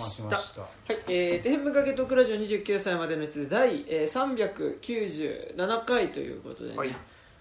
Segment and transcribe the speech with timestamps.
[0.00, 0.36] ました。
[0.36, 6.76] はい、えー、天文かけトークラジオ29歳までの質第、えー、397回ということでね。
[6.76, 6.94] はい、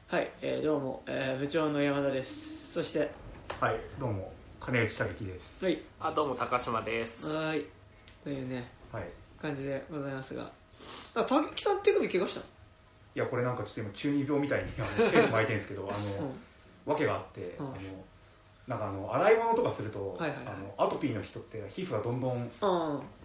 [0.07, 2.73] はいえーどうも、えー部長の山田です。
[2.73, 3.11] そして。
[3.59, 5.63] はいどうも金内武樹です。
[5.63, 5.81] はい。
[5.99, 7.31] あどうも高島です。
[7.31, 7.65] はーい。
[8.23, 9.03] というねはい。
[9.41, 10.51] 感じでございますが。
[11.15, 12.45] あ竹木さん手首怪我したの？
[13.15, 16.31] いやこれなんかちょっと今中二病みたいにあの 手を巻いてるんですけどあの、
[16.85, 17.65] わけがあって、うん。
[17.65, 17.75] あの
[18.67, 20.45] なんかあの洗い物とかすると、はいはいはい。
[20.47, 20.49] あ
[20.81, 22.51] のアトピーの人って皮膚がどんどん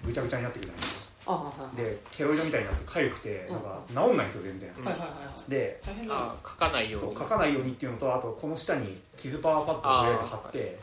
[0.04, 1.71] ぐちゃぐちゃになってくるじゃないですか。
[1.76, 3.53] でケロイドみたいになって痒くてうん。
[3.54, 5.07] なんか治んないんですよ全然、うんはいは
[5.46, 7.14] いで書かないように。
[7.17, 10.76] 書かないようにっていうのとあとこの下に傷パワーパッドをとりあえず貼ってはいはい。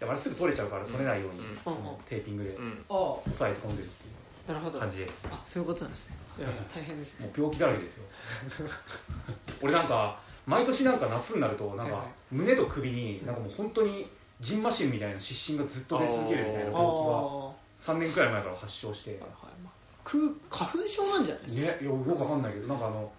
[0.00, 1.58] でもあれすぐ取れちゃうから取れないように、うん。
[1.66, 2.84] あのテーピングでうん。
[2.88, 4.10] あ押さえて込んでるってい
[4.48, 4.78] あなるほど。
[4.78, 5.28] う感じです。
[5.30, 6.16] あそういうことなんですね。
[6.38, 7.26] いや大変ですね。
[7.26, 8.04] もう病気だらけですよ。
[9.62, 12.02] 俺なんか毎年なんか夏になるとなんかはいはい。
[12.32, 14.06] 胸と首になんかもう本当に
[14.40, 19.10] ジンマシンみたいな湿疹がずっと出続けるみたいな病気がああ3年くらい前から発症して。
[19.12, 19.30] はいはい。
[19.62, 19.72] まあ
[20.04, 21.60] 空花粉症なんじゃないですか？
[21.62, 23.10] ねよよくわかんないけどなんかあの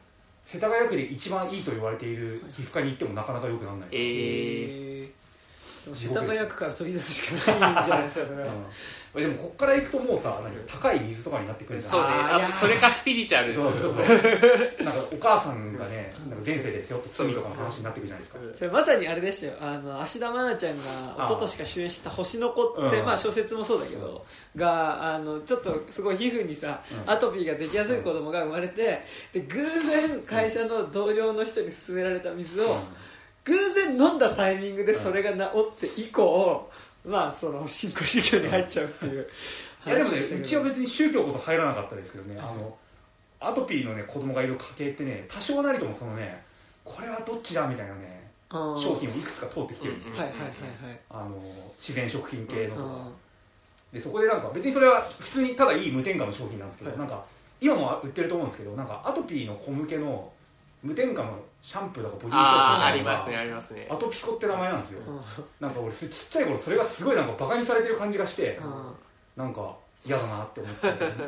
[0.43, 4.88] 世田谷区で一番いいと言われている皮膚科に行ってもなかなか良くならない、えー、
[5.89, 8.53] えーでも世田谷区から取り出すしかないんじゃないですかそれは。
[9.15, 12.07] うん、でもこっから行くともうさ何高い水とかになってくるじゃんそうね。
[12.09, 13.71] あとそれかスピリチュアルですよ。
[13.71, 14.85] そうそうそう。
[14.85, 18.39] なんかお母さんがねなんか前世で背負った罪とかの話になってくるじゃないですか。
[18.57, 19.53] それまさにあれでしたよ。
[19.61, 20.83] あの芦田愛菜ちゃんが
[21.25, 23.05] 一昨年か主演した「星の子」ってうん。
[23.05, 27.11] まあ小説もそうだけどがあのちょっとすごい皮膚にさうん。
[27.11, 32.65] アトピーができやすい子供が生まれてで偶然会社の同僚の人に勧められた水を
[33.49, 36.69] 偶然飲んだタイミングでそれが治って以降
[37.05, 39.27] まあその新興宗教に入っちゃうっていう
[39.85, 42.77] いやでもねうちは別に宗教こそ入らなかったですけどね、あの
[43.39, 46.43] アトピーのね子供がいる家系ってね多少なりともそのね
[46.83, 50.51] これはどっちだみたいなねうん商品をいくつか通ってきてるんですよ、うんはいはいはいは
[50.93, 50.99] い。
[51.09, 51.41] あの
[51.77, 53.13] 自然食品系のとか、うん
[53.91, 56.99] でそこでなんか別にそれは普通にただいい無添加の商品なんですけど、はい。
[56.99, 57.25] なんか
[57.59, 60.31] 今も売ってると思うんですけどなんかアトピーの子向けの
[60.81, 63.87] 無添加のシャンプーとかボディーソープみあありますねありますね。
[63.89, 65.21] アトピコって名前なんですよ、うん。
[65.59, 69.43] なんか俺ちっちゃい頃それがすごいなんかバカにされてる感じがして、うん。
[69.43, 69.75] なんか
[70.05, 70.75] 嫌だなって思っ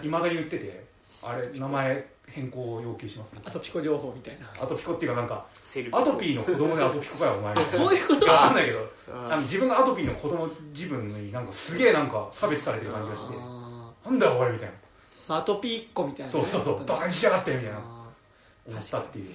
[0.01, 0.85] ていまだに言ってて
[1.21, 3.41] あれ名前変更を要求しますね。
[3.43, 4.63] アトピコ療法みたいな。
[4.63, 5.45] アトピコっていうかなんか
[5.91, 7.55] アトピーの子供でアトピコかよお前。
[7.57, 8.25] そういうこと？
[8.31, 9.33] わかんないけどうん。
[9.33, 17.77] あの自分がアトピーの子供自分になんかすげえなんか差別されてる感じがしてあなんだよおいみたいーアトピーっ子みたいななね、そうそうそうバカにしやがってみたいな。
[17.77, 18.00] あ
[18.67, 19.31] 思ったっていう。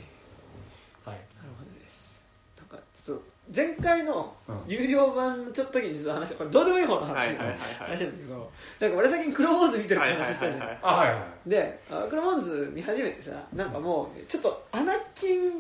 [1.04, 1.16] はい。
[1.16, 2.24] ーなるほどです。
[2.58, 4.60] なんかちょっと前回のうん。
[4.66, 7.58] 有料版のちょっと時にちょっと話これどうでもいい方の話,、はいはいはいはい。
[7.78, 8.50] 話なんですけど
[8.80, 15.50] なんか俺最近クローンズ見てるって話したじゃん、はいであクロモンズ見始めてさなんかもうちょっとアナキン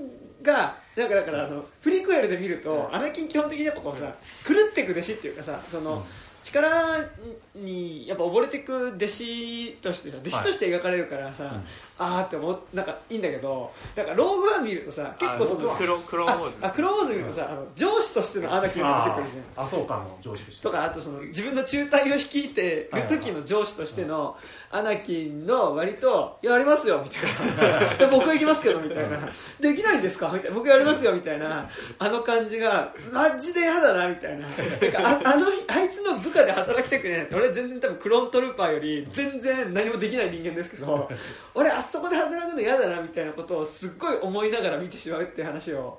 [0.42, 4.14] がなんかだからあのプリクエルで見るとアナキン基本的にやっぱこうさ
[4.46, 6.04] 狂ってく弟子っていうかさその、
[6.42, 7.04] 力
[7.54, 11.60] にやっぱ溺れてく弟子としてさ弟子として描かれるからさ、
[11.98, 19.64] うんあーって思っなんかいいんだけどだからローグワン見るとさ結構そのあ黒黒モードああクローンズ見るとさあの上司としてのアナキンが出てくるじゃん。
[19.64, 20.62] ああそうかも上司として。
[20.62, 24.36] とかあとその自分の中隊を率いてる時の上司としての
[24.70, 29.18] アナキンの割と「やりますよ」みたいな「い や僕は行きますけど」みたいな
[29.60, 31.68] 「できないんですか?」みたいな「僕やりますよ」みたいな。
[31.98, 34.46] あの感じがマジで嫌だなみたいな。
[34.46, 41.08] なんかああのあいつの部下で働きたくないなんて俺全然多分クローントルーパーより全然何もできない人間ですけど
[41.54, 45.98] 俺あそこで働くの嫌だなみたいなことをすっごい思いながら見てしまうっていう話を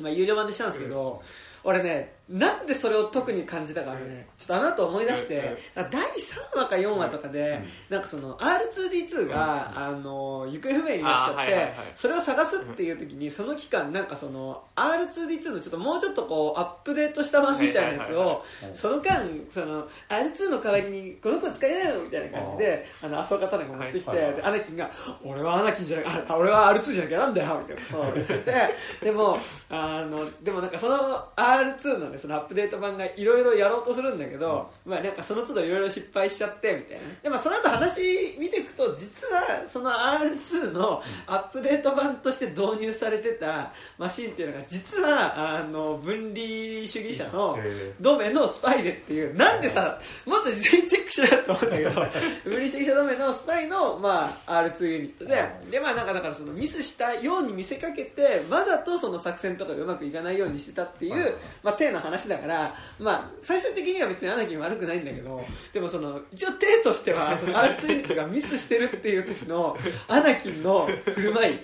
[0.00, 1.22] まあ、有料版でしたんですけど、
[1.62, 4.28] 俺ねなんでそれを特に感じたかね。
[4.38, 24.90] ちょっとあの後思い出して、第3話か4話とかで、なんかその R2D2 が、あの行方不明になっちゃって、それを探すっていう時にその期間なんかその R2D2 のちょっともうちょっとこうアップデートした版みたいなやつをその間その R2 の代わりにこの子使えないのみたいな感じであの麻生方が持ってきて、アナキンが
[25.24, 29.38] 「俺はアナキンじゃなくあ俺は R2 じゃなきゃなんだよ」みたいなことを言ってて でも
[29.68, 37.14] あのでもなんかその R2 の,、ね、そのアップデート版がいろいろやろうとするんだけど、まあ、なんかその都度いろいろ失敗しちゃってみたいな。
[37.22, 51.90] で、まあ、その後話見ていくと実はその R2 のアップデート版として導入されてたマシンっていうのが実はあの分離主義者のへ同盟のスパイでっていうなんでさもっと事前にチェックしろよと思うんだけど
[52.44, 65.40] 分離主義者同盟のスパイの、まあ、R2 ユニットでで、まあ、なんかだからそのミスしたように見せかけてわざとその作戦とかがうまくいかないようにしてたっていう、はいまあ、体の話だから、まあ、最終的には別にアナキン悪くないんだけど
[65.72, 69.76] でもその一応体としてはその R2 ユニットがミスしてるっていう時の
[70.08, 71.58] アナキンの振る舞い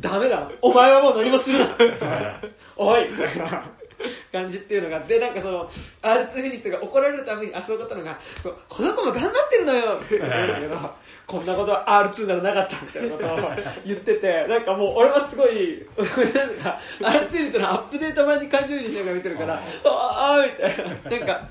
[0.00, 0.50] ダメだ。
[0.62, 1.66] お前はもう何もするな。
[2.76, 3.06] おい
[4.32, 5.68] 感じっていうのがあってなんかその
[6.02, 10.90] R2 ユニットが怒られるためにあそういうことのがここの子も頑張ってるのよって言うんだけど
[11.26, 13.38] こんなことは R2 ならなかったみたいなことを
[13.86, 16.04] 言っててなんかもう俺はすごいな
[16.46, 21.18] んか R2 ユニットのアップデート版に感情移入しながら見てるからああーみたいな。
[21.18, 21.48] なんか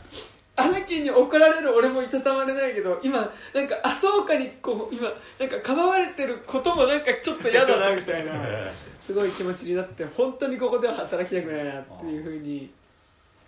[0.61, 5.09] アナキンに怒られる俺もいたたまれないけど今なんかあそうかにこう今
[5.39, 8.33] なんかかばわれてることもなんかちょっと嫌だなみたいな。
[9.00, 12.69] すごい気持ちになって本当にここでは働きたくないなっていうふうに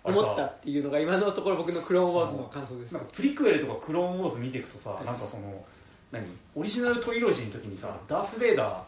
[0.02, 2.94] 思ったっていうのが今のところ僕のクローンウォーズの感想です。
[2.94, 5.64] なんかプリクエルとかクローンウォーズ見ていくとさ、なんかその
[6.10, 6.24] 何？
[6.56, 8.82] オリジナルトリロジーの時にさダース・ベイダー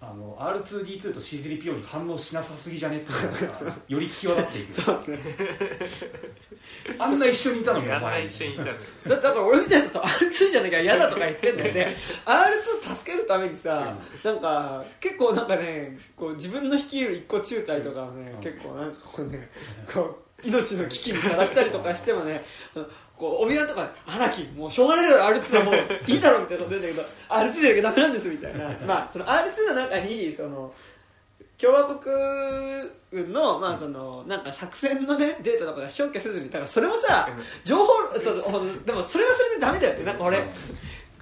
[0.00, 5.22] あの R2D2 と C3PO に反応しなさすぎじゃねっていうのがさより際立っていく。
[6.98, 8.24] あんな一緒にいたのにあんなお前。
[8.24, 19.48] 一緒にいたのにだってだから俺みたいなと R2 じゃなきゃ嫌だとか言ってんだよね R2 助けるためにさ、なんか結構なんかねこう自分の率いる一個中隊とかをね、うん結構なんかこうね
[19.92, 20.00] こ
[20.44, 22.44] う命の危機にさらしたりとかしてもね
[23.16, 25.74] こうオビワンとかで「アナキンもうしょうがないだろ R2 はもう
[26.06, 28.68] いいだろ」みたいなこと言うんだけど R2 じゃなきゃダメなんですみたいな。
[28.86, 30.72] まあその R2 の中にその
[31.58, 32.00] 共和国
[33.10, 37.28] 軍の,、まあそのなんか作戦の、ね、データとかが消去せずにだからそれもさ
[37.64, 37.86] 情報
[38.20, 40.46] そのでもそれはそれでダメだよってなんか俺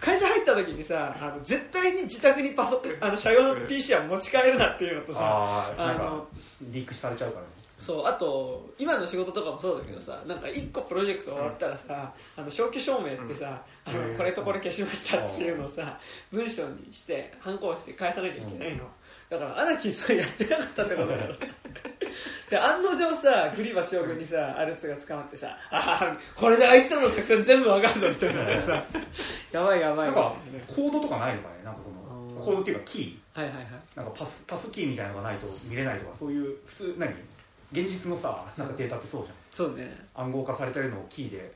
[0.00, 6.26] 会社入った時にさあの絶対に自宅にパソコンあの社用の PC は持ち帰るなっていうのとさあの
[6.62, 15.98] リークされちゃうからねそうあと今の仕事とかもそうだけどさなんか1個プロジェクト終わったらさ、あの消去証明ってさ、あのへーこれとこれ消しましたっていうのをさ
[16.32, 18.84] 文章にしてハンコをして返さなきゃいけないの、
[19.28, 21.34] だからアナキンそれやってなかったってことだよ
[22.48, 28.84] で案の定さグリバ将軍にさアルツが捕まってさああこれであいつらの作戦全部わかるぞみたいなさ。
[29.50, 30.06] やばいやばい。
[30.06, 30.34] なんか
[30.68, 31.54] コードとかないのかね。
[31.64, 31.96] なんかその
[32.38, 32.44] あー。
[32.44, 33.64] コードっていうかキはいはいはい。
[33.64, 37.12] ーなんかパスパスキーみたいなのがないと見れないとかそういう普通何？
[37.82, 39.90] 現実のさなんかデータってそうじそうね。
[40.14, 41.52] ゃん暗号化されてるのをキーで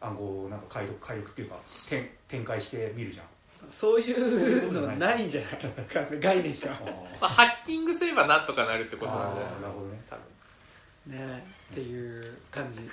[0.00, 1.56] 暗号をなんか解読解読っていうか
[1.88, 3.26] 展展開して見るじゃん。
[3.70, 5.50] そういうのないんじゃない？
[5.84, 6.80] か概念があ
[7.20, 10.00] まあ、ハッキングすればなんとかなるってことなんじゃなるほどね。
[10.08, 11.14] 多分。
[11.18, 12.80] ねっていう感じ。
[12.80, 12.88] で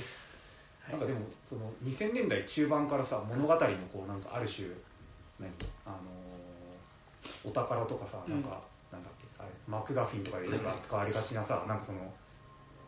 [0.00, 0.52] す、
[0.90, 3.58] なんかでもその2000年代中盤からさ物語の
[3.92, 4.68] こうなんかある種
[5.40, 5.50] 何？
[5.86, 8.60] あのーお宝とかさなんか、なん
[9.66, 11.98] マクガフィンとかでよく使われがちなさなんかその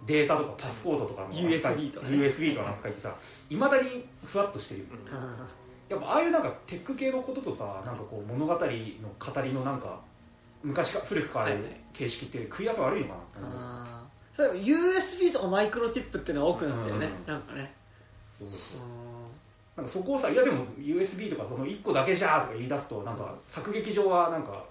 [0.05, 2.19] データとかパスポートとかの USB とかね。
[2.19, 3.15] USB とかの扱いってさ
[3.49, 4.93] いまだにふわっとしてるよね。
[5.89, 10.01] やっぱああいうなんかテック系のこととさなんかこう物語の語りのなんか
[10.63, 11.81] 昔か古くからあるはいはい。
[11.93, 13.39] 形式って食い合わせ悪いのかなって。
[13.39, 14.37] 思うあー。
[14.37, 17.33] そういえば USB とかマイクロチップっていうのが多くなったよね、うん。
[17.33, 17.73] なんかね。
[18.39, 18.81] そうそう
[19.77, 24.65] なんかそこをさいやでも USB とかその1個だけじゃーとか言い出すとなんか作劇上はなんか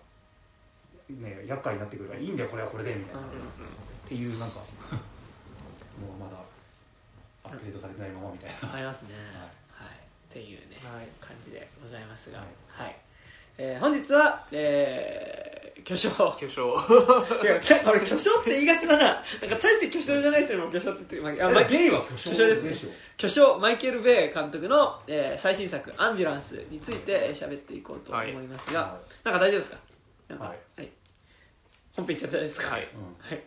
[1.09, 3.27] ね厄介になってくるからいいんだよこれはこれでみたいな、うん
[4.05, 4.59] っていうなんか
[5.99, 6.37] もうまだ
[7.43, 9.15] アップデートされてないままみたいな、 ありますね。
[9.73, 9.87] はい。
[9.87, 11.07] はい、っていうね、はい。
[11.19, 12.91] 感じでございますが、ははい。
[12.91, 12.95] い
[13.57, 16.35] えー本日は、えー、巨匠。
[16.37, 16.75] 巨匠。
[17.41, 19.03] いや俺巨匠って言いがちだな。
[19.05, 22.91] なんか大して巨匠じゃない人にも巨匠って言ってる、まああまあゲイは巨匠ですね。
[23.17, 29.77] 巨匠マイケル・ベイ監督の、えー最新作「アンビュランス」についてえー喋っていこうと思いますが、はなんか大丈夫ですか。
[30.37, 30.57] はい。
[30.81, 30.91] はい、
[31.95, 32.75] 本編いっちゃって大丈夫ですか。
[32.75, 32.81] はい。
[32.81, 33.43] はい。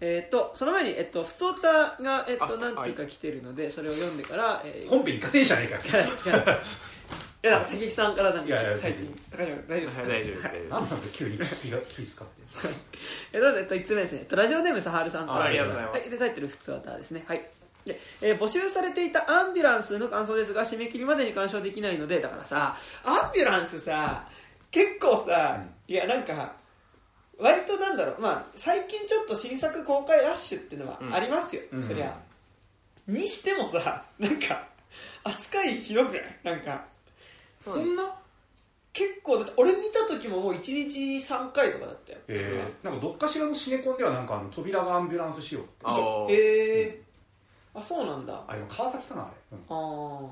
[0.00, 6.04] えー、とその前に、えっと、普通歌が、えっと、あ何通か来てるので、それを読んでから、えー、本編いかねえじゃねえかよ。
[6.04, 6.60] いやいや
[7.44, 12.42] いやなんか竹木さんからなんか最近高島君大丈夫ですか、大丈夫ですなんなんで急に気が気使って
[13.32, 15.38] えどうぞ、えっと、1つ目ですね、えっと、ラジオネームサハルさんから。
[15.40, 16.00] あありがとうございます。
[16.02, 17.24] はい、でタイトル普通歌ですね。
[17.26, 17.42] はい。
[17.84, 24.28] でえー募集されていたアンビュランスの感想ですが締め切りまでに鑑賞できないのでだからさアンビュランスさ
[24.70, 26.54] 結構さ、いやなんか
[27.38, 31.82] 割となんだろうまあ最近ちょっと新作公開ラッシュっていうのはありますよ、うん。
[31.82, 32.16] そりゃ。
[33.06, 34.68] にしてもさなんか
[35.24, 36.22] 扱いひどくない？
[36.44, 36.84] なんか
[37.62, 38.14] そんな？
[38.92, 42.18] 結構だって俺見た時ももう1日3回とかだったよ。
[42.28, 45.68] えー、なんかどっかしらのシネコンではなんかあの扉がアンビュランス仕様って。
[45.84, 46.36] あそうー。
[46.36, 48.44] えー、あそうなんだ。
[48.46, 49.64] あでも川崎かなあれ、うん。
[49.68, 50.30] あ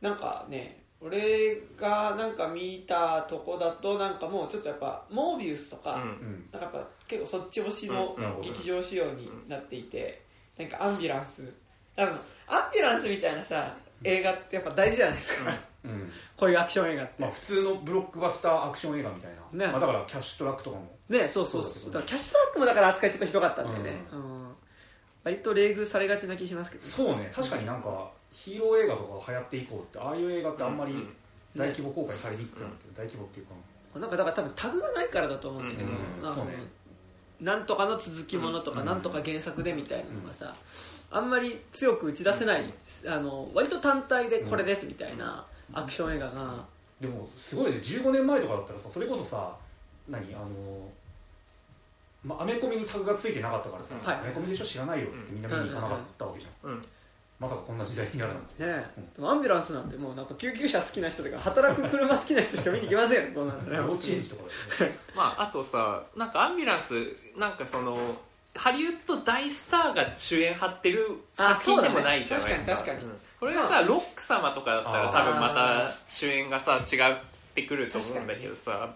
[0.00, 0.06] ー。
[0.08, 6.02] なんかね俺がなんか見たとこだとなんかもうちょっとやっぱモービウスとか、うん。
[6.02, 10.22] うんなんかやっぱ結構そっち推しの劇場仕様になっていて、
[10.56, 11.52] なんかアンビュランス。
[11.96, 12.12] あの
[12.46, 15.52] アンビュランスみたいなさ映画ってやっぱ大事じゃないですか、
[15.84, 16.12] うん。
[16.36, 19.72] こういうアクション映画って、まあ、普通のブロックバスターアクション映画みたいな、ね。
[19.72, 20.96] まあ、だからキャッシュトラックとかも。
[21.08, 21.92] ねそうそうそう。
[21.92, 24.56] キャッシュトラックもだから扱いちょっとひどかったんだよね、うん。
[25.24, 26.90] 割と冷遇されがちな気しますけどね。
[26.90, 27.30] そうね。
[27.34, 31.08] 確かになんかヒーロー映画とか流行って以降ってああいう映画ってあんまりうん
[31.54, 33.52] 大規模公開されにくくなってる、大規模っていうか。
[34.00, 36.46] なんかだから多分タグがないからだと思うんだけど、うんなんかそ
[37.44, 40.54] なんとかの続きものとか、うんなんとか原作でみたいなのがさ、
[41.10, 42.72] あんまり強く打ち出せない、
[43.06, 46.64] あの割と単体でこれですみたいなアクション映画が、
[47.00, 47.78] でもすごいね。
[47.78, 49.54] 15年前とかだったらさそれこそさ
[50.08, 50.34] 何？
[50.34, 50.46] あの
[52.24, 54.20] まアメコミにタグがついてなかったからさ、はい。
[54.20, 54.64] アメコミでしょ？
[54.64, 56.84] 知らないよってみんな見に行かなかったわけじゃん、うん
[57.42, 58.64] まさかこんな時代になるなんて。
[58.64, 63.62] ねでもアンビュランスなんてもうなんか救急車好きな人とか働く車好きな人しか見に行きませんよこんなの。
[63.62, 64.42] ね幼稚園児とか
[64.78, 64.98] だよね。
[65.16, 66.94] まああとさなんかアンビュランス
[67.36, 67.98] なんかその
[68.54, 71.06] ハリウッド大スターが主演張ってる
[71.36, 72.72] あ作品でもないじゃないですか。
[72.72, 73.10] ね確かに確かに。
[73.10, 73.18] うん。
[73.40, 77.16] これがさ、ロック様とかだったら多分また主演がさ違っ
[77.54, 78.94] てくると思うんだけどさ。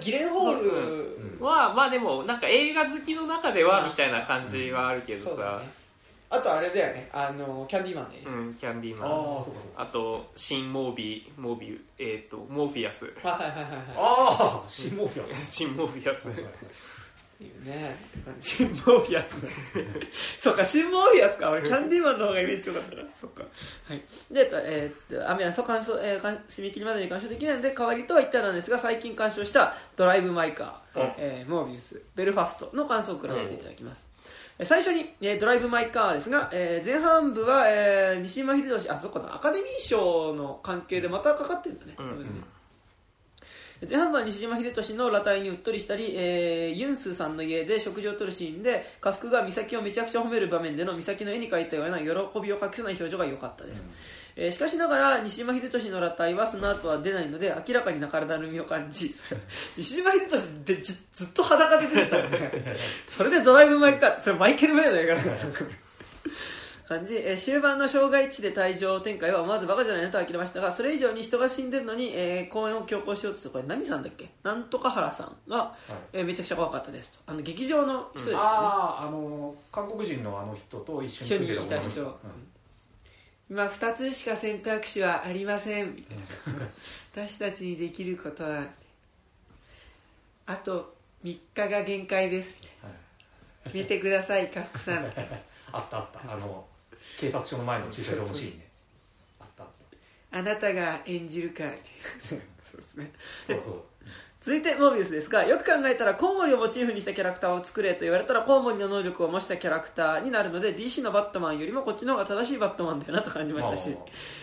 [0.00, 1.44] ギレンホール、うん。
[1.44, 5.30] はまあでもなんか映画好きの中ではみたいな感じはあるけどさ。
[5.30, 5.87] そうだね
[6.30, 7.08] あとあれだよね。
[7.12, 9.82] あのキャンディーマンね、うんキャンディーああマンそうかそうか。
[9.82, 13.06] あと新モービーモービーえっ、とモーフィアス。
[13.06, 13.62] はいはいはいはい。
[13.62, 15.44] はいああ新モーフィアス。
[15.52, 16.30] 新モーフィアス。
[17.40, 17.96] いうね
[18.40, 19.48] シンモーフィアスね。
[20.36, 21.50] そうかシンモーフィアスか。
[21.50, 23.02] 俺キャンディーマンの方がイメージ強かったな。
[23.14, 23.44] そっか。
[23.88, 24.02] はい。
[24.30, 31.12] でえっとえーっと雨はそう干渉、えー、干締め切りまでに干渉できないので代わりとは言ったらなんですが最近干渉したドライブ・マイ・カー、うん。
[31.18, 32.00] えーモービウス。
[32.16, 34.17] ベルファストの感想を送らせていただきます、えー
[34.64, 42.30] 最初に、えードライブ・マイ・カーですが、えー前半部は、えー西島秀俊あそこだアカデミー賞の関係でまたかかってるんだね、うん多分ね。
[43.88, 52.06] 前半部は西島秀俊の裸体にうっとりしたり、えーユンスーさんの家で食事をとるシーンで家福が美咲をめちゃくちゃ褒める場面での美咲の絵に描いたような喜
[52.40, 53.86] びを隠せない表情が良かったです、
[54.40, 59.08] えーしかしながら西島秀俊の裸体はその後は出ないので明らかにな体の身を感じ。
[59.12, 59.40] そ れ
[59.76, 62.76] 西島秀俊ってじずっと裸で出てたのね。
[63.06, 65.22] それでドライブ・マイ・カーそれマイケル・ベイの映画だ。
[65.22, 65.36] から
[66.88, 74.30] 感じ、えー終盤の障害地で退場展開は思わずバカじゃないなと呆れましたがそれ以上に人が死んでるのに、えー公演を強行しようとするこれ何さんだっけ？
[74.42, 75.94] なんとか原さんが、はい。
[76.14, 77.12] えーめちゃくちゃ怖かったです。
[77.12, 82.02] とあの劇場の人ですよね、あああの韓国人のあの人と一緒にいた人。
[82.02, 82.12] うん
[83.50, 85.96] 今2つしか選択肢はありません。
[85.96, 86.24] みたいな
[87.12, 88.66] 私たちにできることは
[90.46, 92.54] あと3日が限界です。
[92.60, 92.92] みたいはい。
[92.92, 92.98] な
[93.64, 95.04] 決めてくださいカフさん。
[95.06, 95.36] みたいな
[95.72, 96.32] あったあった。
[96.32, 96.66] あの
[97.18, 98.68] 警察署の前の駐車場のシーンね
[99.40, 99.70] あったあっ
[100.30, 103.10] あなたが演じるかみたいなそうですね。
[103.46, 103.82] たそうそう
[104.40, 113.96] 続いてモービウスですがよく考えたらコウモリをモチーフにしたキャラクターを作れと言われたらコウモリの能力を模したキャラクターになるので DC のバットマンよりもこっちの方が正しいバットマンだよなと感じましたし、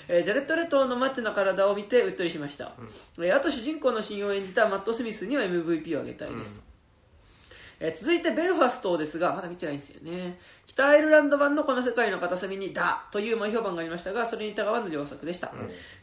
[0.09, 2.73] えージャレット・レトーのマッチョな体を見てうっとりしました、
[3.17, 6.61] えーあと主人公の親友を演じたマット・スミスには MVP をあげたいですと、
[7.79, 10.37] えー続いてベルファストですがまだ見てないんですよね。
[10.67, 15.51] 北アイルランド版のこの世界の片隅に「だ」という前評判がありましたがそれに疑わぬ良作でした、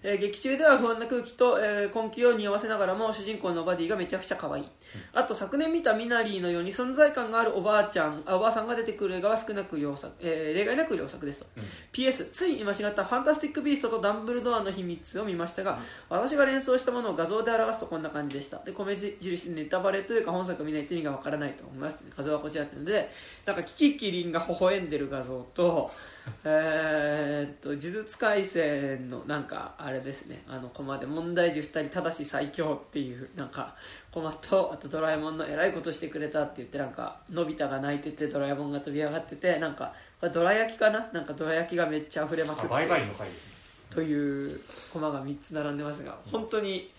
[0.02, 4.69] えー劇中では不安な空気と、えー根気を匂わせながらも主人公のバディがめちゃくちゃ可愛い、
[5.13, 11.47] あと昨年見たミナリーのように存在感があるおばあちゃんあおばあさんが出てくる映画は少なく良作、えー例外なく良作ですと、
[11.93, 18.59] PS つい今しがった「ファンタスティック・ビーストとダンブルドアの秘密」を見ましたが、私が連想したものを画像で表すとこんな感じでした。
[18.59, 21.99] で米印でネタバレというか本作見ないと意味がわからないと思います。
[22.17, 23.11] 画像はこちらってので
[23.45, 25.91] なんかキキキリンが微笑んでる画像と
[26.45, 30.45] えーっと呪術廻戦のなんかあれですね。
[30.49, 33.75] あのコマで問題児2人ただし最強っていうなんか
[34.12, 41.09] コマとあとドラえもんの偉いことしてくれたって言ってなんかのび太が泣いててドラえもんが飛び上がっててなんかこれドラ焼きかな？
[41.12, 43.52] なんかドラ焼きがめっちゃ溢れまくってあバイバイの回ですね。
[43.90, 44.61] という
[44.92, 46.90] コマが3つ並んでますが本当に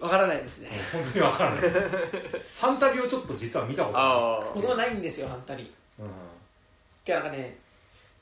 [0.00, 0.70] わからないですね。
[0.92, 1.60] 本当にわからない。
[1.60, 5.72] ファンタビをちょっと実は見たことないああ僕もないんですよ本当に。
[5.98, 6.06] うん。
[7.04, 7.58] てかなんかね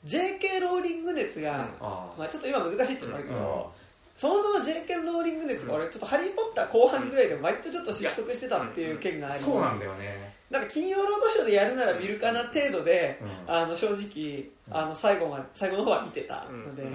[0.05, 1.61] JK ローリング熱が、うん。
[1.79, 3.73] あまあ、ちょっと今難しいってのもあるけあど、
[4.15, 10.33] そもそも JK ローリング熱が俺ちょっと「ハリー・ポッター」後半ぐらいで割とちょっと失速してたっていう件がありそうなんだよね。
[10.49, 13.53] なんか金曜ロードショーでやるなら見るかな程度で、うん。
[13.53, 16.91] あの正直あの最後ま最後の方は見てたので、うん。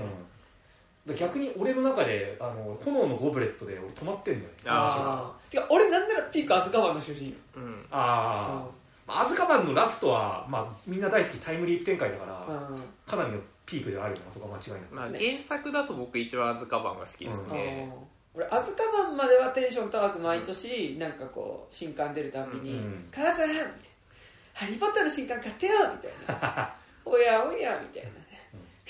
[1.06, 4.56] で逆に俺の中であの炎のゴブレットで俺止まってんだよね。
[4.66, 7.34] ああーてか俺なんならピークアズカバンの主人よ。
[7.56, 7.86] うん。
[7.90, 8.62] あ
[9.08, 12.82] あアズカバンのラストは、まあ、みんな大好きタイムリープ展開だから、うん。
[13.06, 17.92] かなりのピークではあるよなそこは間違いなく、まあ、原作だと僕一番アズカバンが好きですね、
[18.32, 23.70] 俺アズカバンまではテンション高く毎年なんかこう新刊出るたびに「うん母さん!」みたいな
[24.54, 28.26] 「ハリー・ポッターの新刊買ってよ!」みたいな「おやおや」みたいなね。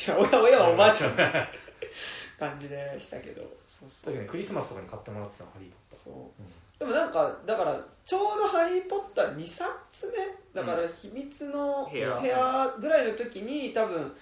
[0.08, 1.16] おやおやはおばあちゃん
[2.38, 3.42] 感じでしたけど。
[3.66, 4.14] そうそう。
[4.14, 5.98] ねクリスマスとかに買ってもらってたのハリー・ポッター。
[6.04, 6.78] そう。
[6.78, 10.60] でもなんかだからちょうど「ハリー・ポッター」2冊目。
[10.60, 14.14] だから秘密の部屋ぐらいの時に多分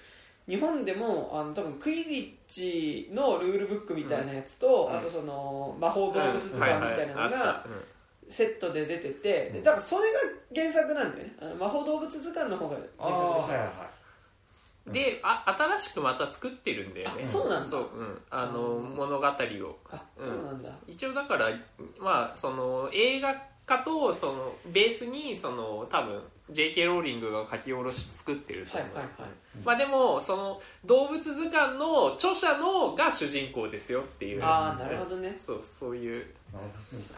[0.46, 4.96] 日本でもあの多分クイディッチのルールブックみたいなやつと、うん。
[4.96, 7.66] あとその魔法動物図鑑みたいなのが
[8.28, 10.18] セットで出ててでだからそれが
[10.54, 11.36] 原作なんだよね。
[11.40, 13.46] あの魔法動物図鑑の方があ原作でしょ。
[13.46, 13.72] あはいはいは
[14.86, 14.92] い。
[14.92, 17.22] であ新しくまた作ってるんだよね。
[17.24, 17.66] あそうなんだ。
[17.66, 19.30] そう、うん、あの物語を。
[19.90, 21.48] あそうなんだ、一応だから
[21.98, 23.34] まあその映画
[23.64, 26.84] 化とそのベースにその多分 J.K.
[26.84, 29.30] ローリングが書き下ろし作ってると思う、はいはいはい。
[29.64, 34.44] まあでもその動物図鑑の著者のが主人公ですよっていう。
[34.44, 35.34] ああなるほどね。
[35.38, 36.26] そうそういう。
[36.52, 36.62] あの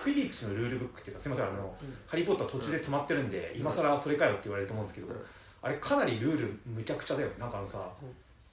[0.03, 1.95] クイディッチのルールブックってさすみませんあの、うん。
[2.07, 5.23] ハリー・ポッター途中で止まってるんで、今更それかよって言われると思うんですけど、うん。
[5.63, 7.29] あれかなりルールむちゃくちゃだよ。
[7.29, 8.09] ねなんかあのさ、うん。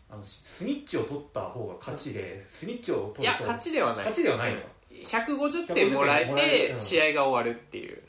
[0.09, 3.97] あのスニッチを取った方が勝ちで、スニッチを取るといや勝ちではない。
[3.97, 4.61] 勝ちではないの、
[4.91, 6.79] 150点もらえ150点もらえるてうん。
[6.79, 8.01] 試合が終わるっていう。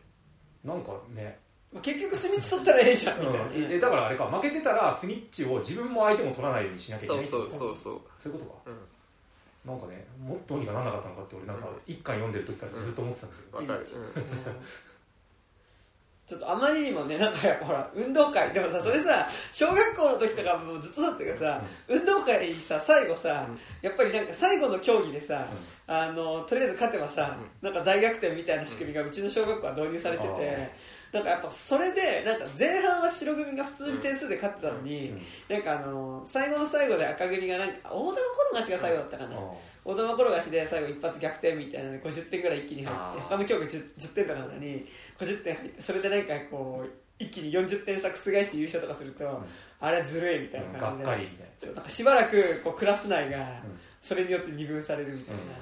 [0.65, 1.44] なんかね、まあ、
[1.83, 7.25] 結局スミツ取ったらええじゃんみたいな、うんえだからあれか負けてたらスニッチを自分も相手も取らないようにしなきゃいけない。
[7.25, 7.77] そうそうそう。
[7.77, 8.71] そうそういうことか、
[9.67, 9.73] うん。
[9.73, 13.85] なんかねもっとどうにかならなかったのかって俺なんか一巻読んでる時からずっと思ってたんですよ、わかる、うん。
[16.27, 18.51] ちょっとあまりにもねなんかほら運動会。
[18.53, 23.59] でもさそれさ小学校の時とかもうずっとだったけどさ、運動会さ最後さ、うん。
[23.83, 25.47] やっぱりなんか最後の競技でさ、
[25.87, 30.35] あのとりあえず勝てばさ、なんか大逆転みたいな仕組みがうちの小学校は導入されてて、うん
[31.15, 35.23] なんかやっぱそれでなんか前半は白組が普通に点数で勝ってたのに、うん。
[35.49, 35.63] なん。
[35.63, 39.41] かあの最後の最後で赤組がなんか大玉転がしが最後だったかな、あ
[39.85, 44.87] 大玉転がしで最後一発逆転みたいなので50点ぐらい一気に入って他の競技 10, 10点とかなのに
[45.19, 49.43] 50点入ってそれでなんかこう一気に40点差覆して優勝とかすると、
[49.81, 51.05] あれずるいみたいな感じ
[51.67, 53.63] で、うしばらくこうクラス内がん。
[54.05, 55.55] それによって二分されるみたいなうんこ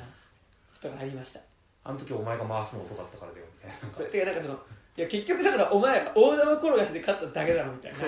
[0.81, 1.45] とがありました、な
[1.85, 3.97] あの時お前が回すの遅かったからだよみたいな。
[3.97, 4.59] それてかなんかその
[4.95, 7.99] いや結局だからお前ら大玉転がしで勝っただけだろみたいな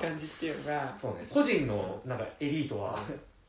[0.00, 0.96] 感じっていうのが。
[1.00, 1.26] そうね。
[1.28, 2.98] 個人のなんかエリートは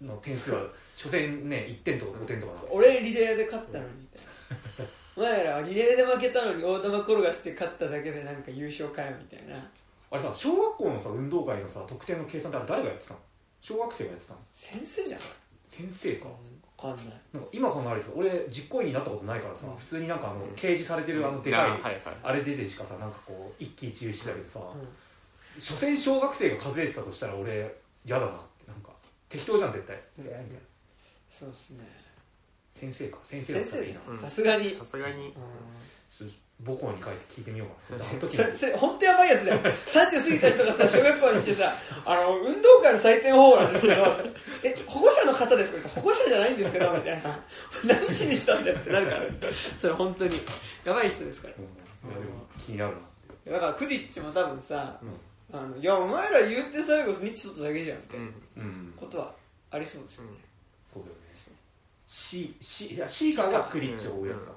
[0.01, 0.62] の点数は
[0.96, 4.89] 所詮ね1点とか5点とかな俺リレーで勝ったのにみたいな。
[5.15, 9.56] お前らはリレーで負けたのに大玉転がして勝っただけでなんか優勝かよみたいな。
[10.10, 13.20] あれさ小学校のさ運動会のさ得点の計算ってあれ誰がやってたの？
[13.62, 14.39] 小学生がやってたの？
[14.51, 15.22] 先生じゃん。
[15.70, 16.25] 先生か。
[16.25, 16.34] 分
[16.83, 17.05] かんない。
[17.33, 19.77] なんか今考えると俺実行委員になったことないからさ、うん。
[19.77, 22.01] 普通になんかあの掲示されてるあのでかい、あはいはい。
[22.24, 28.89] あれででしかさなんかこう一喜一憂してたけどさ、う所詮小学生が数えてたとしたら俺嫌だなってなんか
[29.29, 30.39] 適当じゃん絶対、みたいな。
[31.29, 32.03] そうですね。
[32.79, 33.19] 先生か。
[33.25, 34.00] 先生だ先生ったらいいな。
[34.09, 34.67] うんさすがに。
[34.69, 35.15] さすがに。
[35.15, 35.39] ちょっと
[36.65, 37.97] 母校に書いて聞いてみようか。
[37.99, 38.05] な
[38.77, 39.59] 本当やばいやつだよ。
[39.61, 41.73] 30過ぎた人がさ小学校に来てさ
[42.05, 44.03] 「あの運動会の採点方法なんですけど
[44.63, 47.39] え保護者の方ですか?」保護者じゃないんですけど」みたいな
[47.85, 49.21] 「何しにしたんだよ」ってなるから。
[49.77, 50.39] それ本当に。
[50.85, 51.53] やばい人ですから。
[51.57, 51.63] うん。
[51.63, 52.95] いやでも気になる
[53.45, 55.05] なだからクディッチも多分さう
[55.55, 58.27] 「あのいやお前ら言うて最後スニッチ取っただけじゃん」みたいな
[58.97, 59.33] ことは
[59.71, 60.23] ありそうですよ
[60.93, 61.23] そうだよね。
[62.13, 64.51] C, C いやシーカーがクリッチを追うやつか、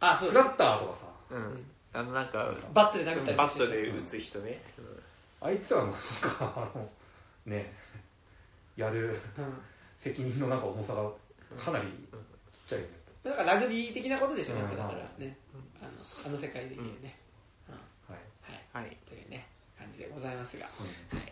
[0.00, 1.64] あそうフラッターとかさうん。
[1.92, 4.60] あのなんかバットで殴ったりバットで打つ人ね。
[5.40, 6.88] あいつらのなんかあの
[7.46, 7.72] ね
[8.76, 9.60] やるうん
[9.98, 11.10] 責任のなんか重さが
[11.56, 11.90] かなりちっ
[12.68, 12.92] ちゃいよね。
[13.24, 14.98] だからラグビー的なことでしょうねうんだから。
[15.18, 15.36] ね。
[15.80, 15.90] あの
[16.26, 17.18] あの世界でいうね、
[18.06, 18.84] はい、はい。
[18.84, 18.96] はい。
[19.06, 19.46] というね
[19.78, 20.66] 感じでございますが、
[21.12, 21.18] うん。
[21.18, 21.28] はい、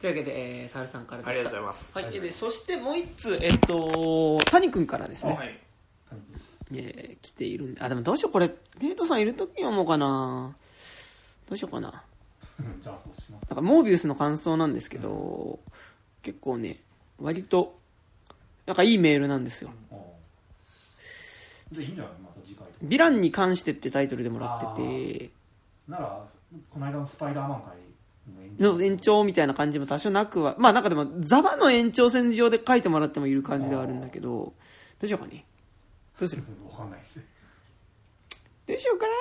[0.00, 1.92] というわけで、えー、沙織さんからでありしたがとうございます。
[1.92, 5.60] はい、でそしてもう一通えっと谷君からですね、はい
[6.72, 7.80] えー来ているんで。
[7.80, 10.54] あでもどうしようこれデートさんいる時読もうかな。
[11.48, 12.02] どうしようかな。
[12.58, 13.42] うんじゃあそうします。
[13.48, 15.58] なんかモービウスの感想なんですけど、
[16.22, 16.80] 結構ね
[17.18, 17.78] 割と
[18.66, 19.70] なんかいいメールなんですよ。
[21.70, 22.12] じゃあいいんじゃない？
[22.22, 25.30] また次回「ヴィランに関して」ってタイトルでもらってて。
[25.88, 26.24] なら
[26.70, 27.76] この間のスパイダーマン会
[28.58, 29.22] の延長。
[29.24, 34.54] みたいな感じも多少なくはまあなんかでもザバの延長線上で書いてもらってもいる感じではあるんだけどど
[35.02, 35.44] うしようかね
[36.18, 37.20] どうするわかんないです
[38.66, 39.12] どうしようかな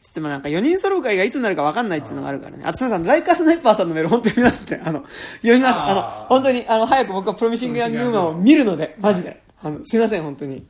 [0.00, 2.62] ちょっとまあなんか4人揃う会がいつになるか分かんないっていうのがあるからね。
[2.64, 4.80] あとすみません、ライカースナイパーさんのメール本当に見ますって。
[4.82, 5.04] あの、
[5.42, 5.78] 読みます。
[5.78, 9.42] あの、本当に、あの、早く僕はプロミシングヤングウーマンを見るので、マジで。
[9.62, 10.66] あの、すみません、本当に。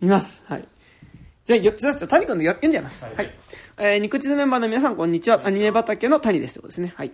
[0.00, 0.44] 見ます。
[0.46, 0.64] はい。
[1.44, 3.04] じゃあ、よ、じゃあ、谷君の読んじゃいます。
[3.06, 3.10] は。
[3.16, 3.30] はいい
[3.76, 5.42] えー、肉地図メンバーの皆さん、こんにちは。
[5.44, 6.54] アニメ畑の谷です。
[6.54, 6.94] そうですね。
[6.96, 7.10] はい。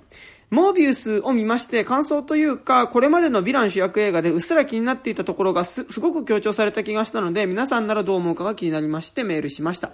[0.51, 9.91] モービウスを見まして、感想というか、これまでのヴィラン主役映画でうっすら気になっていたところがす、すごく強調された気がしたので、皆さんならどう思うかが気になりまして、メールしました。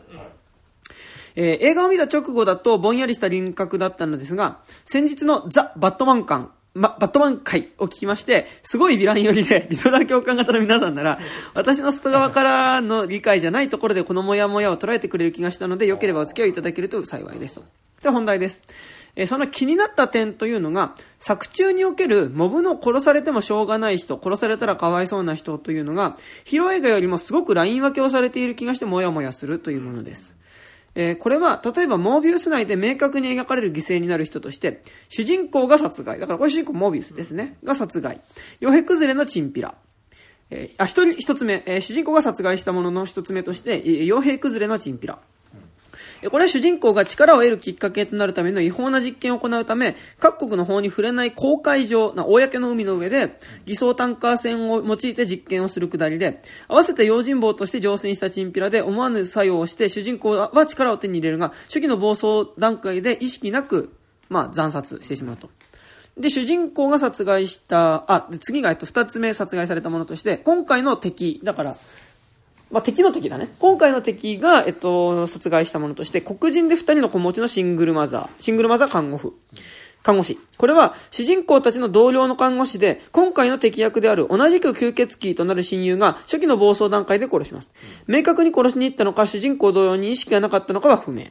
[1.34, 11.18] えー映画を見た直後だとぼんやりした輪郭だったのですが、先日のザ・バットマン感、ま、バットマン会を聞きまして、すごいヴィラン寄りで、リトラ共感型の皆さんなら、
[11.52, 17.64] 私の外側からの理解じゃないところでこのモヤモヤを捉えてくれる気がしたので、よければお付き合いいただけると幸いですと。
[18.00, 18.62] では本題です。
[19.16, 30.36] えその気になった点というのが作中におけるモブの殺されてもしょうがない人殺されたらかわいそうな人というのがヒロ映画よりもすごくライン分けをされている気がしてモヤモヤするというものです
[30.96, 36.18] えーこれは、例えば、モービウス内で明確に描かれる犠牲になる人として、主人公が殺害。
[36.18, 37.58] だから、これ主人公モービウスですね。
[37.62, 38.18] が殺害。
[38.60, 39.74] 傭兵崩れのチンピラ。
[40.48, 45.18] えーあ、一人、一つ目、えー主人公が殺害したものの一つ目として、え傭兵崩れのチンピラ。
[46.30, 63.92] これは主人公が力を得るきっかけとなるための違法な実験を行うため、各国の法に触れない公海上、な公の海の上で、偽装タンカー船を用いて実験をするくだりで、合わせて用心棒として乗船したチンピラで思わぬ作用をして主人公は力を手に入れるが、初期の暴走段階で意識なく、
[64.28, 65.50] まあ、惨殺してしまうと。
[66.16, 71.76] で、主人公が殺害した、あ、で次が、えっと、二つ目殺害されたものとして、今回の敵、だから、
[72.70, 73.54] まあ、敵の敵だね。
[73.58, 79.34] 今回の敵が、えっと、殺害したものとして、黒人で二人の子持ちのシングルマザー、シングルマザー看護婦。
[80.02, 80.38] 看護師。
[80.56, 87.72] これは、主人公たちの同僚の看護師で、今回の敵役である同じく吸血鬼となる親友が、初期の暴走段階で殺します。
[88.06, 91.26] 明確に殺しに行ったのか、主人公同様に意識がなかったのかは不明。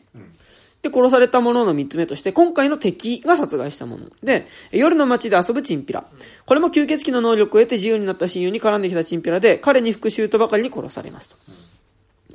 [0.86, 4.06] で、殺されたものの三つ目として、今回の敵が殺害したもの。
[4.21, 6.06] で、夜の街で遊ぶチンピラ。
[6.45, 11.38] これも吸血鬼の能力を得て自由になった親友に絡んできたチンピラで、彼に復讐とばかりに殺されますと。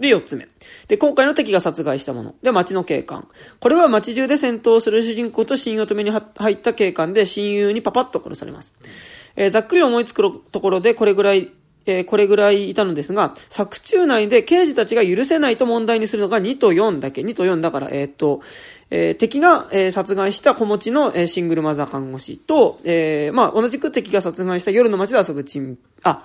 [0.00, 0.48] で、四つ目。
[0.88, 2.34] で、今回の敵が殺害したもの。
[2.42, 3.28] で、街の警官。
[3.60, 8.74] これは街中で戦闘する主人公と親友を止めに入った警官で、親友にパパッと殺されます。
[9.36, 11.52] えーざっくり思いつくところで、これぐらい、
[11.86, 17.22] えーこれぐらいいたのですが、作中内で刑事たちが許せないと問題にするのが2と4だけ。
[17.22, 18.40] 2と4だから、えーっと、
[18.90, 26.24] えー敵が、えー殺害した子持ちの、えーシングルマザー看護師と、えーまあ、同じく敵が殺害した夜の街で遊ぶチン、あ、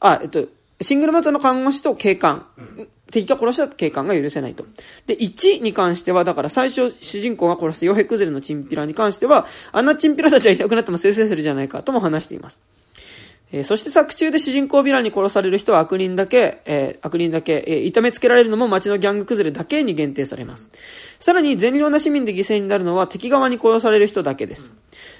[0.00, 0.48] あ、えっと、
[0.80, 2.46] シングルマザーの看護師と警官、
[3.10, 4.64] 敵が殺した警官が許せないと。
[5.06, 12.62] で、1に関しては、だから最初主人公が殺した傭兵崩れのチンピラに関しては、あんなチンピラたちはいなくなっても生成するじゃないかとも話しています。
[13.52, 20.70] えーそして作中で主人公ヴィランに殺される人は悪人だけ、えー悪人だけ、えー痛めつけられるのも街のギャング崩れだけに限定されます。
[21.18, 24.72] さらに善良な市民で犠牲になるのは敵側に殺される人だけです。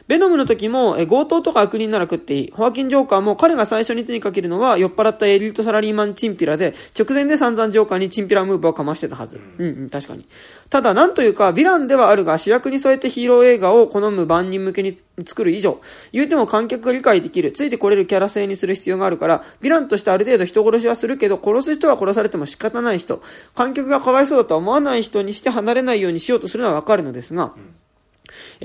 [0.07, 2.51] ベノムの時も、えー強盗とか悪人なら食っていい。
[2.53, 9.41] ホアキン・ジョーカーも彼が最初に手にかけるのは酔っ払ったエリートサラリーマンチンピラで、直前で散々ジョーカーにチンピラムーブをかましてたはず。
[9.59, 10.27] うん、うん、確かに。
[10.71, 15.81] ただ、なんというか、ヴィランではあるが主役に添えてヒーロー映画を好む万人向けに作る以上、
[16.13, 23.23] 言うても観客が理解できる、ついてこれるキャラ性にする必要があるから、ヴィランとしてある程度人殺しはするけど、殺す人は殺されても仕方ない人、
[23.55, 27.55] 観客がかわいそうだとは思わない人にして離れないないようにしようとするのはわかるのですが、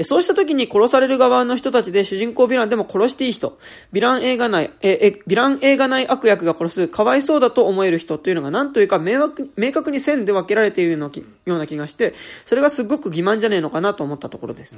[0.04, 3.58] そうした時に殺される側の人たちで主人公ヴィランでも殺していい人、
[3.94, 12.14] ヴィラン映画内、え、え、ヴィラン映画内悪役が殺す、かわいそうだと思える人というのが何というか明確明確に線で分けられているような気がして、
[12.46, 14.78] それがすごく欺瞞じゃねえのかなと思ったところです。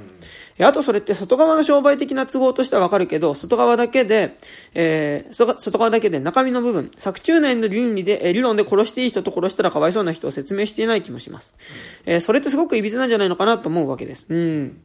[0.58, 4.36] えあとそれって外側の商売的な都合としてはわかるけど、外側だけで、
[4.74, 11.54] えー外側だけで中身の部分、作中内の倫理で、えー理論で殺していい人と殺したらかわいそうな人を説明していない気もします。
[12.04, 14.26] えーそれってすごく歪なんじゃないのかなと思うわけです。
[14.28, 14.75] うん。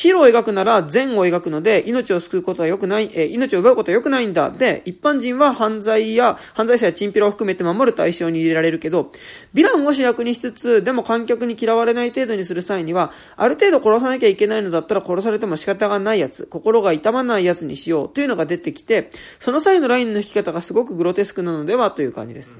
[0.00, 4.50] ヒーローを描くなら善を描くので、命を救うことは良くない、えー命を奪うことは良くないんだ。
[4.50, 9.12] で、一般人は犯罪や、犯罪者やチンピラを含めて守る対象に入れられるけど、
[9.52, 22.56] ヴィランを主役にしつつ、でも観客に嫌われない程度にする際には、ある程度殺さなきゃいけないのだったら殺されても仕方がないやつ、心が痛まないやつにしようというのが出てきて、その際のラインの引き方がすごくグロテスクなのではという感じです。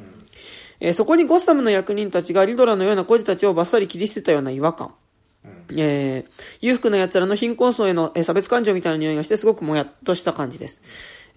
[0.80, 4.92] えーそこにゴッサムの役人たちがリドラのような孤児たちをバッサリ切り捨てたような違和感。
[5.76, 6.30] えー
[6.60, 10.82] 裕福な奴らの貧困層への差別感情みたいな匂いがしてすごくもやっとした感じです。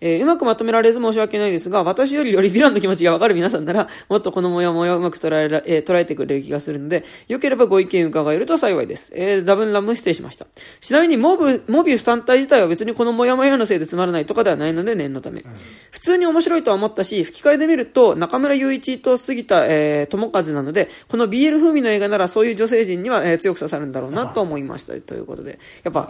[0.05, 9.13] えーうまくまとめられず申し訳ないですが、私よりよりヴィランの気持ちがわかる皆さんなら、 もっとこの模様模様をうまく捉えら、えー捉えてくれる気がするので、よければご意見伺えると幸いです。
[9.15, 10.45] えーダブンラム失礼しました。
[10.81, 15.43] ちなみにモブ、モビウス単体自体は別にこのモヤモヤのせいでつまらないとかではないので念のため。
[15.91, 24.93] 普通に面白いとは思ったし、吹き替えで見ると、中村雄一と杉田、えー、友和なので、この BL 風味の映画ならそういう女性陣には、えー強く刺さるんだろうなと思いました。
[25.01, 25.59] ということで。
[25.83, 26.07] やっぱ、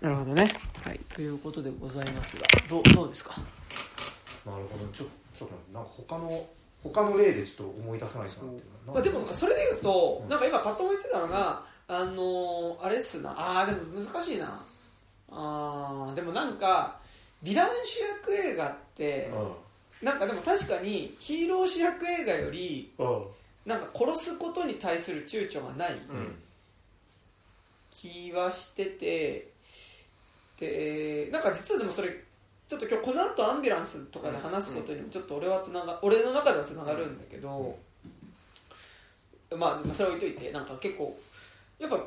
[0.00, 0.48] なるほどね。
[0.84, 1.00] はい。
[1.14, 3.32] ということでございますが、どう、どうですか？
[4.44, 4.86] なるほど。
[4.92, 5.06] ちょ
[5.38, 6.46] ちょっとなんか他の
[6.82, 14.64] 他の例でちょっと思い出さないとなっていうまあ、でもなんかそれで言うと、なんか今パッと思いついたのが、あのーあれっすな、あーでも難しいな。
[15.30, 16.98] あーでもなんか、
[17.44, 19.30] ヴィラン主役映画って、
[20.02, 23.24] なんかでも確かにヒーロー主役映画より、うんうん。
[23.64, 26.34] なんか殺すことに対する躊躇がないうん。
[27.92, 29.51] 気はしてて、
[30.62, 32.08] で、なんか実はでもそれ、
[32.68, 37.76] ちょっと今日この後アンビュランスとかで話すことにもちょっと俺はつなが、俺の中ではつながるんだけど、
[39.56, 41.18] まあでもそれは置いといて、なんか結構、
[41.80, 42.00] やっぱ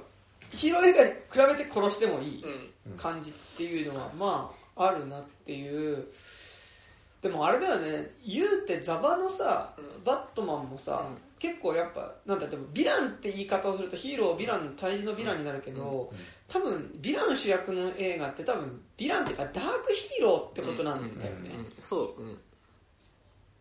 [0.52, 1.10] ヒーロー映画に
[1.50, 2.44] 比べて殺してもいい
[2.88, 2.98] うん。
[2.98, 6.06] 感じっていうのはまああるなっていう。
[7.22, 8.12] でもあれだよね。
[8.26, 10.04] 言うてザバのさうん。
[10.04, 16.12] バットマンもさ、うん結構やっぱなんだでもヴィランって言い方をするとヒーローヴィラン対峙のヴィランになるけど、
[16.48, 22.38] 多分ヴィラン主役の映画って多分ヴィランっていうかダークヒーローってことなんだよね、うんそううん。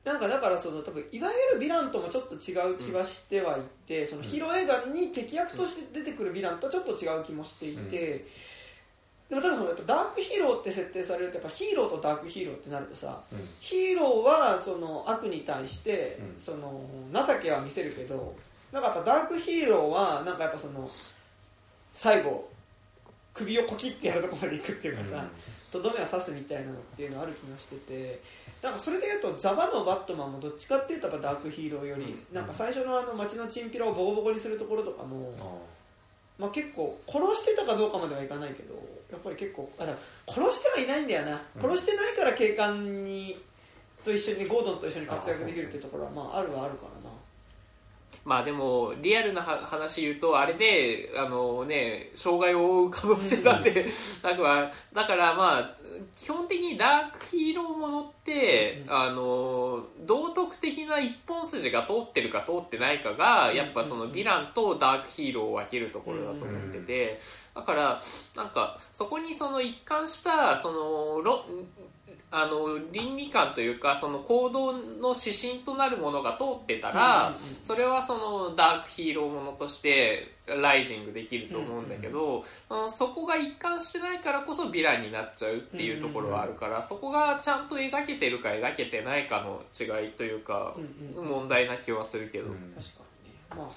[0.05, 8.27] なんかだからその多分いわゆるヴィランともちょっと違う気はしてはいて、そのヒーロー映画に敵役として出てくるヴィランとはちょっと違う気もしていて、
[9.29, 13.21] でもただそのやっぱダークヒーローって設定されるとやっぱヒーローとダークヒーローってなるとさ
[13.61, 16.39] ヒーローはその悪に対してうん。
[16.39, 18.35] その情けは見せるけど
[18.71, 20.89] なんかやっぱダークヒーローはなんかやっぱその
[21.93, 22.49] 最後
[23.33, 25.25] 首をコキってやるところまで行くっていうかさ、
[25.73, 28.21] とどめは刺すみたいなのっていうのある気がしてて
[28.63, 32.35] なんかそれでいうとザバのバットマンもどっちかっていうとやっぱダークヒーローより、うん。
[32.35, 35.33] なんか最初のあの街のチンピラをボコボコにするところとかも、
[36.39, 38.75] まあ、結構殺してたかどうかまではいかないけど
[39.11, 39.85] やっぱり結構あ
[40.27, 41.63] 殺してはいないんだよな、うん。
[41.63, 43.41] 殺してないから警官に
[44.05, 47.14] と一緒にゴードンと一緒に活躍できるっていうところはまああるはあるからな
[48.25, 53.87] まあでもリアルなは話言うとあれであのね障害を負う可能性だって
[54.23, 55.77] なくはだからまあ
[56.17, 58.93] 基本的にダークヒーローものって、うん。
[58.93, 63.57] あの道徳的な一本筋が通ってるか通ってないかが、うん。
[63.57, 67.21] やっぱそのヴィランとダークヒーローを分けるところだと思ってて、
[67.55, 68.03] だから
[68.37, 71.45] なんかそこにその一貫したそのろ
[72.37, 77.55] あの倫理観というかその行動の指針となるものが通ってたら、うんうんうん。
[77.63, 92.59] それはそのダークヒーローものとしてライジングできると思うんだけど、あのそこが一貫してないからこそヴィランになっちゃうっていうところはあるから、そこがちゃんと描けてるか描けてないかの違いというかうん、うん問題な気はするけど、確か
[93.25, 93.37] にね。
[93.51, 93.69] まあ。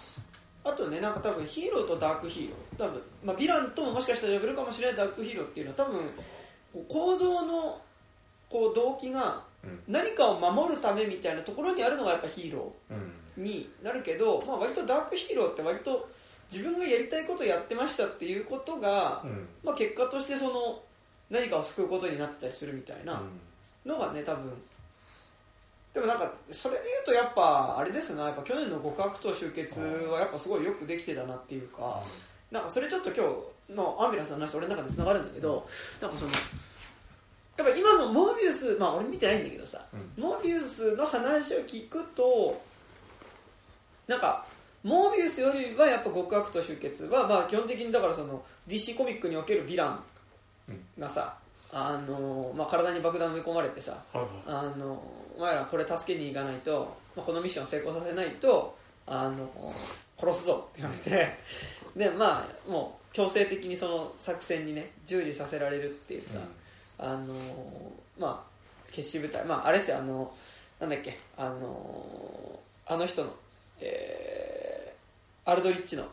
[0.70, 2.89] あとねなんか多分ヒーローとダークヒーロー。
[2.89, 6.10] 多分、まあ、ヴィランとももしかしたら呼べるかもしれないダークヒーローっていうのは多分
[6.89, 7.82] 行動の
[8.49, 9.43] こう動機が
[9.88, 16.10] 何かを守るためみたいなところにあるのがやっぱヒーローになるけど、まあ、割とダークヒーローって割と
[16.51, 19.23] 自分がやりたいことをやってましたっていうことが、
[19.63, 20.81] まあ、結果としてその
[21.29, 23.21] 何かを救うことになってたりするみたいな
[23.86, 24.53] のがね多分。
[25.93, 28.25] でもなんかそれで言うとやっぱあれですな。
[28.25, 32.01] やっぱ去年の極悪と集結はやっぱすごいよくできてたなっていうか。
[32.51, 33.27] なんかそれちょっと今
[33.67, 35.67] 日のアンビランスの話と俺の中でつながるんだけど
[36.01, 36.31] なんかその
[37.58, 39.84] やっぱ今のモービウスまあ俺見てないんだけどさ
[40.15, 42.62] モービウスの話を聞くと
[44.08, 44.46] なんか
[44.84, 50.04] モービウスよりはやっぱ極悪と集結はまあ基本的にだからその DC コミックにおけるヴィラン
[51.00, 51.38] がさ、
[51.72, 55.04] あのまあ、体に爆弾埋め込まれてさあの
[55.38, 59.74] お前らこれ助けに行かないと、まあ、このミッションを成功させないとあの
[60.20, 61.36] 殺すぞって言われて
[61.96, 66.39] でまあもう強制的にその作戦にね従事させられるっていうさ、
[66.99, 67.33] あの
[68.17, 70.31] まあ決死部隊まああれですよあの
[70.79, 73.33] なんだっけあのあの人の
[73.79, 76.05] えーアルドリッチの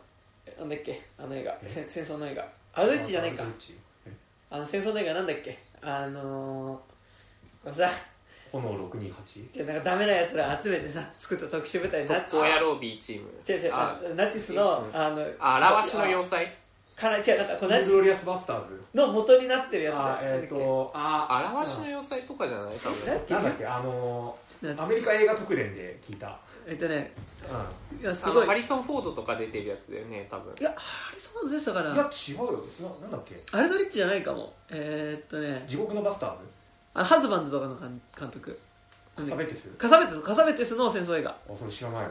[0.59, 1.69] なんだっけあの映画え？
[1.69, 2.47] 戦戦争の映画。
[2.75, 3.43] アルドリッチじゃないか。
[4.51, 5.59] あの戦争の映画なんだっけ？
[5.83, 6.81] あの
[7.63, 7.91] これさ。
[8.53, 9.13] 炎628
[9.51, 13.29] じゃあなんかダメなやつら集めてさ作った特殊部隊ナチ特攻野郎 B チーム。
[13.49, 16.47] 違う違うああナチスの、うんあのあらわしの要塞？
[16.97, 18.81] かな違うなんかこうナチスグロリアスバスターズ。
[18.95, 20.15] の元になってるやつだ。
[20.15, 23.35] あえっとああらわしの要塞とかじゃない多分なんだっけ？
[23.35, 23.67] なんだっけ？
[23.67, 24.83] あのちょっと待って。
[24.83, 26.39] アメリカ映画特連で聞いた。
[26.67, 27.13] えっとね
[28.01, 28.41] いやすあごい。
[28.43, 30.55] のハリソン・フォードとか出てるやつだよね多分。
[30.59, 32.65] いやハリソンでしたかいやら違うよ。
[32.81, 33.43] ななんだっけ？
[33.51, 34.53] アルドリッチじゃないかも。
[34.71, 35.65] えーっとね。
[35.67, 36.45] 地獄のバスターズ？
[36.95, 38.57] あのハズバンドとかの監監督
[39.17, 39.69] カサベテス？
[39.77, 40.21] カサベテス。
[40.23, 41.31] カサベテスの戦争映画。
[41.31, 42.11] あそれ知らないわ。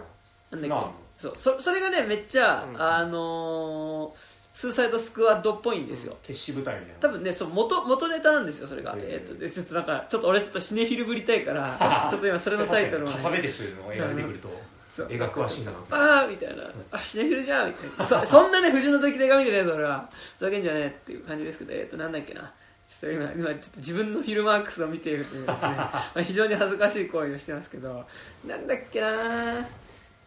[0.51, 0.83] なんだっ
[1.17, 1.23] け？
[1.23, 1.33] そう。
[1.37, 2.81] そそれがねめっちゃ、うん。
[2.81, 6.99] あのースーサイドスクワッドっぽいんですよ、決死部隊みたいな。
[7.01, 14.61] 多分ねそう元元ネタなんですよそれが、えーっとでちょっとなんかちょっと俺ちょっとシネフィルぶりたいからちょっと今それのタイトルを、カサベね、テスの映画出てくると
[14.93, 15.07] そう。
[15.09, 15.77] 映画詳しいんだな。
[15.89, 18.05] ああみたいな、あシネフィルじゃんみたいな。
[18.05, 22.53] そそんなね不純な時でが見てないぞ俺はふざけんじゃねえっていう感じですけどえーっとなんだっけな。
[22.87, 25.69] ちょっと今今ちょっと自分のフィルマークスを見ているというですね。
[25.77, 28.05] まあ非常に恥ずかしい行為をしてますけど。
[28.45, 29.67] なんだっけな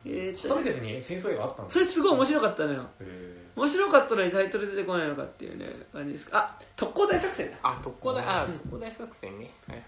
[0.04, 2.86] えーっとカサベテスに戦争映画あったんそれすごい面白かったのよ。
[3.00, 7.56] へ面白かったのにタイトル出てこないのかっていうね感じですあ特攻大作戦だ。
[7.62, 9.50] あ特攻大あ特攻大作戦ね。
[9.66, 9.84] はいはい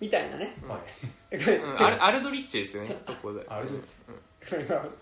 [0.00, 0.54] みたいなね。
[0.62, 0.78] ーは
[1.32, 1.36] い。
[1.36, 3.44] はい、うん、アルアルドリッチですよね特攻大。
[3.48, 3.84] あれうん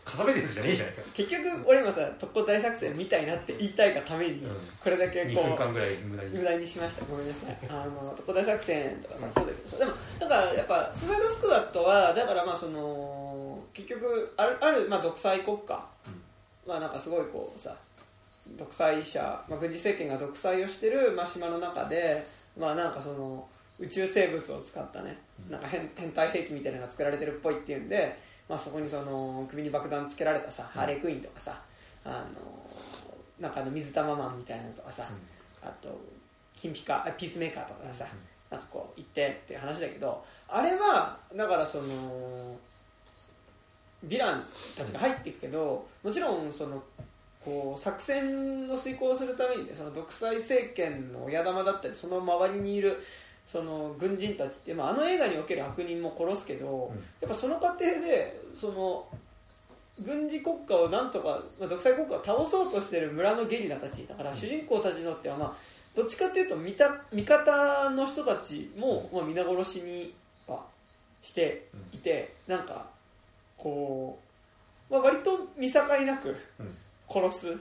[0.05, 1.03] カサベテスじゃねえじゃないか。
[1.15, 4.57] 結局俺今さ特攻大作戦みたいなって言いたいがためにうん。
[4.83, 6.31] これだけ2こう分間ぐらい無駄に。
[6.31, 7.05] 無駄にしました。
[7.05, 7.59] ごめんなさい。
[7.69, 9.77] あの特攻大作戦とかさそうだけどさ。
[9.77, 15.87] でもなんかやっぱスサイドスクワットはだからまあその結局あるある、まあ、独裁国家、
[16.67, 17.77] まあなんかすごいこうさ
[18.57, 22.27] 独裁者、まあ、軍事政権が独裁をしてる、まあ、島の中で、
[22.59, 23.47] まあ、なんかその
[23.79, 25.19] 宇宙生物を使ったね
[25.51, 31.61] なんか変天体兵器みたいなのが作られてるっぽいっていうんで、まあ、そこにその首に爆弾つけられたさ、ハーレークイーンとかさ
[32.05, 32.27] あの
[33.41, 35.07] なんかあの水玉マンみたいなのとかさ、
[35.63, 36.01] あと
[36.57, 38.07] 金ピカあピースメーカーとかがさ、
[38.51, 42.57] なんかこう行ってっていう話だけどあれはだからその
[44.07, 44.45] ヴィラン
[44.77, 46.83] たちが入っていくけどもちろんその
[47.47, 53.01] こう作戦を遂行するためにねその独裁政権の親玉だったりその周りにいる
[53.47, 56.97] その軍人たちって、まあ、あの映画における悪人も殺すけど、うん。
[57.21, 59.07] やっぱその過程でその
[60.05, 65.55] 軍事国家をなんとか、まあ、独裁国家を倒そうとしてる村のゲリラたちだから主人公たちにとっては、まあ、
[65.95, 70.13] どっちかっていうと味た味方の人たちも、まあ、皆殺しに
[70.49, 70.65] は
[71.23, 72.87] していて、なんか
[73.57, 74.19] こ
[74.91, 76.77] う、まあ、割と見境なくうん
[77.09, 77.57] 殺す？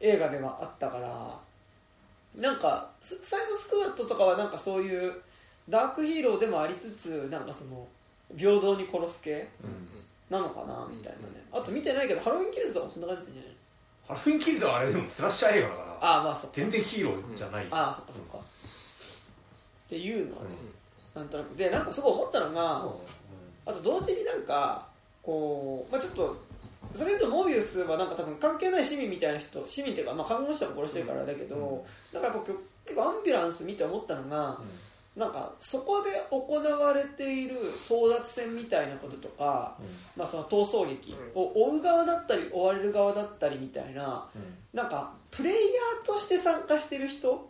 [0.00, 1.38] 映画ではあったから。
[2.36, 5.12] なんかスサイドスクワットとかはなんかそういう
[5.68, 7.86] ダークヒーローでもありつつなんかその
[8.36, 9.48] 平等に殺す系
[10.28, 11.44] なのかなみたいなね。
[11.52, 13.54] あと見てないけどハロウィンキルズとかもそんな感じじゃない？
[14.08, 15.84] ハロウィンキッズはあれでもスラッシャー映画だから。
[16.00, 16.56] ああまあそっか。
[16.56, 18.38] 全然ヒーローじゃない、ああそっかそっか。
[18.38, 18.40] っ
[19.88, 20.48] ていうのはね
[21.14, 21.56] なんとなく。
[21.56, 22.84] でなんかすごい思ったのが
[23.66, 24.86] あと同時になんか
[25.22, 26.36] こう、まあ、ちょっと
[26.94, 32.46] それとモービウスはなんか多分関係ない市民みたいな人市民っていうか、まあ、看護師とか殺してるからだけど、だから僕
[32.84, 34.60] 結構アンビュランス見て思ったのが
[35.16, 39.76] なんかそこで行われている争奪戦みたいなこととか、
[40.16, 44.26] まあ、その逃走劇を追う側だったり追われる側だったりみたいな
[44.72, 47.48] なんかプレイヤーとして参加してる人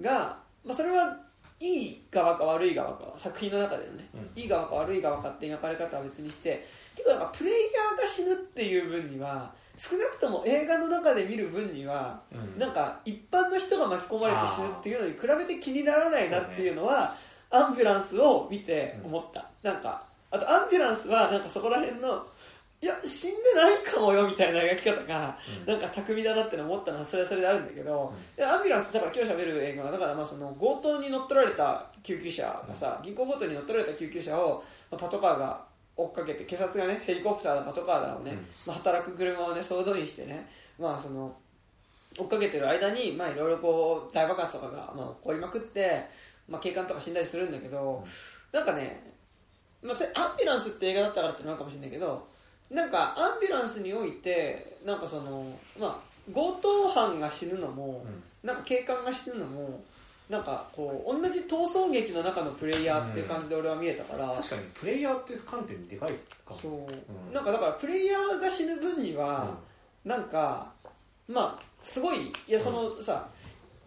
[0.00, 1.18] が、まあ、それは
[1.62, 12.20] いい側か悪い側か作品の中でのね、ういい側か悪い側かって描かれ方は別にして結構なんかプレイヤーが死ぬっていう分には少なくとも映画の中で見る分には
[12.58, 17.14] なんか一般の人が巻き込まれて死ぬっていうのに比べて気にならないなっていうのは
[17.50, 22.26] アンビュランスを見て思った、なんかあとアンビュランスはなんかそこら辺の
[22.82, 35.64] いや死んでないかもよみたいな描き方がなんか巧みだなっての思ったのはそれはそれであるんだけど、でアンビュランスだから今日喋る映画はだからまあその強盗に乗っ取られた救急車がさ銀行強盗に乗っ取られた救急車を、まあ、パトカーが
[35.96, 41.36] 追っかけて警察がねヘリコプターだパトカーだをね、まあ、働く車をね総動員してねまあその
[42.18, 46.04] 追っかけてる間にまあいろいろこう大爆発とかが、まあ、起こりまくって、
[46.48, 48.04] まあ、警官とか死んだりするんだけど、
[48.50, 49.14] なんかね、
[49.82, 52.28] まあ、それアンビュランスって映画だったからってのもあるかもしれないけど
[52.72, 55.46] なんかアンビュランスにおいてなんかその、
[55.78, 58.04] まあ、強盗犯が死ぬのも、
[58.42, 59.84] なんか警官が死ぬのも
[60.30, 66.10] なんかこう同じ逃走劇の中のプレイヤーっていう感じで俺は見えたから、確かにプレイヤーって観点でかい
[66.46, 66.60] かも。
[66.60, 67.34] そう、うん。
[67.34, 69.54] なんかだからプレイヤーが死ぬ分には、
[70.04, 70.72] なんか
[71.28, 73.28] まあすごいいやそのさ、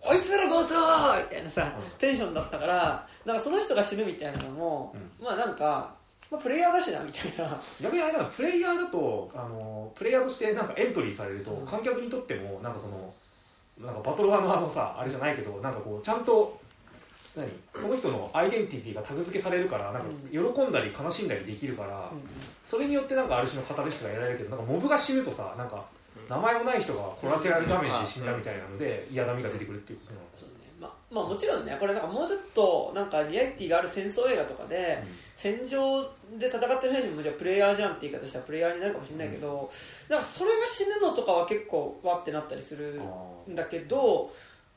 [0.08, 0.76] あいつら強盗!
[1.24, 1.98] みたいなさ、うん。
[1.98, 5.96] テンションだったからなんかその人が死ぬみたいなのも、まあなんか、
[6.36, 7.58] まあ、プレイヤーだしなみたいな。
[7.82, 11.66] 逆にあれだなプレイヤーだとあのプレイヤーとしてなんかエントリーされると、うん。
[11.66, 13.14] 観客にとってもなんかその
[13.86, 16.60] なんかバトルワのあのさあれじゃないけどなんかこうちゃんと
[17.36, 22.10] 何その人のアイデンティティがタグ付けされるからなんか喜んだり悲しんだりできるから、
[22.70, 25.86] それによってなんかある種のカタルシスが得られるけどなんかモブが死ぬとさなんか
[26.30, 30.20] 名前もない人がコラテラルダメージで死んだみたいなので嫌味が出てくるっていうことな
[31.16, 35.02] まあ、まあもちろんねこれなんかもうちょっとなんかリアリティがある戦争映画とかで、
[35.36, 36.04] 戦場
[36.38, 39.72] で戦ってる選手もじゃあプレイヤーじゃんって言い方したらプレイヤーになるかもしれないけど、
[40.10, 44.32] なんかそれが死ぬのとかは結構わってなったりするあんだけど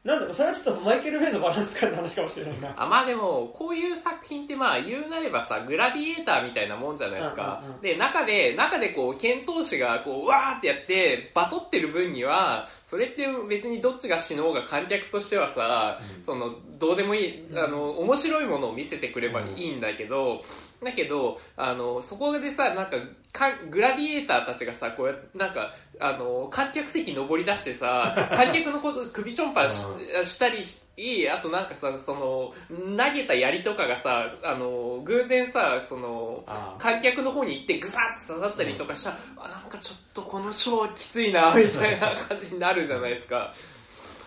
[0.05, 16.25] なんだそれはちょっとマイケル・ベイのバランス感の話かもしれないな あまあでもこういう作品ってまあ言うなればさグラディエーターみたいなもんじゃないですか、うんうんうんで中で中でこう剣闘士がこうわーってやってバトってる分にはそれって別にどっちが死のうが観客としてはさ、うん。
[16.25, 20.41] そのどうでもいいあの面白いものを見せてくればいいんだけど、
[20.83, 22.97] だけどあのそこでさなんか
[23.31, 29.85] かグラディエーターたちがさこうやってなんかあの観客席登り出してさ 観客のこと首ちょんぱし
[30.25, 30.81] したりし
[31.31, 32.53] あとなんかさその
[32.97, 43.53] 投げた槍とかがさあの偶然さそのあ観客の方に行ってグサッて刺さったりとかしたら、あなんかちょっとこのショーきついな みたいな感じになるじゃないですか。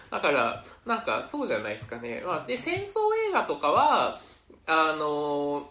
[0.10, 4.20] だからなんかそうじゃないですかね、まあ、で戦争映画とかは
[4.68, 5.70] あの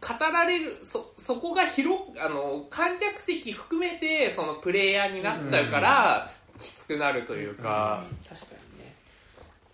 [0.00, 8.56] 語られるそそこが広あの観客席含めてそのプレイヤーになっちゃうから、きつくなるというか、確かに。
[8.56, 8.61] ね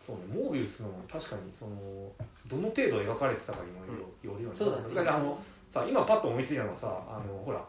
[0.09, 2.11] そうねモービウスの確かにその
[2.46, 4.54] どの程度描かれてたかにもよるよね。
[4.56, 5.06] そうだね。
[5.06, 5.38] あの
[5.70, 7.62] さ今パッと思いついたのがさあのほら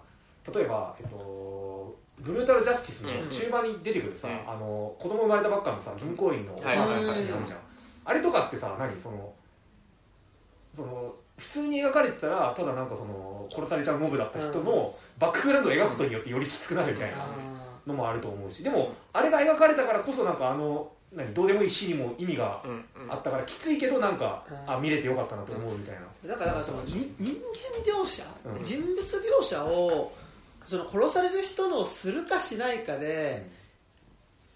[0.56, 4.50] 例えば、えっと、ブルータル・ジャスティスの中盤に出てくるさ、うん。
[4.50, 7.60] あの子供生まれたばっかのさ銀行員のお母さんの話になるじゃん、
[8.06, 8.96] あれとかってさ何？
[8.96, 9.34] その
[10.74, 17.28] その普通に描かれてたらただなんかその殺されちゃうモブだった人のバックグラウンドを描くことによってよりきつくなるみたいなあ
[17.86, 18.64] のもあると思うし。
[18.64, 22.62] でもあれが描かれたからこそなんかあの何どうでもいい詩にも意味が
[23.10, 24.74] あったからきついけどなんかうん。
[24.74, 26.02] あ見れてよかったなと思うみたいな。
[26.26, 27.36] ーだからだからそのに人
[27.86, 28.64] 間描写、うん。
[28.64, 28.96] 人物
[29.42, 30.12] 描写を
[30.66, 33.50] その殺される人のするかしないかで、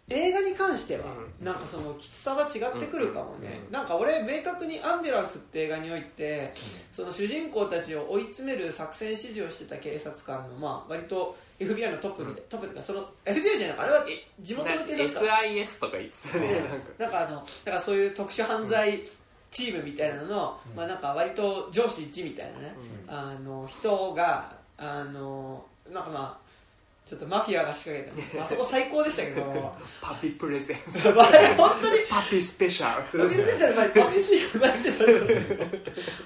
[0.10, 1.06] 映画に関しては、
[1.40, 1.46] うん。
[1.46, 3.74] なんかそのきつさは違ってくるかもね、うん。
[3.74, 6.54] なんか俺明確に「アンビュランス」って映画において
[6.92, 15.40] その主人公たちを追い詰める作戦指示をしてた警察官の、まあ、割と FBI のトップみたい、トップというかその FBI じゃなくあれはえ地元の警察官。
[15.46, 16.62] SIS とか言ってたね
[16.98, 17.28] なんか。
[17.28, 19.04] あのだからそういう特殊犯罪
[19.52, 20.76] チームみたいなのの、うん。
[20.76, 22.76] まあ、なんか割と上司1みたいなね、
[23.08, 23.16] うん。
[23.16, 26.43] あの人があのなんかまあ
[27.14, 30.78] ちょっとマフィアが仕掛けた、 まあそこ最高でしたけどパピプレゼン。
[31.16, 32.00] まああれ本当に。
[32.10, 33.24] パピスペシャル。
[33.26, 35.22] パピスペシャル、パピスペシャル、マジでそれ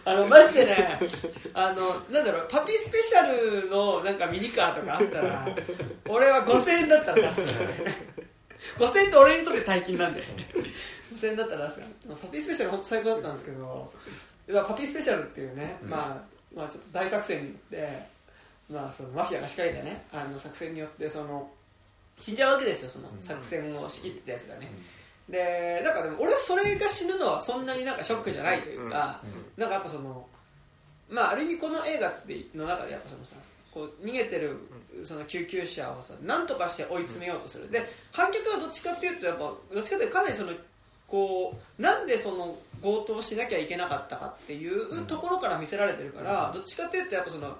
[0.05, 0.99] あの、マジでね、
[1.53, 5.47] あの、なんだろう、パピスペシャルのなんかミニカーとかあったら、
[6.07, 8.07] 俺は5000円だったら出すからね。
[8.77, 10.23] 5000円って俺にとって大金なんで。
[11.13, 12.15] 5000円だったら出すから。
[12.15, 13.93] パピスペシャル本当最高だったんですけど、
[14.47, 15.89] まあパピスペシャルっていうね、うん。
[15.89, 18.16] まあ、まあちょっと大作戦によって、
[18.69, 21.49] まあそのマフィアが仕掛けたね、あの作戦によって、その、
[22.19, 24.71] 死んじゃうわけですよ、その作戦を仕切ってたやつがね。
[25.29, 29.21] でなんかでも俺はそれが死ぬのはそんなになんかショックじゃないというか、
[29.57, 30.25] なんかやっぱその
[31.09, 33.35] まあある意味この映画っての中でやっぱそのさ
[33.73, 34.57] こう逃げてる
[35.03, 37.69] その救急車をさ何とかして追い詰めようとする。
[37.69, 39.39] で観客はどっちかっていうとやっぱ
[39.73, 40.53] どっちかっていうとかなりその
[41.07, 47.57] こうなんでその強盗しなきゃいけなかったかっていうところから見せられてるから、どっちかっていうとやっぱその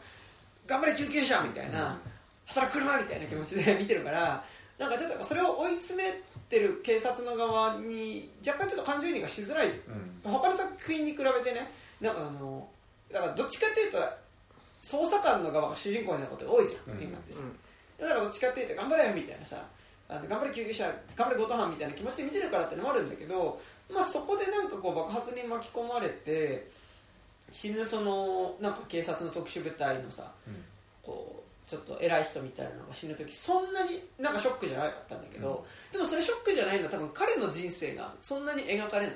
[0.67, 1.99] 頑張れ救急車みたいな、
[2.45, 4.43] 働く車みたいな気持ちで 見てるから
[4.77, 9.71] なんかちょっとそれを追い詰めてる警察の側に若干ちょっと感情移入がしづらい。
[10.23, 12.69] 他の作品に比べてねなんかあの
[13.11, 13.97] だからどっちかっていうと
[14.83, 17.03] 捜査官の側が主人公になることが多いじゃん、うん。
[17.03, 17.41] 映画ってさ。
[17.99, 19.65] だからどっちかっていうと頑張れよみたいなさ
[20.09, 23.59] あの頑張れ救急車頑張れ強盗犯みたいな気持ちで見てるからってのもあるんだけど、
[23.91, 26.69] まあ、そこでなんかこう爆発に巻き込まれて
[27.51, 30.31] 死ぬそのなんか警察の特殊部隊のさ
[31.03, 39.15] こうちょっと偉い人みたいなのが死ぬ時そんなになんかショックじゃなかったんだけど、でもそれショックじゃないのは多分彼の人生がそんなに描かれない。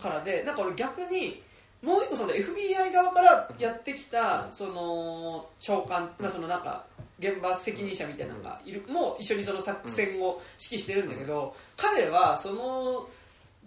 [0.00, 1.42] からでなんか俺逆に
[1.82, 6.86] もう一個その FBI 側からやってきたその長官、まあ、そのなんか
[7.18, 13.06] 現場責任者みたいなのがいるもう一緒にその作戦を指揮してるんだけど彼はその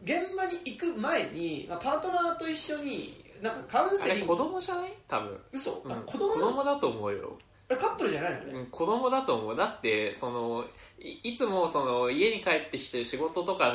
[0.04, 4.36] 現場に行く前に、まあ、パートナーと一緒になんかカウンセリング。
[4.38, 4.94] 供じゃない？
[5.08, 5.40] 多分。
[5.52, 5.84] 嘘。
[5.88, 6.02] あうん。
[6.04, 7.38] 子供子供だと思うよ。
[7.70, 8.38] あれカップルじゃないの？
[8.40, 9.56] ね、うん子供だと思う。
[9.56, 10.66] だってその
[11.00, 13.74] いいつもその家に帰ってきて仕事とか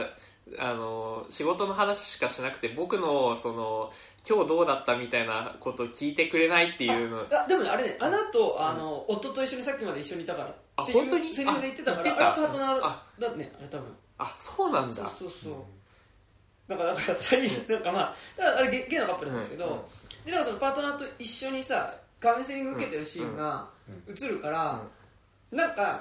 [0.58, 3.92] あの仕事の話しかしなくて僕のその
[4.28, 7.24] 今日どうだったみたいなことを聞いてくれないっていうの。
[7.30, 10.54] あでもねあれね穴とあの、夫と一緒にさっきまで一緒にいたから。
[10.76, 11.32] あ本当に？
[11.34, 13.86] セリフで言ってたからあパートナーあだねあれ多分。
[14.18, 15.54] あそうなんそうだそうそう、
[16.73, 20.27] だからだから最初なんかまあだからあれゲゲイのカップルなんだけど、うん。
[20.27, 23.68] でなんかそのパートナーと一緒にさカウンセリング受けてるシーンが
[24.09, 24.81] 映るから、
[25.51, 26.01] なんか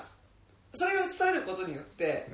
[0.74, 2.28] それが映されることによって、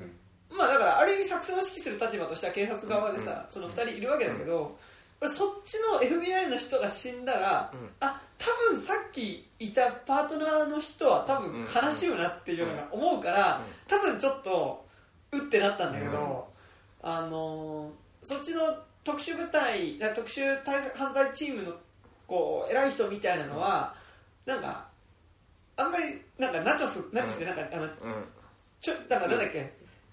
[0.50, 4.76] まあだからある意味作戦を指揮する立場としては警察側でさ、その2人いるわけだけど、
[5.20, 7.90] 俺そっちの FBI の人が死んだら、うん。
[8.00, 14.86] あ多分さっきいたパートナーの人は多分悲しむなっていうのが思うから、多分ちょっと
[15.32, 16.46] うってなったんだけど、
[17.02, 18.60] あのーそっちの
[19.04, 21.72] 特殊部隊特殊対策犯罪チームの
[22.26, 23.94] こう偉い人みたいなのは、
[24.44, 24.86] なんか
[25.76, 26.04] あんまり
[26.38, 27.90] なんかナチョスナチョスでなんか、あのうん。
[28.80, 29.72] ちょなんかなんだっけ、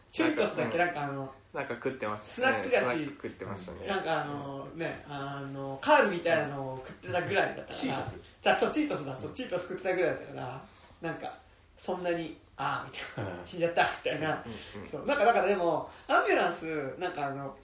[0.09, 0.77] チュントスだっけ？
[0.77, 3.87] ななんかあのなんか食ってましたスナック菓子食ってましたね。
[3.87, 7.75] なんかあのねあのカールみたいなのを食ってたぐらいだったから。
[7.75, 8.15] チートス。
[8.41, 9.15] じゃあそうチートスだ。
[9.15, 10.61] そうチートス食ってたぐらいだったから。
[11.01, 11.37] なんか
[11.77, 13.41] そんなにああみたいな。
[13.45, 14.43] 死んじゃったみたいな。
[14.75, 14.87] うんうん。
[14.87, 15.05] そう。
[15.05, 17.55] なんかだからでもアンビュランスなんかあの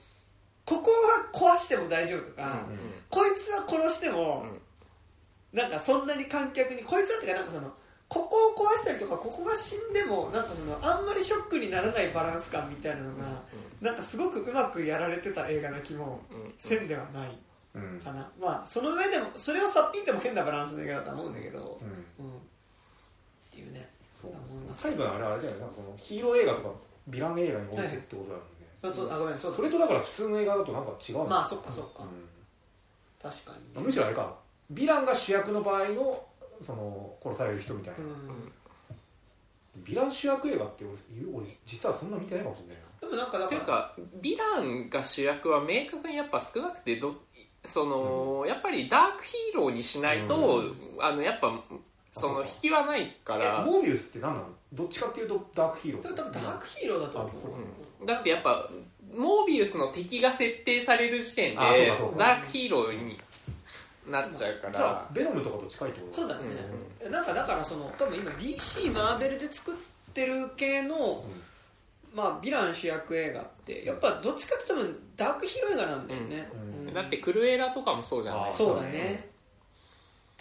[0.65, 2.77] ここは壊しても大丈夫とか、うん。
[3.09, 4.45] こいつは殺しても、
[5.53, 5.57] うん。
[5.57, 7.73] なんかそんなに観客にこいつはっていうかなんかその
[8.07, 13.25] ここを壊したりとかここが死んでもなんかそのあんまりショックにならないバランス感みたいなのが、
[13.81, 16.41] なんかすごくうまくやられてた映画な気もうん。
[16.43, 17.29] うんせんではない
[17.75, 17.99] うん。
[17.99, 21.79] かな、まあその上でもそれをさっぴいても変なバランスの映画だとは思うんだけど、
[22.19, 22.25] うん。
[22.25, 22.37] うん、っ
[23.51, 23.89] ていうね。
[24.21, 24.31] そう。
[24.31, 24.81] 思います。
[24.81, 26.69] 最後のあれあれだよねなんかそのヒーロー映画とか
[27.09, 31.25] ヴィラン映画においてってことだよね、あそうあごめんそそれとだから普通の映画だとなんか違うの？
[31.25, 32.03] まあそっかそっか。
[32.03, 32.07] う
[33.21, 34.35] 確かにんむしろあれか。
[34.73, 36.23] ヴィランが主役の場合の
[36.65, 38.51] その殺される人みたいな、うん。
[39.83, 40.93] ヴィラン主役映画って俺
[41.43, 47.15] 俺実はそんな見てないかもしれないなでもなんかだとからいうかヴィランが主役は明確にやっぱ少なくてど
[47.63, 51.53] その、やっぱりダークヒーローにしないと、うあのやっぱ
[52.11, 53.63] その引きはないから。
[53.63, 54.45] えモービウスって何なの？
[54.73, 56.13] どっちかっていうとダークヒーロー。
[56.15, 57.31] 多分ダークヒーローだと思う
[58.05, 58.69] だってやっぱ
[59.15, 62.17] モービウスの敵が設定される時点であそうかそうか。
[62.17, 63.19] ダークヒーローに
[64.09, 66.13] なっちゃうかじゃらあベノムとかと近いってこと？
[66.13, 66.41] そうだね、
[67.09, 69.75] なんかだからその多分今 DC マーベルで作っ
[70.13, 71.23] てる系の、
[72.13, 76.87] まあ、ヴィラン主役映画ってやっぱどっちかって多分ダークヒーロー映画なんだよね、うん。
[76.87, 76.93] うん。
[76.93, 78.49] だってクルエラとかもそうじゃない？
[78.49, 78.87] あそうだね。
[78.87, 79.29] そうだね。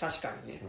[0.00, 0.62] 確かにね、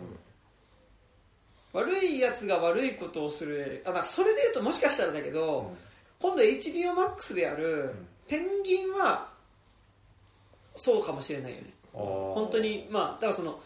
[1.73, 5.73] う悪いやつが悪いことをするあだからそれでいうともしかしたらだけど、
[6.21, 8.07] 今度 HBOMAX でやる、ん。
[8.27, 9.29] ペンギンは
[10.75, 11.73] そうかもしれないよね。
[11.91, 13.59] 本本当にまあだからその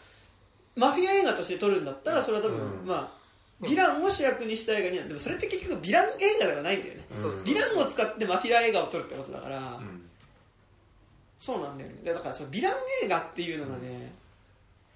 [0.74, 2.86] マフィア映画として撮るんだったらそれは多分、うん。
[2.86, 3.26] まあ
[3.62, 7.04] ヴィランを主役にした映画になるでもそれって結局ヴィラン映画ではないんだよね。
[7.12, 10.02] そうそうヴィランを使ってマフィア映画を撮るってことだから、うん。
[11.38, 12.12] そうなんだよね。
[12.12, 14.12] だからそのヴィラン映画っていうのがね、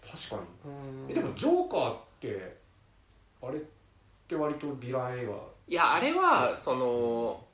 [0.02, 0.42] 確か
[1.08, 1.14] に。
[1.14, 2.56] でもジョーカーって
[3.42, 3.62] あれっ
[4.28, 5.32] て割とヴィラン映画？
[5.68, 7.44] いやあれはその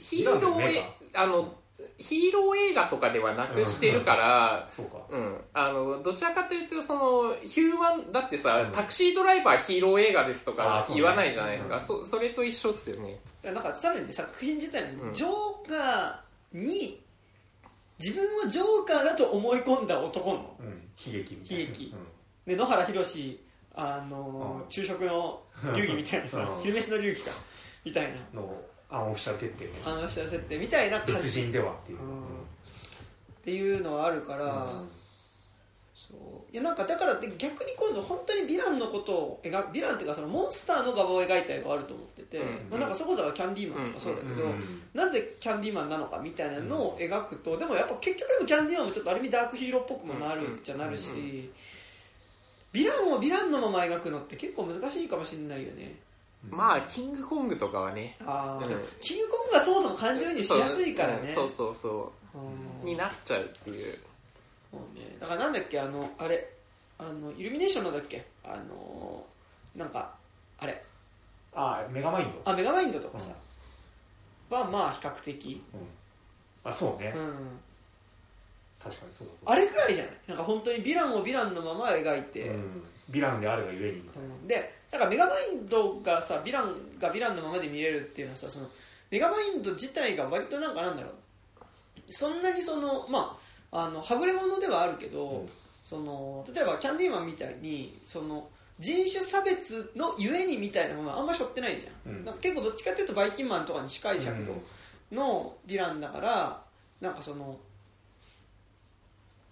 [0.00, 0.82] ヒーロー
[1.14, 1.54] あの
[1.98, 4.98] ヒーロー映画とかではなくしてるから、そうか。
[5.10, 8.72] うん、あのどちらかというとそのヒューマンだってさ、うん。
[8.72, 11.84] タクシードライバーヒーロー映画ですとあか言わないじゃないですか、うん。
[11.84, 13.20] そそれと一緒っすよね。
[13.42, 17.00] だからなんかさらにね作品自体に、うんジョーカーに
[17.98, 20.66] 自分をジョーカーだと思い込んだ男の、うん。
[21.06, 21.62] 悲劇みたいな。
[21.64, 21.94] 悲劇。
[22.46, 23.40] ね、野原宏
[23.74, 24.68] あのーうん。
[24.70, 25.42] 昼食の
[25.76, 26.62] 流儀みたいなさうん。
[26.62, 27.30] 昼飯の流儀か。
[27.84, 28.40] みたいな。
[28.40, 29.70] うんのアンオフィシャル設定ね。
[29.84, 31.12] あの人の設定みたいな感じ。
[31.14, 31.98] 別人ではっていう。
[31.98, 32.18] うん。
[32.20, 32.22] っ
[33.42, 34.48] ていうのはあるから、う
[34.84, 34.88] ん
[35.94, 36.52] そう。
[36.52, 42.46] いやなんかだからって逆に今度本当にヴィランのことを描くヴィランっていうかそのモンスターの側を描いた絵があると思ってて、うん。
[42.70, 44.82] まあ、なんかそこそこキャンディーマンとかそうだけど、うん。
[44.94, 51.10] なぜキャンディーマンなのかみたいなのを描くと、でもやっぱ結局でもキャンディーマンもちょっとある意味ダークヒーローっぽくもなるっちゃなるし、
[52.72, 55.94] ヴィランをヴィランのまま描くのって結構難しいかもしれないよね
[56.48, 58.16] まあキングコングとかはね。
[58.24, 58.68] あー、うん。
[58.68, 61.26] でもキングコングはそもそも感情移入しやすいからね。
[61.26, 62.86] そうそうそうんう。
[62.86, 63.98] になっちゃうっていう。
[64.72, 66.48] そうね、だからなんだっけあのあれ
[66.96, 68.24] あのイルミネーションのだっけ？
[68.44, 69.24] あの
[69.74, 70.14] なんか
[70.58, 70.82] あれ。
[71.52, 72.50] あメガマインド。
[72.50, 73.32] あメガマインドとかさ、
[74.48, 75.62] はまあ比較的、
[76.62, 77.12] あそうね。
[77.16, 77.34] うん、
[78.80, 79.46] 確かにそうだそう。
[79.46, 80.14] だあれくらいじゃない？
[80.28, 82.82] なんか本当にヴィランをヴィランのまま描いて、うん。
[83.10, 84.46] ヴィランであるがゆえにみたいうん。
[84.46, 88.68] でなんかメガマインドがさヴィランがヴィランのままで見れるっていうのはさその
[89.10, 91.12] メガマインド自体が割となんかなんだろう。
[92.12, 93.38] そんなにそのま
[93.72, 95.48] ああのはぐれ者ではあるけど、うん。
[95.82, 102.24] その例えばキャンディーマンみたいにその人種差別のゆえにみたいなものはあんましょってないじゃん,、うん。
[102.24, 104.54] なんか結構どっちかっていうとバイキンマンとかに近い尺度
[105.16, 106.62] のヴィランだから
[107.00, 107.58] なんかその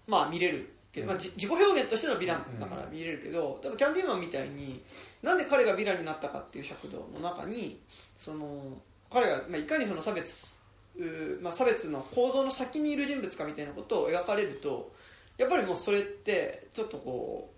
[0.07, 4.82] まあ見れるけど、まあ、じ自己表現としてのヴィランだから見れるけど、でもキャンディーマンみたいに
[5.22, 7.80] なんで彼がヴィランになったかっていう尺度の中に
[8.16, 8.78] その
[9.11, 10.59] 彼が、まあ、いかにその差別
[11.40, 14.92] まあ、差別の構造の先にいる人物かみたいなことを描かれると
[15.36, 17.53] やっぱりもうそれってちょっとこ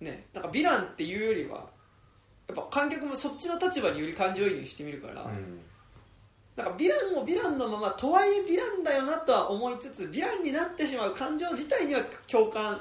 [0.00, 1.70] うねなんかヴィランっていうよりは
[2.48, 5.60] やっぱ観客もそっちの立場により感情移入してみるから、うん
[6.56, 12.80] なんかヴィランをヴィランのままとはいえヴィランだよなとは思いつつヴィランになってしまう感情自体には共感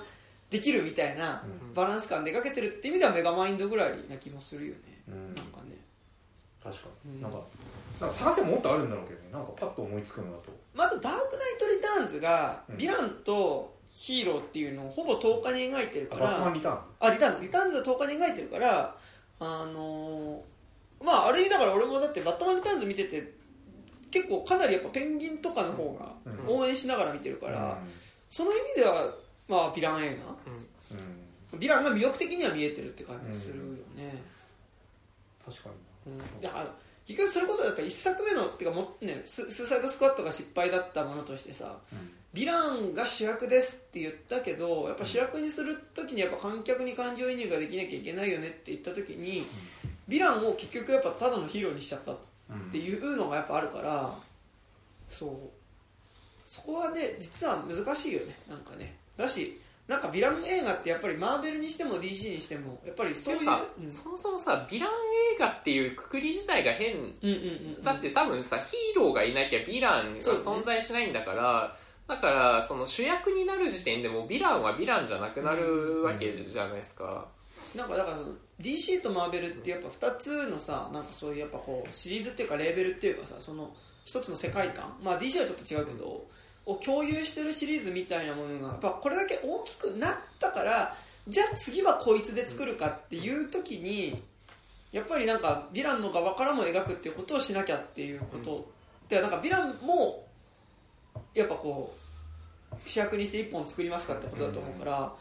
[0.50, 1.74] できるみたいなうん。
[1.74, 5.34] バランス感で描けてるっていう意味ではメガマインドぐらいな気もするよね、うん。
[5.34, 5.78] なんかね、
[6.62, 7.22] 確かうんに。
[7.22, 7.32] なん。
[7.32, 7.38] か
[8.02, 9.30] なんか探せばもっとあるんだろうけどね。
[9.32, 10.52] なんかパッと思いつくのだと。
[10.74, 12.76] まあ、あとダークナイト・リターンズがうん。
[12.76, 16.80] ヴィランとヒーローっていうのをほぼ10日に描いてるかバットマンらリターン。
[17.00, 17.42] あリターンズ。
[17.44, 18.96] リターンズは10日に描いてるから
[19.40, 23.34] あのーまあある意味だから俺もだってバットマン・リターンズ見てて
[24.12, 26.14] 結構かなりやっぱペンギンとかの方が
[26.48, 26.56] うん。
[26.60, 27.90] 応援しながら見てるから、うん。
[28.30, 29.14] その意味では
[29.48, 30.20] まあヴィラン映
[30.92, 30.96] 画？
[31.54, 31.60] うん。
[31.60, 33.64] ヴィランが魅力的には見えてるって感じするよ
[33.98, 34.24] ね、
[35.44, 35.70] 確か
[36.06, 36.14] に。
[36.14, 36.74] うん、だから
[37.06, 41.78] 結局それこそやっぱ一作目のっていうかも、ね、ススーサイドスクワットが失敗だったものとしてさ
[42.34, 49.46] ヴィランが主役ですって言ったけどやっぱ主役にする時にやっぱ観客に感情移入ができなきゃいけないよねって言った時に
[50.08, 52.14] ヴィランを結局やっぱただのヒーローにしちゃった
[52.56, 52.72] ん。
[52.72, 54.14] ていうのがやっぱあるから
[55.08, 55.30] そう。
[56.46, 58.38] そこはね実は難しいよね。
[58.50, 58.98] なんかね。
[59.18, 64.90] だしなんかヴィラン映画ってやっぱりマーベルにしても DC にしてもやっぱりそういうそもそもさヴィラン
[65.36, 66.96] 映画っていうくくり自体が変。
[66.96, 67.84] うんうんうんうん。
[67.84, 71.76] だって多分さヒーローがいなきゃヴィランが存在しないんだから
[72.08, 77.26] だからその主役になる時点でもうヴィランはヴィランじゃなくなるわけじゃないですか、
[77.76, 78.30] なんかだからその
[78.62, 83.72] DC とマーベルってやっぱ2つのさなんかそういうやっぱこうシリーズっていうかレーベルっていうかさその
[84.06, 84.98] 一つの世界観。
[85.04, 86.26] まあ DC はちょっと違うけど
[86.66, 90.96] を共有してるシリーズみたいなものがやっぱこれだけ大きくなったから
[91.28, 94.22] じゃあ次はこいつで作るかっていう時に
[94.92, 98.70] やっぱりなんかヴィランの側からも描くっていうことをしなきゃっていうこと、
[99.08, 100.28] でなんかヴィランも
[101.34, 101.96] やっぱこ
[102.74, 105.14] う主役にして一本作りますかってことだと思うから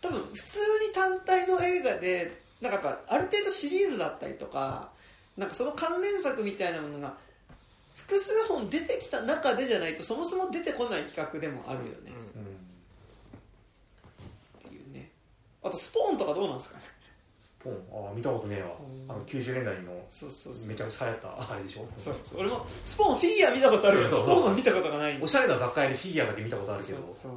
[0.00, 4.88] 多分普通に単体の映画でなんかやっぱある程度シリーズだったりとか
[5.36, 7.14] なんかその関連作みたいなものが
[7.94, 11.90] 複数本出てきた中でじゃないとそもそも出てこない企画でもあるよね、
[12.34, 12.42] うん
[14.66, 15.10] っていうね。
[15.62, 16.82] あとスポーンとかどうなんですかね。
[17.62, 17.74] ポン？
[17.92, 18.68] ああ見たことねえわ。
[18.80, 19.10] うん。
[19.10, 20.68] あの90年代のそうそうそう。
[20.68, 21.86] めちゃくちゃ流行ったあれでしょ？
[21.98, 22.40] そうそう。
[22.40, 25.24] 俺もスポーンフィギュア見たことあるけどスポーンは見たことがないんで。
[25.24, 27.32] おしゃれな雑貨屋でフィギュアだけ見たことあるけそうどそう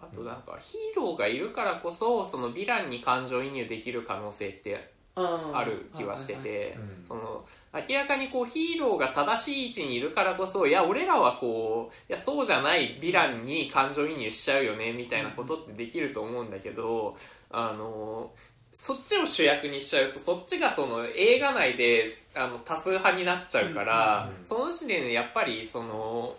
[0.00, 7.04] あとなんかヒーローがいるからこそそのヴィランに感情移入できる可能性ってある気はしててうん。
[7.08, 7.44] その
[7.88, 17.16] 明らかにこうヒーローが正しい位置にいるからこそいや俺らはこういやそうじゃないヴィランに感情移入しちゃうよねみたいなことってできると思うんだけど
[17.50, 18.32] あの
[18.72, 24.46] そっちを主役にしちゃうとそっちがその映画内であの多数派になっちゃうから、うん。
[24.46, 26.36] その時点でやっぱりその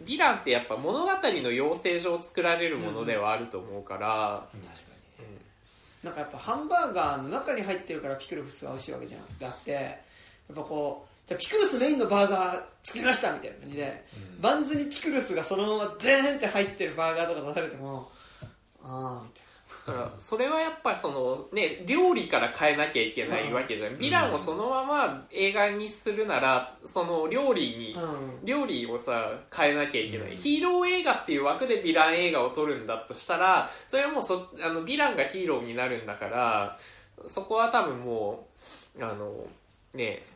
[0.00, 5.26] ヴィランってやっぱ物語の養成上作られるものではあると思うから、確かに
[6.02, 9.20] なんかやっぱハンバーガーの中に入ってるからピクルスは美味しいわけじゃん。
[9.38, 9.90] だってや
[10.52, 14.04] っぱこうじゃあピクルスメインのバーガー作りましたみたいな感じで、
[14.40, 18.10] バンズにピクルスがそのままデーンって入ってるバーガーとか出されても
[18.82, 19.41] ああみたい
[19.86, 28.44] だからそれはやっぱそのね料理から変えなきゃいけないわけじゃん、ヴィランをそのまま映画にするならその料理に、なうん。
[28.44, 30.36] 料理をさ変えなきゃいけない、うん。
[30.36, 36.78] ヒーロー映画っていう枠でヴィラン映画を撮るんだとしたらそれはもうそあのヴィランがヒーローになるんだから
[37.26, 38.48] そこは多分も
[38.96, 39.46] うあの
[39.94, 40.31] ねだ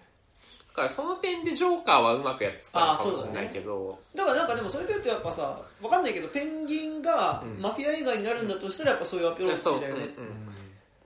[0.77, 7.61] からその点でジョーカーはうまくやってたのかもしれないけど、だからなんかでもそれで言うとやっぱさわかんないけどペンギンがうん。
[7.61, 10.47] マフィア映画になるんだとしたらやっぱそういうアプローチだよね、うん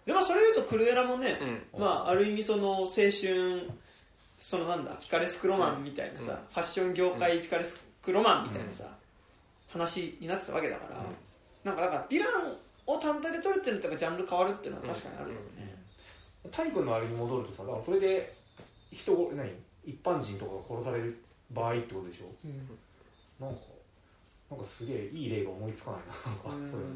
[0.07, 1.39] でもそれで言うとクルエラもね、
[1.77, 1.81] うん。
[1.81, 3.71] まあ、ある意味その青春
[4.39, 6.39] そのなんだピカレスクロマンみたいなさ、うん。
[6.39, 8.85] ファッション業界ピカレスクロマンみたいなさ、
[9.69, 11.05] 話になってたわけだから、うん。
[11.63, 12.57] なんかだからヴィラン
[12.87, 15.77] を単体で撮るっていうのとジャンル変わるっていうのは確かにあるよね、
[16.51, 18.35] タイ君のあれに戻るとさだからそれで
[18.93, 19.51] 人を何？
[19.85, 21.19] 一般人とかが殺される
[21.51, 22.27] 場合ってことでしょ？
[22.45, 22.69] うん。
[23.41, 23.61] なんか
[24.51, 26.07] なんかすげえいい例が思いつかないな。
[26.31, 26.71] なんかうん。
[26.71, 26.93] そういうの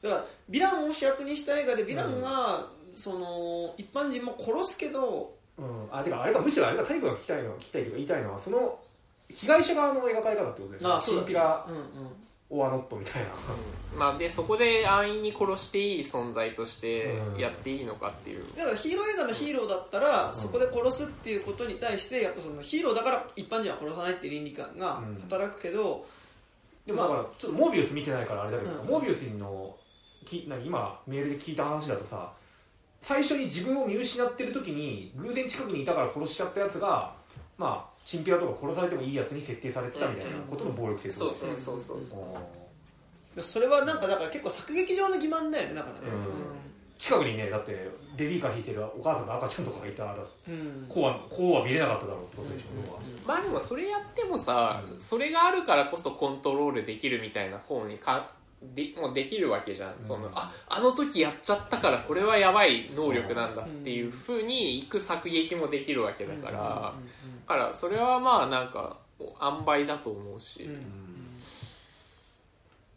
[0.00, 8.78] だからヴィランを主役にした映画でヴィランが、その一般人も殺すけどうん、あてかあれかむしろあれかタイ君が聞きたいのは聞きたいというか言いたいのはその
[9.28, 11.02] 被害者側の描かれ方ってことだよね。
[11.02, 11.66] チンピラ。
[11.68, 11.82] うんうん
[12.50, 13.28] オアノットみたいな。
[13.96, 17.38] まあ、でそこで安易に殺していい存在としてうん。
[17.38, 20.34] やっていいのかっていう、だからヒーロー映画のヒーローだったら、ん。
[20.34, 25.20] そこで殺すっていうことに対してやっぱそのヒーローだから一般人は殺さないっていう倫理観がうん。
[25.28, 26.06] 働くけど、
[26.86, 28.88] でもだからちょっとモービウス見てないからあれだけどさ、うん。
[28.88, 29.76] モービウスの
[30.24, 32.32] き何今メールで聞いた話だとさ
[33.00, 37.14] 最初に自分を見失ってる時に偶然近くにいたから殺しちゃったやつが
[37.56, 42.18] まあチンピラとか殺されてもいいやつに設定されてたみたいなことの暴力性そうそうそうそう。
[43.36, 43.42] うん。
[43.42, 46.06] それはなんかだから結構作劇上の欺瞞だよねだからね。
[46.98, 50.16] 近くにねだってベビーカー引いてるお母さんの赤ちゃんとかがいたら
[50.48, 52.98] うん、うんこうはこうは見れなかっただろうってことでしょ、要は。
[53.24, 58.32] まあでもそれやってもさ、それがあるからこそコントロールできるみたいな方にか
[58.62, 66.92] でもうできるわけじゃん、そのああの時やっちゃったからこれはやばい能力なんだっていうふうにいく作劇もできるわけだから、だ
[67.46, 70.80] からそれはまあなんか塩梅だと思うし、うんうん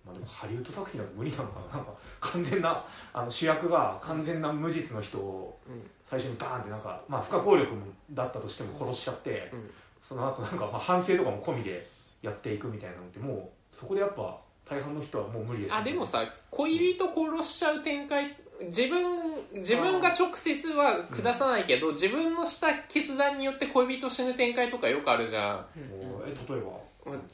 [0.05, 1.78] まあ、でもハリウッド作品だと無理なのかな。
[1.78, 2.84] なんか完全な
[3.14, 7.72] あの主役が完全な無実の人をうん最初にバーンってなんか、まあ、不可抗力
[8.12, 9.70] だったとしても殺しちゃって、うん。
[10.01, 11.88] その後なんかまあ反省とかも込みで
[12.22, 14.41] やっていくみたいなのってもうそこでやっぱ
[14.72, 15.82] 大半の人はもう無理ですよね。
[15.82, 25.55] あでもさ恋人殺しちゃう展開自分自分が直接は下さないけど、自分のした決断によって恋人死ぬ展開とかよくあるじゃん。
[25.89, 26.72] もうえ例えば？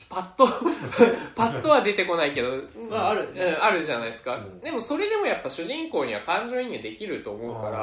[0.08, 0.48] パッと
[1.36, 2.50] パッとは出てこないけど、
[2.90, 4.62] まああるうん、あるじゃないですか、うん。
[4.62, 7.78] でもそれでもやっぱ主人公には感情移入できると思うから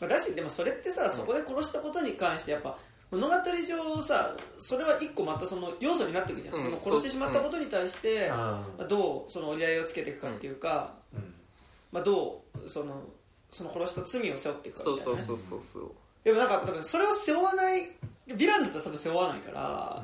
[0.00, 2.78] まあ、だしでもそれってさそこで殺したことに関してやっぱ
[3.14, 6.62] 物語上さそれは一個またその要素になっていくじゃん、うん。
[6.62, 11.34] その殺してしまったことに対して、あまあ、どうその折り合いをつけていくかっていうか、ーうん。
[11.92, 13.02] まあ、どうその
[13.52, 15.90] その殺した罪を背負っていくかみたいな、ね、そうそうそうそう。
[16.24, 17.82] でもなんか多分それを背負わない
[18.26, 20.02] ヴィランだったら多分背負わないから、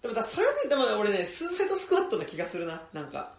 [0.00, 2.82] でもだそれはねでもね俺ねスーサイドスクワットな気がするな。
[2.92, 3.32] なんか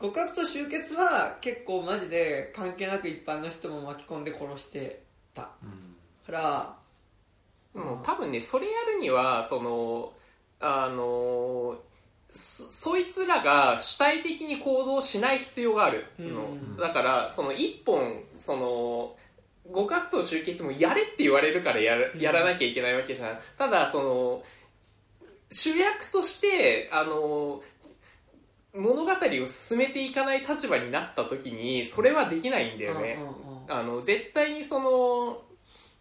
[0.00, 5.02] 極悪と終結は結構マジで関係なく一般の人も巻き込んで殺して
[5.34, 5.96] たうん。
[6.24, 6.77] から
[7.74, 10.12] うん、多分ねそれやるにはその
[10.60, 11.78] あの
[12.30, 16.76] そそいつらが主体的に行動しない必要があるの、うん。
[16.76, 19.16] だからその一本その
[19.74, 23.38] 極悪と終結もやれって言われるからやるやらなきゃいけないわけじゃん。
[23.56, 24.42] ただその
[25.50, 27.62] 主役としてあの
[28.74, 33.18] 物語を進めていかない立場になった時にそれはできないんだよね、
[33.68, 35.42] あの絶対にその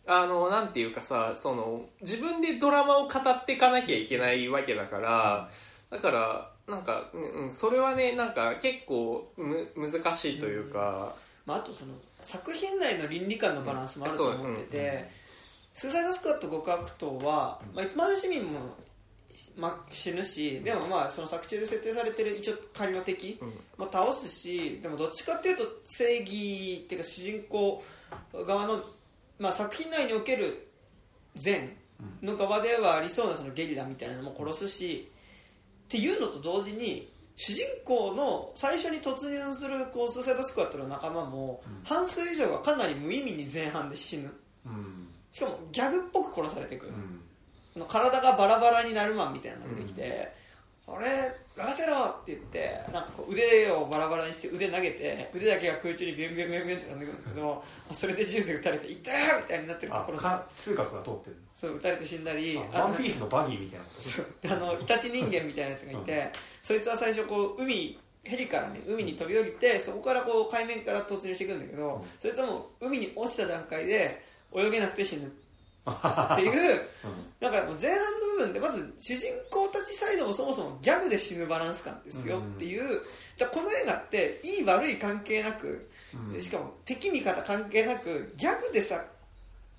[0.07, 5.49] あのなんていうかさその自分でドラマを語っていかなきゃいけないわけだから
[5.89, 11.13] だからなんか、うんうん、それはねなんか結構む難しいというか、
[11.45, 15.27] まあ、あとその作品内の倫理観のバランスもあると思ってて、うん
[15.77, 18.61] スーサイドスクワット極悪党は、まあ、一般市民も、
[19.55, 23.49] まあ、死ぬしでもまあその作中で設定されてる一応仮の敵うん。
[23.85, 27.83] も倒すしでもどっちかっていうと正義っていうか主人公
[28.33, 28.83] 側の、
[29.39, 30.67] まあ、作品内における
[31.35, 31.75] 善
[32.21, 35.11] の側ではありそうなそのゲリラみたいなのも殺すし
[35.85, 41.83] っていうのと同時に主人公の最初に突入するこうスーサイドスクワットの仲間もうん。
[41.83, 44.33] 半数以上がかなり無意味に前半で死ぬ。
[44.65, 45.07] うん。
[45.31, 47.21] しかもギャグっぽく殺されていく、うん。
[47.73, 50.33] その体がバラバラになるマンみたいなのが出てきて
[50.87, 51.05] 「俺
[51.57, 60.17] 任せろ!」って言ってなんか腕をバラバラにして腕投げて腕だけが空中にビュンビュンビュンビュンって飛んでくるんだけどそれで銃で撃たれて「痛い!」みたいになってるとあころ。
[60.17, 66.29] か通覚が通ってるそう撃たれて死んだりあワンとピースのバギーみたいなそうであのイタチ人間みたいなやつがいて、
[66.61, 72.01] そいつは最初こう海ヘリからね海に飛び降りてそこからこう海面から突入していくんだけど、うん。
[72.19, 74.21] そいつはもう海に落ちた段階で
[74.53, 75.31] 泳げなくて死ぬ
[75.91, 76.81] っていう
[77.39, 83.01] なんかもう前半の部分でまず主人公たちサイドもそもそもギャグで死ぬバランス感ですよっていう、
[83.37, 85.89] だからこの映画っていい悪い関係なく、
[86.33, 86.41] うん。
[86.41, 89.03] しかも敵味方関係なくギャグでさ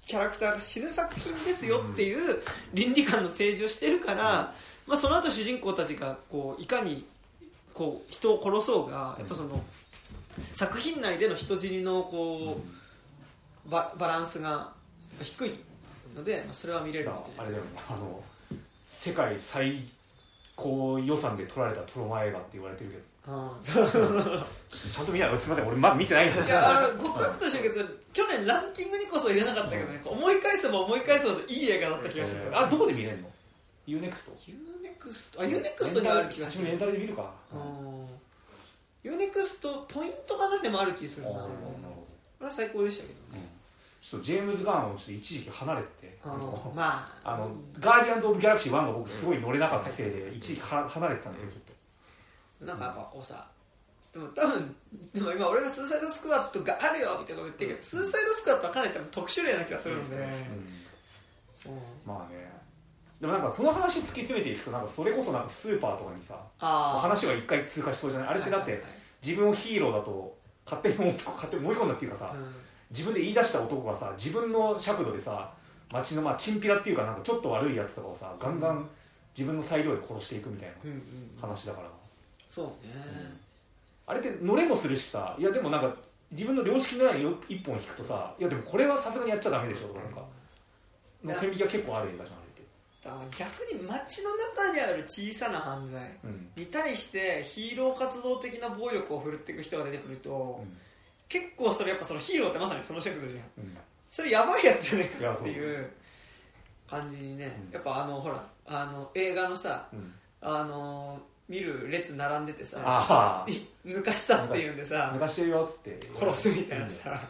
[0.07, 2.39] キャラクターが死ぬ作品ですよっていう
[2.73, 4.55] 倫理観の提示をしてるから、
[4.87, 7.07] まあ、その後主人公たちがこういかに
[7.75, 9.63] こう人を殺そうがやっぱその
[10.55, 12.61] 作品内での人死にのこ
[13.67, 14.73] うババランスが
[15.23, 15.55] 低い
[16.19, 17.71] ので、まあ、それは見れるみたいなあれだよね。
[17.89, 18.23] あの
[18.99, 19.83] 世界最
[20.57, 23.03] 高予算で撮られたトロマ映画って言われてるけど。
[23.31, 25.69] あちゃんと見ないすみません。
[25.69, 33.29] 俺まだ見てないんですーいやあの極悪と終結去年ランキングにこそ入れなかったけどね、思い返せば思い返すほどいい映画だった気がする、えーあれどこで見れるの
[33.87, 33.91] ?UNEXT?
[33.91, 35.43] ユーネクスト？
[35.43, 36.59] あユーネクストにはある気がする。
[36.59, 37.31] 久しぶりにレンタルで見るか
[39.05, 41.33] U-NEXTポイントがなでもある気するな。
[41.33, 42.09] こあーなるほ
[42.41, 43.58] れは最高でしたけどどうん
[44.11, 51.63] ちょっとジェームズ・ガンをちょっと一時期離れててああののまああのガーディアンズ・オブ・ギャラクシー1が僕すごい乗れなかったせいで一時期は離れてたんですよちょっ
[52.61, 53.47] となんかやっぱこうさ
[54.13, 54.75] でも多分
[55.13, 60.17] でも今俺がスーサイドスクワッドがあるよみたいなこと言ってるけど、スーサイドスクワッドはかなり多分特殊例な気がするので、
[61.55, 61.73] そう。
[62.07, 62.51] まあね。
[63.21, 68.29] でもなんかその話突き詰めていくとなんかそれこそなんかスーパーとかにさ話は一回通過しそうじゃない？
[68.31, 68.83] あれってだって
[69.23, 70.35] 自分をヒーローだと
[70.65, 72.35] 勝手に思い勝手に思い込んだっていうかさ
[72.91, 75.53] 自分で言い出した男がさ自分の尺度でさ
[75.93, 78.89] 街のまあチンピラっていうかなんかちょっと悪いやつとかをさガンガン
[79.37, 81.37] 自分の裁量で殺していくみたいうんうんうん。
[81.37, 81.89] な話だから。
[82.49, 82.95] そうね、
[84.07, 85.95] あれって乗れもするしさいやでもなんか
[86.31, 90.25] 自分の良識のないよ一本引くとさいやでもこれはさすがにやっちゃダメでしょとかなんか
[91.25, 92.39] の線引きが結構ある映画じゃん
[93.37, 96.49] 逆に街の中にある小さな犯罪うん。
[96.57, 100.65] に対してヒーロー活動的な暴力を振るっていく人が出てくると、
[101.29, 103.77] 結構それやっぱそのヒーローってまさにその尺度じゃんうん
[104.11, 105.91] それやばいやつじゃねえかっていう
[106.89, 107.73] 感じにね、うん。
[107.73, 110.15] やっぱあのほらあの映画のさうん。
[110.41, 115.99] あの見る列並んでてさああい抜かしたっていうんでさ抜かしてるよっつって。
[116.15, 117.21] 殺すみたいなさ、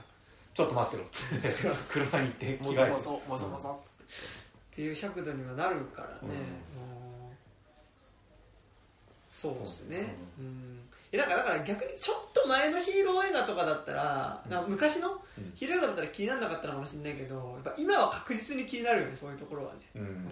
[0.53, 1.49] ちょっと待ってろっつって。
[1.89, 2.93] 車に行って着もそ替えて。
[2.93, 4.05] もそもそもそっつって。
[4.05, 4.07] っ
[4.77, 6.31] ていう尺度にはなるからね、うん。
[6.31, 6.35] う。
[6.35, 6.39] ん
[9.31, 14.51] そうですね、うんだからだから逆にちょっと前のヒーロー映画とかだったら、うん。
[14.51, 15.53] な昔のうん。
[15.55, 20.03] ヒーロー映画だったら気にならなかったのかもしれないけどやっぱ今は確実に気になるよねそういうところはね、うん。
[20.03, 20.27] うん。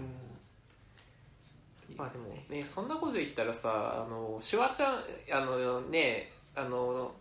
[1.96, 4.98] まあでもねそんなこと言ったらさあのシュワちゃん
[5.32, 7.12] あのねあの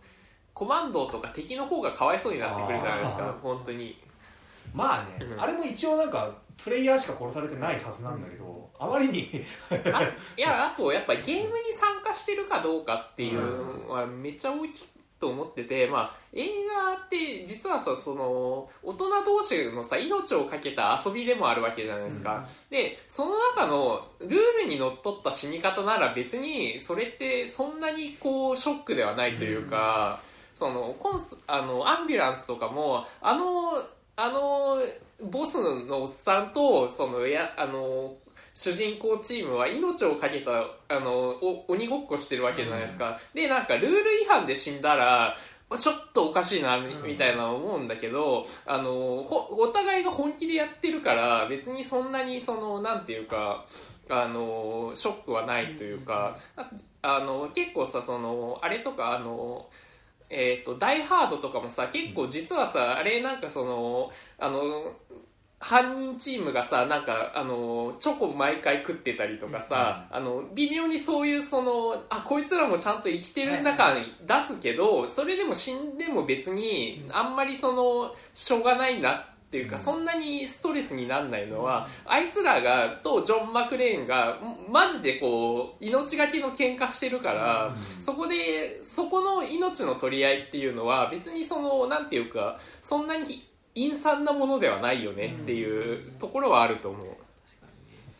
[0.52, 3.98] コマンドとか敵の方がかわいそうになってくるじゃないですか本当に。
[4.74, 5.40] まあね、うん。
[5.40, 6.30] あれも一応なんか
[6.62, 9.28] プレイヤーしか殺されてないはずなんだけど、あまりに
[9.92, 10.02] あ
[10.36, 14.86] いやあとやっぱゲームに参加してるかどうかっていうのはめっちゃ大き
[15.18, 24.30] と思ってて、まあ、映画って実はさその大人同士のさ命を懸けた遊びでもあるわけじゃないですか、でその中のルー
[24.64, 30.20] ルにのっとった死に方なら別にそれってそんなにこうショックではないというか、
[30.52, 33.72] そのコンスあのアンビュランスとかもあの
[34.16, 34.78] あの
[35.22, 38.16] ボスのおっさんとそのやあの
[38.52, 45.36] 主人公チームは命を懸けたあのお鬼ごっこしてるわけじゃないですか、でなんかルール違反で死んだら
[45.78, 53.66] ちょっとおかしいなみみたいな思うんだけど、あのほお互いが本気でやってるから別にそんなにそのなんていうか
[54.08, 56.70] あのショックはないというか、あ
[57.02, 59.68] あの結構さそのあれとかあの
[60.28, 64.92] えー、とダイハードとかもさ結構実はさ、あれなんかそのあの
[65.58, 97.06] 犯人チームがさなんかあのチョコ毎回食ってたりとかさ、あの微妙にそういうそのあこいつらもちゃんと生きてる中に出すけど、それでも死んでも別にあんまりそのしょうがないなっていうか、そんなにストレスにならないのは、あいつらがとジョン・マクレーンがマジでこう命がけの喧嘩してるから、そこでそこの命の取り合いっていうのは別にそのなんていうかそんなに陰惨なものではないよねっていうところはあると思う。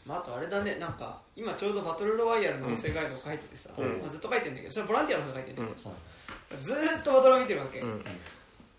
[0.07, 0.77] まあ、あとあれだね。
[0.77, 3.99] なんか今ちょうどバトルロワイヤルの音声ガイドを書いててさ、うん。
[4.01, 5.97] まあ、ずっと書いてるんだけどそれボランティアの人が書いてるんだけどさ、
[6.53, 6.63] うん。
[6.63, 8.05] ずーっとバトロワ見てるわけ、うん。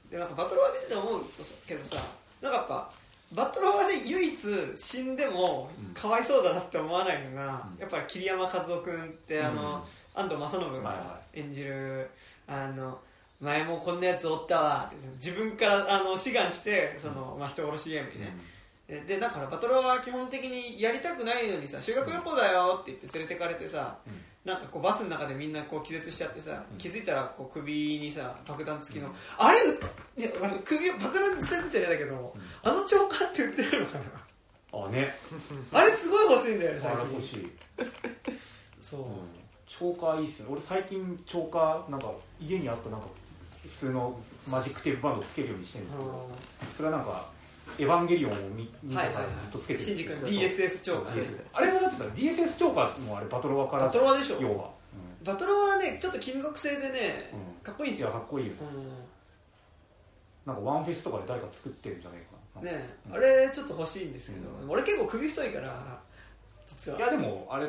[0.10, 1.22] でなんかバトロワ見てて思う
[1.68, 1.98] けどさ
[2.42, 2.90] なんかやっぱ
[3.34, 4.38] バトロワで唯一
[4.76, 5.94] 死んでもうん。
[5.94, 7.80] かわいそうだなって思わないのが、うん。
[7.80, 9.86] やっぱり桐山和夫君ってあの、
[10.16, 12.10] 安藤正信が演じる
[12.48, 13.00] あの
[13.40, 18.36] 前もこんなやつおったわって自分からあの志願してその、まあ、人殺しゲームにね、
[18.88, 24.14] ででだからバトルは基本的にやりたくないのにさ修学旅行だよって言って連れてかれてさ、うん
[24.48, 26.78] なんかこうバスの中でみんなこう気絶しちゃってさ、うん。
[26.78, 29.14] 気づいたらこう首にさ爆弾付きの、うん。
[29.38, 29.58] あれ？
[30.18, 32.34] いやあの首を爆弾捨ててるだけど、
[32.64, 34.86] あの長官って売ってるのかな？
[34.86, 35.14] あね。
[35.74, 37.14] あれすごい欲しいんだよね最あれ近。
[37.16, 37.52] 欲しい、
[38.82, 39.08] そう、うん、
[39.68, 40.46] チョーカーいいっすね。
[40.50, 43.08] 俺最近チョーカーなんか家にあったなんか
[43.70, 44.18] 普通の
[44.48, 46.30] マジックテープバンドつけるようにしてるんですけど
[46.78, 47.30] それはなんか
[47.80, 49.14] エヴァンゲリオンを見見てからはい。
[49.14, 49.86] はいはいずっとつけてる。
[49.86, 51.24] シンジ君 DSS 超過ね
[51.54, 54.38] あれもだってさ DSS 超過もあれバトロワからバトロワでしょ。
[54.42, 54.72] 要は、
[55.24, 57.64] バトロはねちょっと金属製でね、うん。
[57.64, 58.10] かっこいいんですよ。
[58.10, 58.54] かっこいいよ。
[58.54, 58.58] ね
[60.46, 62.28] なんかワンフェスとかで誰か作ってるんじゃないか
[62.62, 62.72] な。
[62.72, 63.14] ねうん。
[63.16, 64.70] あれちょっと欲しいんですけど、うん。
[64.70, 66.00] 俺結構首太いから
[66.68, 67.00] 実は。
[67.00, 67.68] いやでもあれ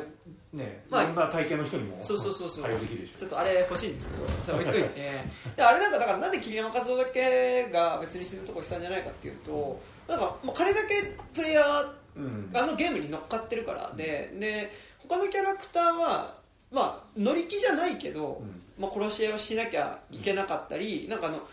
[0.53, 2.63] ね、まあいろんな体型の人にもそうそうそうそう。
[2.63, 3.19] 対応できるでしょ。
[3.19, 5.11] ちょっとあれ欲しいんですけどそれ置いといて。
[5.55, 12.49] であれなんかだからなんで桐山和夫だけが別に死ぬとこしたんじゃないかっていうとなんかもう彼だけプレイヤーうん。
[12.53, 14.71] あのゲームに乗っかってるからでで
[15.07, 16.37] 他のキャラクターは
[16.71, 18.61] まあ乗り気じゃないけど、うん。
[18.79, 21.45] まあ、殺し合いをしなきゃいけなかったり、なんかあの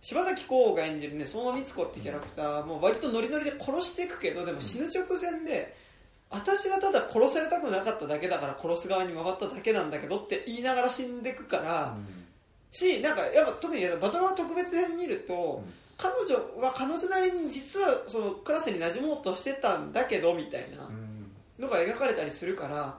[0.00, 5.76] 柴咲コウが演じるね相馬光子ってキャラクターも割とノリノリで殺していくけどでも死ぬ直前で、
[6.32, 11.96] 私はただ殺されたくなかっただけだから殺す側に回っただけなんだけどって言いながら死んでいくから、
[12.70, 15.72] しなんかやっぱ特にバトルは特別編見ると、うん。
[15.98, 21.30] 彼女は彼女なりに実はそのクラスに馴染もうとしてたんだけどみたいなうん。
[21.62, 22.96] のが描かれたりするから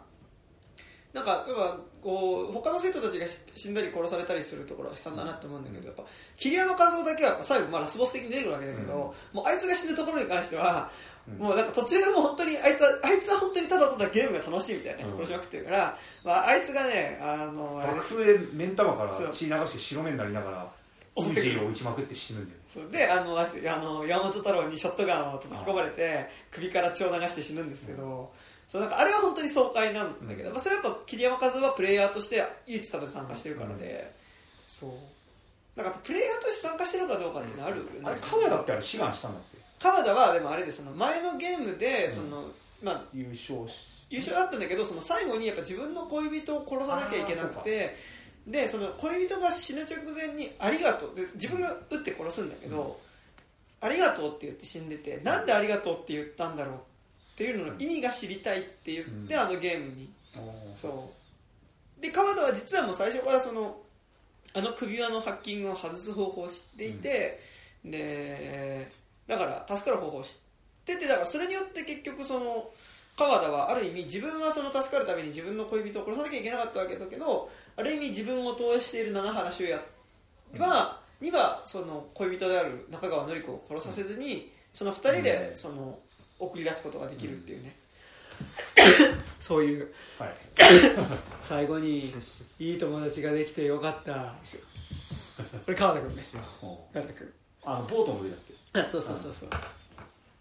[1.11, 6.03] なんかやっぱこう他の生徒たちがし死んだり殺されたりするところは悲惨だなって思うんだけどやっぱ
[6.37, 9.37] 桐山和夫だけは最後、まあ、ラスボス的に出てくるわけだけど、うん。
[9.37, 15.13] もうあいつが死ぬところに関しては、うんもうなんか途中も本当にあいつはあいつは本当にただただゲームが楽しいみたいなうん。
[15.13, 20.71] 殺しまくってるから、まあ、あいつがねあの爆風で目ん玉から血流して白目になりながら
[21.15, 21.51] ウ襲ってくる。
[21.51, 22.91] ジーを打ちまくって死ぬんだよそう。
[22.91, 23.45] であのあ
[23.77, 28.31] の山本太郎にショットガンを叩き込まれて首から血を流して死ぬんですけど、
[28.67, 34.11] そうなんかあれは本当に爽快なんだけど、うんまあ、それはやっぱ桐山和夫はプレイヤーとして唯一多分参加してるからで、
[34.67, 34.91] そう。
[35.75, 42.45] なんかプレイヤーとして参加してるかどうかっていうのあるよね、あれ鎌田ってあれ志願したんだって川田はでもあれでその前のゲームでその、
[42.81, 43.91] まあ優勝し。
[44.09, 47.95] 優勝だったんだけどその最後にやっぱ自分の恋人を殺さなきゃいけなくて
[48.45, 52.99] でその恋人が死ぬ直前に「ありがとう」で自分が撃って殺すんだけど
[53.81, 56.79] 「ありがとう」って言って死んでてなんで「ありがとう」って言ったんだろうっ
[57.35, 59.39] ていうのの意味が知りたいって言って、うん。
[59.39, 60.13] あのゲームに。
[60.75, 61.11] そそ
[61.97, 62.01] う。
[62.01, 63.81] で川田は実はもう最初からその
[64.53, 67.39] あの首輪のハッキングを外す方法を知っていて、
[67.83, 68.91] で
[69.27, 70.37] だから助かる方法を知っ
[70.85, 72.69] ててだからそれによって結局その
[73.17, 79.79] 川田はある意味自分はその助かるために自分の恋人を殺さなきゃいけなかったわけだけどある意味自分を投影している七原修也
[80.59, 85.99] は、にはその恋人である中川紀子を殺させずにその二人でその
[86.39, 87.75] 送り出すことができるっていうね、
[89.39, 89.93] そういう。
[90.19, 90.35] はい。
[91.41, 92.13] 最後に
[92.59, 94.35] いい友達ができてよかった。
[94.39, 94.61] ですよ
[95.67, 96.23] れ川田君ね。
[96.33, 96.65] う。
[96.65, 97.33] ん川田君。
[97.65, 98.52] あのボートの上だっけ？
[98.73, 99.49] あ そうそうそうそう。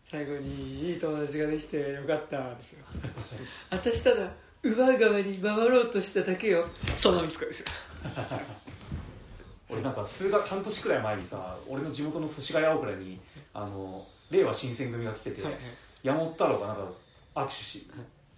[0.04, 2.84] 最後にいい友達ができてよかったんですよ。
[3.70, 4.30] 私ただ
[4.62, 6.66] 奪う側に回ろうとしただけよ。
[6.94, 7.66] そのみつこですよ。
[9.70, 13.20] 俺なんか数学半年くらい前にさ俺の地元の寿司ヶ谷大倉に
[13.54, 15.62] あの令和新選組が来てて、はいはい。
[16.02, 16.88] 山本太郎がなんか
[17.34, 17.88] 握手し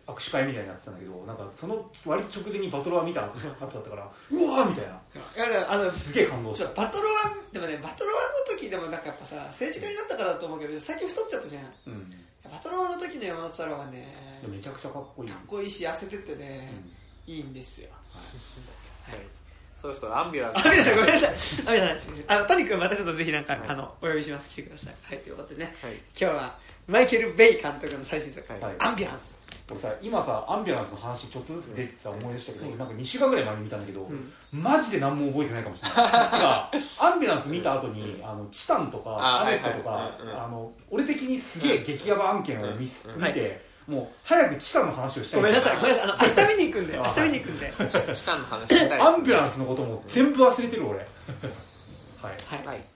[0.07, 4.90] 握手会みたいになってたんだけどなんかその割と直前にバトルは見た後 後だったからうわーみたいな。
[5.36, 11.72] いやあのすげえ感動しちょたバトルワンでもねバトルワンの時でもなんかやっぱさ政治家になったからだと思うけど最近太っちゃったじゃん。
[11.86, 12.11] うん。
[12.44, 15.30] バトルワンの時の山本太郎はねめちゃくちゃかっこいい。
[15.30, 16.70] かっこいいし痩せててうね、
[17.26, 17.30] ん。
[17.30, 17.88] いいんですよ。
[19.09, 19.20] はい。
[19.76, 21.30] そろそろアンビュランあ、スごめんなさい、ごめんなさい。
[21.30, 22.09] あ、ごめんなさい。
[22.28, 23.68] あの、トニックまたちょっとぜひなんか、はい。
[23.68, 24.48] あの、お呼びします。
[24.48, 24.94] 来てください。
[25.02, 25.92] はい、ということでね、はい。
[25.94, 28.62] 今日は、マイケル・ベイ監督の最新作、はい。
[28.62, 29.42] はいアンビュランス。
[29.71, 34.33] 俺さ今さアンビュランスの話ちょっとずつ出てさ思い出したけど、なんか2週間ぐらい前に見たんだけど、ん。
[34.53, 36.01] マジで何も覚えてないかもしれない。
[37.01, 40.45] アンビュランス見た後にあのチタンとかあアネットとか、はいはいうんうん。
[40.45, 42.77] あの俺的にすげえ激ヤバ案件を見,、うん。
[42.77, 45.41] 見てもう早くチタンの話をしたい。
[45.41, 46.11] ごめんなさい、ごめんなさい。
[46.11, 47.67] あの、明日見に行くんで、あ明日見に行くんで。
[47.67, 48.17] はい。
[48.17, 50.99] チタンの話したいです、ね、アンビュランスのことも全部忘れてる俺。
[50.99, 52.77] はい、はい。
[52.77, 52.93] うん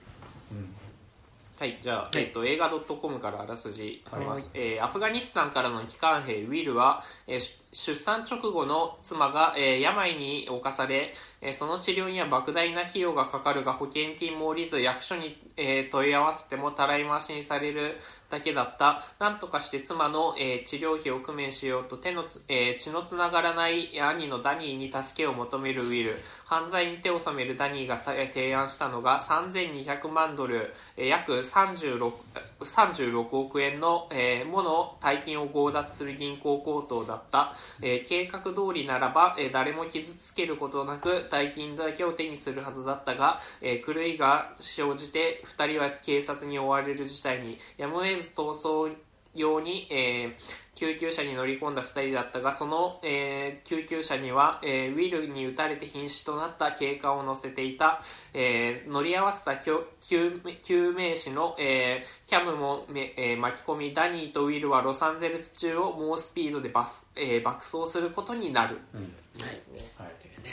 [1.59, 17.97] はい、じゃあ、えっと、映画 .com からあらすじあります、えーアフガニスタンからの帰還兵ウィルは、えーし出産直後の妻が、えー病に侵され、えーその治療には莫大な費用がかかるが保険金も下りず役所に、えー問い合わせてもたらい回しにされる
[18.29, 19.03] だけだった。
[19.19, 26.19] なんとかして妻の、え治療費を工面しようと手のつ、え血のつながらない兄のダニーに助けを求めるウィル。
[26.45, 32.13] 犯罪に手を染めるダニーが提案したのが3200万ドル、え約36
[32.61, 48.95] 36億円の、えもの大金を強奪する銀行強盗だった、えー計画通りならば、えー誰も傷つけることなく大金だけを手にするはずだったが、えー狂いが生じて2人は警察に追われる事態にやむを得ず逃走
[49.35, 58.01] 用に、えー救急車に乗り込んだ2人だったがその、えー救急車には、えーウィルに撃たれて瀕死となった警官を乗せていた、
[58.33, 69.13] えー乗り合わせた救救救命士の、えーキャムもめ、えー巻き込みダニーとウィルはロサンゼルス中を猛スピードでバス、えー爆走することになる、うん。
[69.37, 69.79] ですね。
[69.97, 70.07] はい。
[70.21, 70.31] とい。
[70.39, 70.51] うね、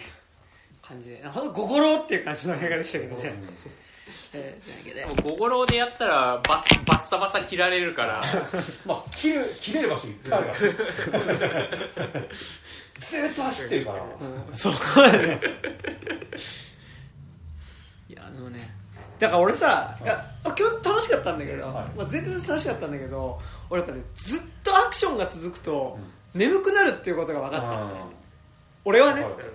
[0.83, 3.35] 感じで、ほんと、ごごろっていう感じの映画でしたけどね。
[4.33, 5.31] えー、というわけで。
[5.31, 8.23] ゴゴロでやったらバッバッサバサ切られるから。
[8.87, 10.13] まあ切る切れる場所い。
[10.13, 11.71] っぱいあるから
[13.01, 14.05] ずーっと走ってるから、
[14.53, 14.75] そう。
[14.97, 15.41] だね。
[18.09, 18.75] いや、でもね。
[19.19, 20.07] だから俺さ、い。
[20.07, 21.85] や今日楽しかったんだけど、はい。
[21.97, 23.41] まあ、全然楽しかったんだけど
[23.71, 25.99] 俺やっぱねずっとアクションが続くと、
[26.35, 27.89] 眠くなるっていうことが分かった、
[28.85, 29.23] 俺はね。
[29.25, 29.53] わかる。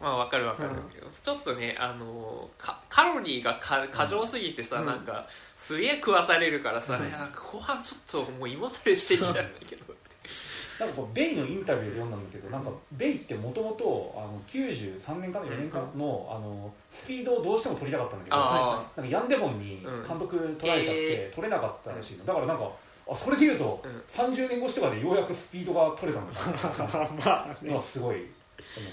[0.00, 2.48] まあわかるわかるけど、ちょっとねあの
[2.88, 4.86] カロリーがか過剰すぎてさ、うん。
[4.86, 7.08] なんかすげえ食わされるからさ、うん。
[7.08, 9.82] いやなんか後半ちょっともう胃もたれしてきちゃうんだけど
[10.78, 14.14] なんかこうベイのインタビューで読んだんだけどなんかベイってもともと
[14.46, 20.06] 93年かな4年かのあのスピードをどうしても取りたかったんだけどあなんかヤンデボンにうん。
[20.06, 22.24] 監督取られちゃって、え取れなかったらしいの。
[22.24, 22.70] だからなんか
[23.10, 24.04] あそれでいうと、うん。
[24.08, 27.10] 30年越しとかでようやくスピードが取れたのかな。
[27.26, 28.28] まあのはすごい思っ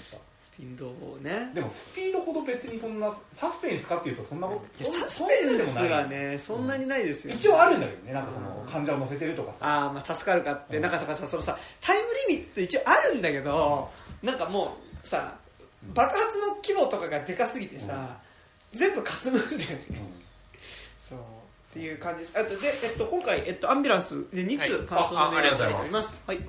[0.09, 1.49] スピードをね。
[1.49, 6.29] たでもスピードほど別にそんなサスペンスかっていうとそんなことサスペンスはそんなでもない。
[6.31, 9.57] ねそんなにないですよ、一応あるんだけどねなんかそのうん患者を乗せてるとかさ。
[9.61, 10.83] ああまあ助かるかって、うん。
[10.83, 13.89] なんかささそのさタイムリミット一応あるんだけど
[14.21, 15.35] なんかもうさ
[15.93, 18.17] 爆発の規模とかがでかすぎてさ、
[18.71, 19.97] 全部霞むんだよね、うん。
[20.97, 21.19] そう。
[21.19, 21.21] っ
[21.73, 22.39] ていう感じです。
[22.39, 24.67] あとで、えっと、今回、えっと、アンビュランスで2はい。
[24.69, 26.21] 通感想のメールをいただいております。
[26.25, 26.39] はい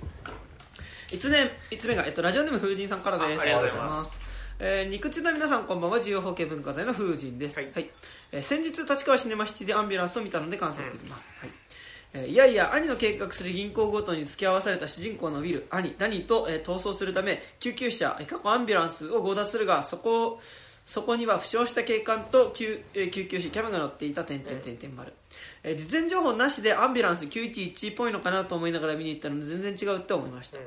[1.15, 3.39] 5つ目5つ目が、えっと、ラジオネーム風神さんからです。
[3.39, 4.21] あありがとうございます。
[4.59, 7.91] えー、肉地の皆さんこんばんは重要保険文化財の風神です、はい。
[8.33, 11.51] えー先日立川シネマシティでアンビュランスを見たので感想を送ります、はい。
[12.15, 20.41] えーいやいや兄の計画する銀行ごとに付き合わされた主人公のウィル兄ダニーと、えー逃走するため救急車えー過去アンビュランスを強奪するがそこ
[20.87, 25.13] そこには負傷した警官と救,、えー救急車キャブが乗っていた点々点々丸、
[25.65, 30.59] えー事前情報なしでアンビュランス911っぽいのかなと思いながら見に行ったので全然違うって思いました、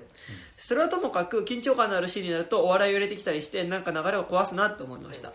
[0.58, 5.32] それはともかく緊張感のあるシーンになるとお笑いを入れてきたりしてなんか流れを壊すなと思いました、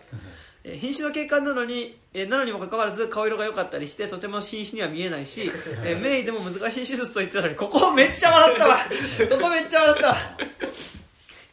[0.65, 5.49] えー瀕死の警官なのに、えーなのにもかかわらず顔色が良かったりしてとても瀕死には見えないし、
[5.83, 8.77] えー 名医でも難しい手術と言ってたのにここめっちゃ笑ったわ。
[9.29, 10.17] ここめっちゃ笑ったわ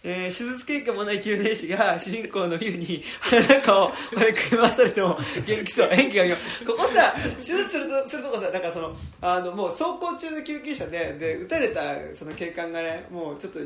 [0.02, 5.90] えー手術経験もない救命士が主人公のビルに鼻の中をこれ組み回されても元気そう。
[5.92, 6.36] 演技がいいよ
[6.66, 11.82] ここさ手術するとするとこさなんかそのあのもう走行中の救急車でで撃たれた
[12.14, 13.60] その警官がねもうちょっと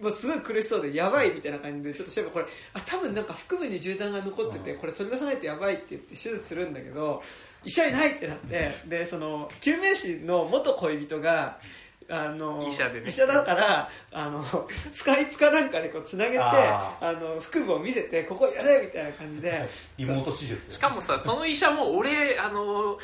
[0.00, 4.78] もうすごい苦しそうでやばいみたいな感じでちょっと調べこれあ多分なんか腹部に銃弾が残っててうん。
[4.78, 7.22] これ取り出さないとやばいって言って手術するんだけど
[7.64, 11.58] 医者いないってなってでその救命士の元恋人が
[12.10, 13.10] あの医者でね。
[13.10, 14.42] だからあの
[14.90, 19.68] スカイプかなんかでこうつなげてああの腹部を見せてここやれみたいな感じで。
[19.98, 20.72] リモート手術。
[20.72, 22.98] しかもさその医者も俺あの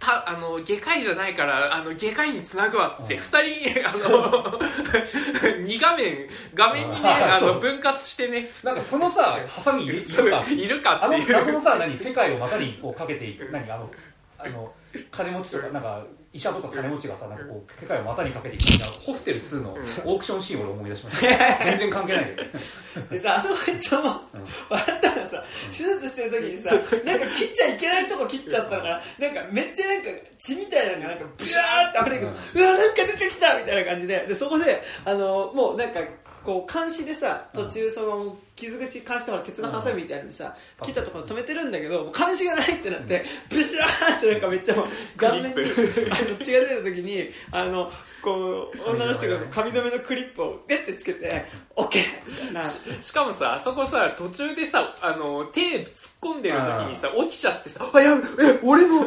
[0.00, 3.20] たあの外科医じゃないからあの外科医につなぐわっつってうん。
[3.20, 4.58] 2人あの
[5.64, 8.50] 2画面画面にねあの分割してね。
[8.64, 10.00] なんかそのさハサミい る
[10.30, 11.32] かいるかあのっていう。
[11.32, 13.88] 謎のさ何世界を股にこうかけていく何あの
[14.36, 14.72] あの
[15.12, 21.64] 金持ちとかなんか医者とか金持ちがさなんかこう世界を股にかけていくみたいなホステル2のオークションシーンを俺思い出しました。
[21.64, 23.08] 全然関係ないけど。
[23.08, 34.26] でさあそこめっちゃもううん笑ったのがさ手術してる時にさなんか切っちゃいけないとこ切っちゃったのからなんかめっちゃなんか血みたいなのがなんかブシャーって溢れてくる、うわなんか出てきたみたいな感じで。
[34.28, 36.00] でそこであのもうなんか
[36.44, 40.84] こう監視でさ途中その傷口監視とか鉄のハサミみたいなのでさうん。
[40.84, 44.86] 切ったところ止めてるんだけどもう監視がないってなってブシャーってなんかめっちゃもう
[45.16, 47.90] 顔面にあの血が出る時にあの
[48.22, 51.46] こう女の人が髪留めのクリップをペッてつけて
[51.76, 52.62] OK みたいな。
[53.00, 59.00] しかもさあそこさ途中でさあの手突っ込んでる時にさ起きちゃってさ「あやえ俺の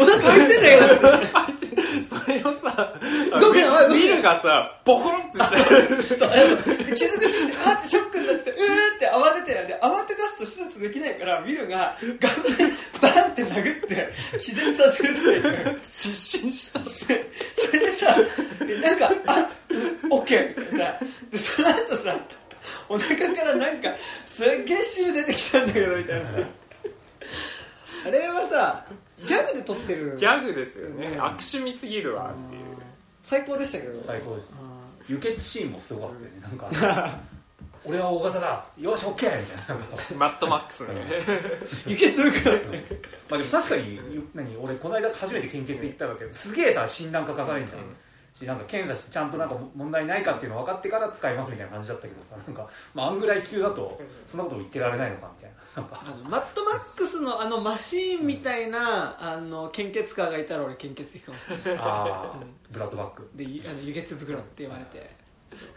[0.00, 1.10] お腹開いてんだけど。
[2.08, 2.94] それをさ
[3.32, 6.30] 動くなビルがさボコロってさ。
[6.94, 15.78] 傷口見てあーってショックになっててうーって慌ててで慌て出すと手術できないからビルが顔面バンって殴って気絶させるっていう。
[15.82, 17.08] 失神したそ
[17.72, 18.16] れでさ
[18.82, 19.50] なんかあ
[20.10, 21.00] オッケーみたいなさ。
[21.30, 22.20] でその後さ
[22.88, 23.94] お腹からなんか
[24.26, 26.38] すっげえ汁出てきたんだけどみたいなさ。
[28.06, 28.86] あれはさ
[29.26, 30.16] ギャグで撮ってる。
[30.16, 31.08] ギャグですよね。
[31.08, 31.22] うん。
[31.22, 32.62] 悪趣味すぎるわっていう。
[33.22, 34.02] 最高でしたけど。
[34.06, 34.52] 最高です。
[34.54, 36.40] あ輸血シーンもすごかったよね。
[36.42, 37.18] なんか
[37.84, 38.56] 俺は大型だ。
[38.56, 39.28] っつってよし OK みた
[39.72, 40.16] いな。
[40.16, 44.56] マットマックスのねー輸血袋ってまあでも確かにゆ何？
[44.56, 47.82] 俺この間初めて献血行ったわけすげえさ診断書かされるんだよ、
[48.34, 52.36] しなんか検査してちゃんとなんか問題ないかっていうの分かってから使いますみたいな感じだったけどさ。
[52.46, 54.00] なんか、まあ、あんぐらい急だと
[54.30, 55.56] そんなこと言ってられないのかみたいな。
[55.76, 61.82] あのマットマックスのあのマシーンみたいなあの献血カーがいたら俺献血行くかもしれない。
[61.82, 63.30] ああブラッドバック。
[63.34, 65.10] でいあの輸血袋って言われて。
[65.50, 65.68] そう。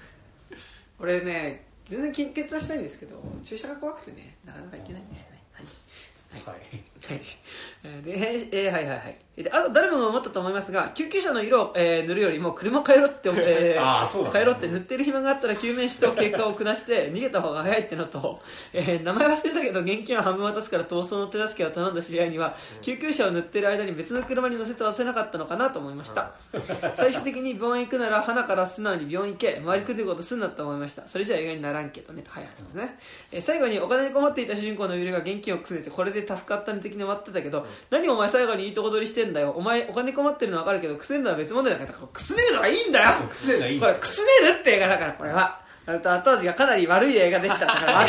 [1.00, 5.44] 俺ね全然献血はしたいんですけど注射が怖くてねなかなかいけないんですよね。
[5.52, 6.44] はい。
[6.44, 6.93] はい。
[7.08, 9.18] で、えーはいはいはい。
[9.36, 18.40] であと誰もが思ったと思いますが救急車の色を、えー塗るよりも車を変えろって、えー変えろって塗ってる暇があったら救命士と経過を下して 逃げた方が早いってのと、
[18.74, 26.32] えー名前忘れたけど現金は半分渡すから逃走の手助けを頼んだ知り合いには救急車を塗ってる間に別の車に乗せて渡せなかったのかなと思いました。
[26.96, 31.08] 最終的に病院行くなら花から素直に病院行け周りくどいことすんなと思いました。
[31.08, 32.30] それじゃ映画にならんけどねと。
[32.32, 33.00] はいはいそうですね、
[33.34, 39.52] えー最後にお金に困っていた主人公のビルが現金をくすねてこれで助かったね的に終わってたけど、何お前最後にいいとこ取りしてんだよ。
[39.52, 42.08] お前お金困ってるの分かるけどくすねるのは別問題だから。
[42.08, 43.10] くすねるのはいいんだよ。
[43.30, 45.64] くすねるのはいいんこだれくすねるって映画だからこれは。
[45.86, 47.86] あと当時がかなり悪い映画でしただか。
[47.86, 48.00] ら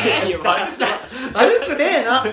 [1.35, 2.24] 悪くねえな。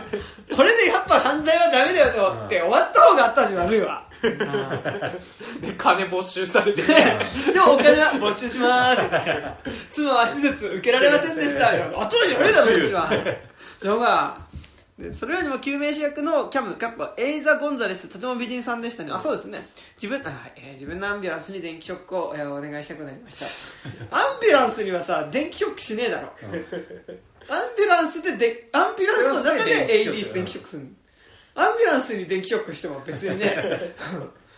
[0.55, 4.03] これでやっぱ犯罪はダメだよと思って終わった方が後味悪いわ。
[4.21, 6.83] で金没収されて。
[6.83, 9.01] でもお金は没収します。
[9.89, 13.09] 妻は手術受けられませんでした後味悪いだろこっちは。
[13.81, 14.37] しょうが
[15.01, 19.11] でそれよりも救命士役のキャムキャップはエイザ・ゴンザレスとても美人さんでしたね。
[19.11, 19.65] あそうですね。
[20.01, 20.53] 自分あ、はい。
[20.57, 26.29] えー自分のアンビュランスに電気ショックを、えーお願いしたくなりましたアンビュランスにはさ電気ショックしねえだろ。
[27.49, 30.87] アンビュランスででアンビュランスの中で電気ショック AEDs 電気ショックする
[31.55, 33.93] アンビュランスに電気ショックしても別にね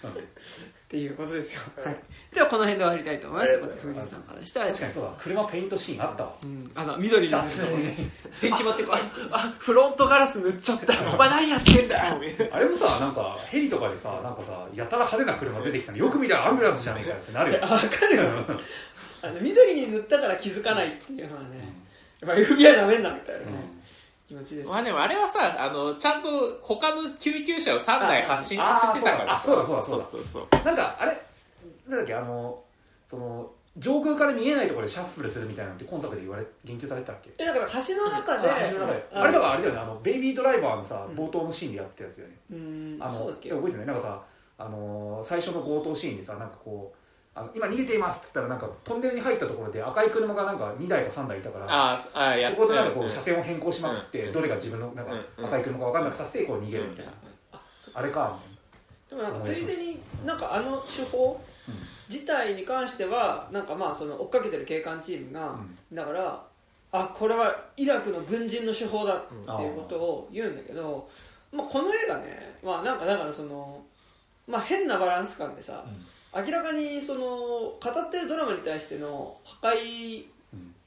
[0.94, 1.98] っていうことですよ、はい、
[2.36, 3.58] ではこの辺で終わりたいと思います。
[3.82, 5.10] 藤井さんからでした確かにそうだ。
[5.18, 6.36] 車ペイントシーンあったわ。
[6.44, 7.44] うん、あの緑の
[8.40, 9.00] 電気持ってこい。
[9.32, 10.94] あフロントガラス塗っちゃった。
[11.12, 12.22] お前何やってんだよ。
[12.52, 17.60] あれもさなんかヘリとかでさなんかさやたら派手な車出てきたのよく見たらアンブランスじゃねえかよってなるよ。
[17.64, 18.24] あ分かるよ。
[19.24, 21.48] あの緑に塗ったから気づかないっていうのはね
[22.22, 23.46] やっぱ FBI なめんなみたいなね、
[24.34, 24.70] 気持ちです。
[24.70, 30.06] まあでもあれはさあのちゃんと他の救急車を3台発進させてたからあそうだそうだそうだ。
[30.06, 31.22] そうそうなんかあれ
[31.88, 32.60] なんだっけあの
[33.10, 37.32] その上空から見えないところでシャッフルするみたいなのって今作で言われ言及されてたっけ？
[37.40, 39.08] えだから橋の中であ橋の中で。
[39.14, 41.16] ああれだからあれだよねあのベイビードライバーのさうん。
[41.16, 42.36] 冒頭のシーンでやってたやつよね。
[42.52, 42.98] うん。
[43.02, 43.50] あのそうだっけ？
[43.50, 43.88] 覚えてない？
[43.88, 44.22] なんかさ
[44.60, 46.98] あのー最初の強盗シーンでさなんかこう
[47.36, 57.12] あの今逃げていますっつったらなんかトンネルに入ったところで赤い車がなんか2台か3台いたからあーあーやそこでなんかこううん車線を変更しまくってうんどれが自分のなんかうん赤い車か分かんなくさせてこう逃げるみたいな。
[57.96, 58.38] あれか
[59.10, 61.40] でもなんかついでになんかあの手法
[62.10, 65.56] 自体に関してはなんかまあその追っかけてる警官チームが、
[65.92, 66.44] だから
[66.92, 69.22] あこれはイラクの軍人の手法だっ
[69.58, 71.08] ていうことを言うんだけど、
[71.52, 73.82] まあ、この映画ね、まあ、なんかだからその、
[74.48, 75.84] まあ、変なバランス感でさ、
[76.36, 80.26] 明らかにその語ってるドラマに対しての破壊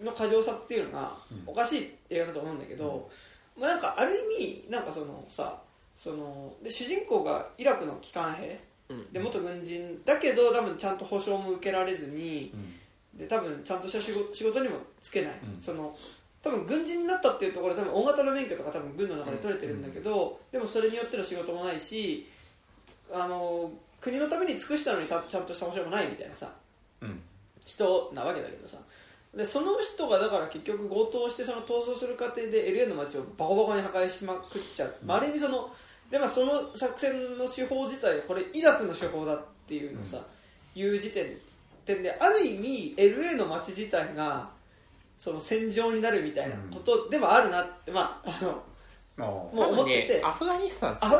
[0.02, 1.16] の過剰さっていうのが
[1.47, 3.09] おかしい映画だと思うんだけど、
[3.59, 5.59] まあ、なんかある意味なんかそのさ
[5.97, 9.12] そので主人公がイラクの機関兵うん。
[9.12, 12.52] で元軍人だけど多分ちゃんと保証も受けられずに
[13.14, 13.18] うん。
[13.18, 15.60] で多分ちゃんとした仕事仕事にもつけない、うん。
[15.60, 15.97] その
[16.43, 22.24] 多分軍人になったっていうところで多分大型の免許とか多分軍の中で取れてるんだけど、でもそれによっての仕事もないし
[23.12, 26.51] あの国のために尽くしたのにたちゃんとした保証もないみたいなさ。
[27.01, 27.20] うん。
[27.64, 28.78] 人なわけだけどさ。
[29.35, 35.70] でその人がだから結局強盗してその逃走する過程で LA の街をバコバコに破壊しまくっちゃう、まあ、ある意味その
[36.10, 40.18] で、まあ、その作戦の手法自体これイラクの手法だっていうのをさ、
[40.74, 41.36] いう時点
[41.85, 44.48] 点である意味 LA の街自体が
[45.18, 48.62] その戦場になるみたいなことでもあるなって、まあ、あの
[49.18, 50.14] あもう思ってて。
[50.14, 51.10] ねアフガニスタンっすよア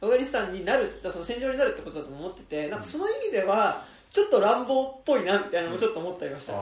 [0.00, 6.56] アフガニスタンになるその戦場になるってことだと思っててなんかその意味ではちょっと乱暴っぽいなみたいなのもちょっと思ったりました、あ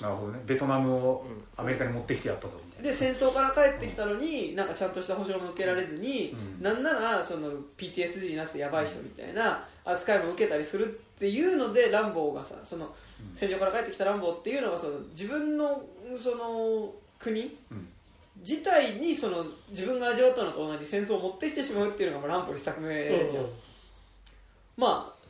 [0.00, 0.40] なるほどね。
[0.46, 1.26] ベトナムを
[1.56, 6.62] アメリカに持ってきてやったぞみたいなで戦争から帰ってきたのになんかちゃんとした保証も受けられずに、うん。
[6.62, 12.92] なんならその PTSD になってやばい人みたいな扱いも受けたりするっていうのでランボーがさそのうん。
[13.36, 15.84] 戦場から帰ってきたランボーっていうのがその自分の
[16.16, 17.88] その国うん
[18.40, 23.46] 自体にその自分が味わったのと同じ戦争を持ってきてしまうっていうのがまあランボー一作目じゃん、
[24.76, 25.20] まあ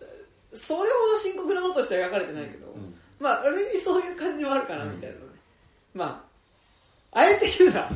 [0.53, 2.95] それほど深刻なものとしては描かれてないけど、うん。
[3.19, 5.33] まあある意味そういう感じもあるかなみたいなのね、
[5.95, 6.31] まあ
[7.13, 7.89] あえて言うな。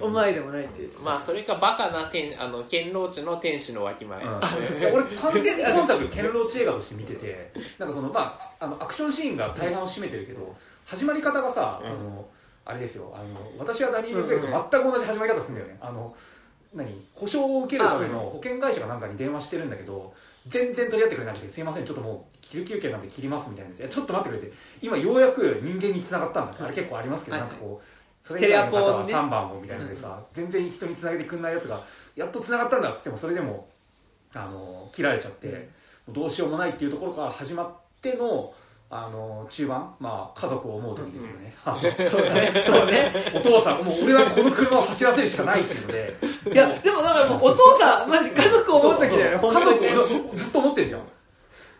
[0.00, 0.98] お前でもないっていうと。
[1.00, 4.40] まあそれかバカな天あの堅牢地の天使のわきまえ、うん
[4.94, 11.90] 俺完全に今作堅牢地映画として見ててなんかそのまああのアクションシーンが大半を占めてるけど始まり方がさ、うん。
[11.90, 12.28] あの
[12.66, 13.12] あれですよ。
[13.14, 13.26] あの
[13.58, 15.78] 私はダニエル・クと全く同じ始まり方するんだよね。
[15.80, 16.14] あの
[16.74, 20.12] 何保証を受けるための保険会社がなんかに電話してるんだけど
[20.48, 24.56] 全然取り合ってくれなくてすいませんちょっともう昼休憩なんで切りますみたいなちょっと待ってくれて。
[24.82, 26.64] 今ようやく人間に繋がったんだ。
[26.64, 27.46] あれ結構ありますけど、はい。
[27.46, 31.80] なんかこうそれ以外の方はテレアポね3番をみたいなのでさ、全然人に繋げてくんないやつが
[32.16, 33.68] やっと繋がったんだって言ってもそれでも
[34.34, 35.68] あの切られちゃって、
[36.08, 38.52] どうしようもないっていうところから始まっての
[38.88, 41.54] あの中盤、まあ、家族を思う時ですよね、
[42.08, 42.62] そうね。
[42.64, 43.12] そうね。
[43.34, 46.16] お父さんもう俺はこの車を走らせるしかないっていうので。
[46.52, 49.52] いやでもだからもうお父さんマジ家族を思う時だよね家
[50.00, 51.02] 族をずっと思ってるじゃん。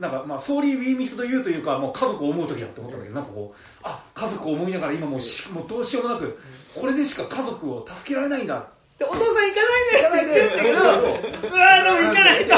[0.00, 6.38] なんかまあソーリー・ウィー・ミスというというかもう家族を思う時だって思ったんだけどなんかこうあ家族を思いながら今もうしもうどうしようもなく
[6.74, 8.66] これでしか家族を助けられないんだ。
[8.98, 9.60] でお父さん行か
[10.10, 10.82] ないでって言ってるんだ
[11.32, 12.54] けどうわーでも行かないと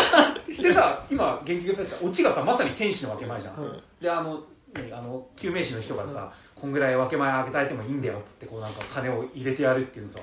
[0.68, 3.82] でさ今言及されたオチがさまさに天使の分け前じゃん、うん。
[4.00, 4.42] であの
[4.74, 10.18] 何あの救命士の人からさ、こんぐらい分け前あげてあげてもいいんだよってこうなんか金を入れてやるっていうのさ。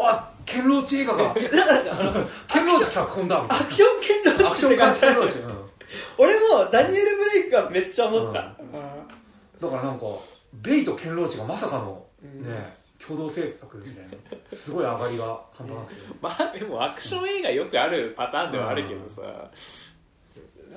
[0.00, 1.34] あ堅牢地映画が。
[1.34, 3.42] 堅牢地脚本だ。
[3.42, 3.88] みたいアクション
[4.24, 5.70] 剣道なアクション感って感じ堅牢地、うん。
[6.18, 8.54] 俺もダニエル・ブレイクがめっちゃ思った、
[9.60, 10.06] だからなんか
[10.52, 12.42] ベイと堅牢地がまさかのうん。
[12.42, 16.00] ね、共同制作みたいなすごい上がりが半端なくて。
[16.22, 19.22] まあでもアクション映画よくあるパターンではあるけどさ、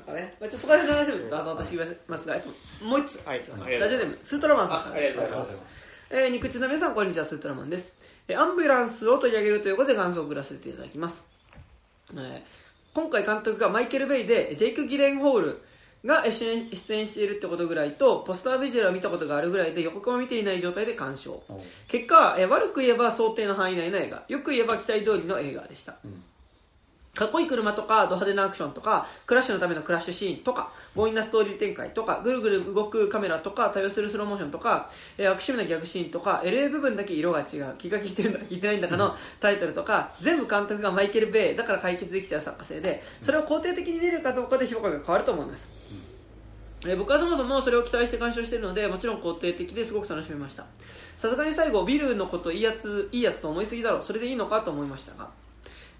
[0.02, 1.76] なんかね、まあ、ちょっとそこら辺の話もちょっと後々し
[2.08, 2.50] ますが、えっと
[2.86, 3.40] もう一つ、はい。
[3.80, 5.66] ラジオネーム、スートラマンさんからあありがとうございます。
[6.10, 7.94] えー、肉の皆さん、こんにちは、スートラマンです。
[8.28, 11.24] えーアンブランスを取り上げるということで感想を送らせていただきます。
[12.14, 12.42] えー
[12.94, 15.62] 今回監督がマイケル・ベイで、ジェイク・ギレンホール
[16.04, 21.44] がえー出演出演しているってことぐらいと、ポスタービジュアルを見たことがあるぐらいで予告も見ていない状態で鑑賞。
[21.50, 21.54] う。
[21.54, 21.58] ん
[21.88, 25.96] 結果、えー悪く言えば想定の範囲内の映画、よく言えば期待通りの映画でした。
[26.04, 26.24] うん
[27.14, 37.76] かっこいい車とかド派手なアクションとかクラッシュのためのクラッシュシーンとか強引なストーリー展開とかぐるぐる動くカメラとか多用するスローモーションとか、えー、アクシブなギャグシーンとか LA 部分だけ色が違う。
[37.78, 45.70] 気が利いてるんだか利いてないんだかのタイトルとか全部監督がマイケル・ベイだから解決できちゃう作家性でそれを肯定的に見れるかどうかで評価が変わると思います、
[46.86, 50.66] えー僕はそもそもそれを期待して鑑賞しているのでもちろん肯定的ですごく楽しめました。
[51.16, 54.02] さすがに最後ビルのこといいやついいやつと思いすぎだろう。
[54.02, 55.41] それでいいのかと思いましたがえー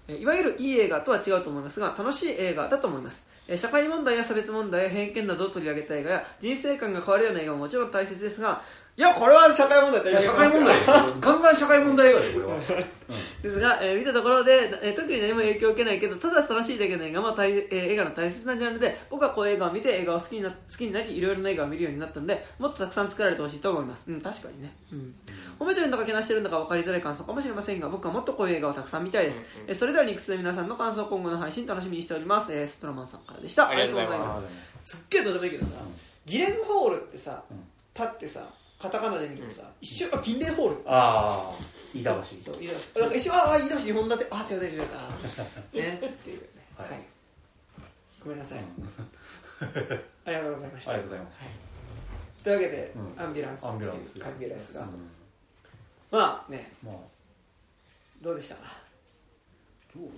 [0.08, 3.24] いわゆるいい映画とは違うと思いますが楽しい映画だと思います。
[3.48, 8.62] えー社会問題や差別問題や偏見などを取り上げた映画や人生観が変わるような映画ももちろん大切ですが
[8.96, 10.78] いやこれは社会問題といや社会問題。
[10.78, 12.58] ですよガンガン社会問題映画だよこれは、
[13.42, 25.14] ですが、えー見たところで、えー特に何も影響を受けないけどただ楽しいだけの映画も大、えー映画の大切なジャンルで僕はこういう映画を見て映画を好きにな好きになりいろいろな映画を見るようになったのでもっとたくさん作られてほしいと思います、うん、確かにね、うん、
[25.62, 29.70] 褒めてるんだかけなしてるんだか分かりづらい感想かもしれませんが僕はもっとこういう映画をたくさん見たいです、うんうん。
[29.70, 33.68] えそれではニクスの皆さんの感想今後の配信楽しみにしております、えーストラマンさんからでした。
[33.68, 34.68] ありがとうございあます。
[34.84, 35.72] すっげえどうでもいいけどさ、
[36.26, 37.58] ギレンホールってさ、うん。
[37.94, 38.48] パッてさ
[38.80, 40.76] カタカナで見るとさ、一瞬あギレンホール。
[40.86, 41.52] ああ
[41.94, 42.38] 飯田橋。
[42.38, 43.00] そう飯田橋。
[43.00, 44.80] なんか一瞬ああ飯田橋日本立てあ違う違う違う。
[45.72, 46.48] ねっていうね。
[46.76, 46.94] は、はい。
[46.94, 47.02] い
[48.24, 48.66] ごめんなさい、うん。
[50.24, 50.92] ありがとうございました。
[50.92, 51.38] ありがとうございます。
[52.42, 53.22] というわけで、うん。
[53.22, 54.24] アンビュランスっていうアンビュランス。
[54.24, 55.11] アンビュランスが、うん
[56.12, 56.72] まあね。
[56.84, 56.94] まあ
[58.20, 58.56] どうでした？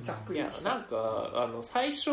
[0.02, 0.74] ざっくいやりとした。
[0.74, 2.10] なんかあの最初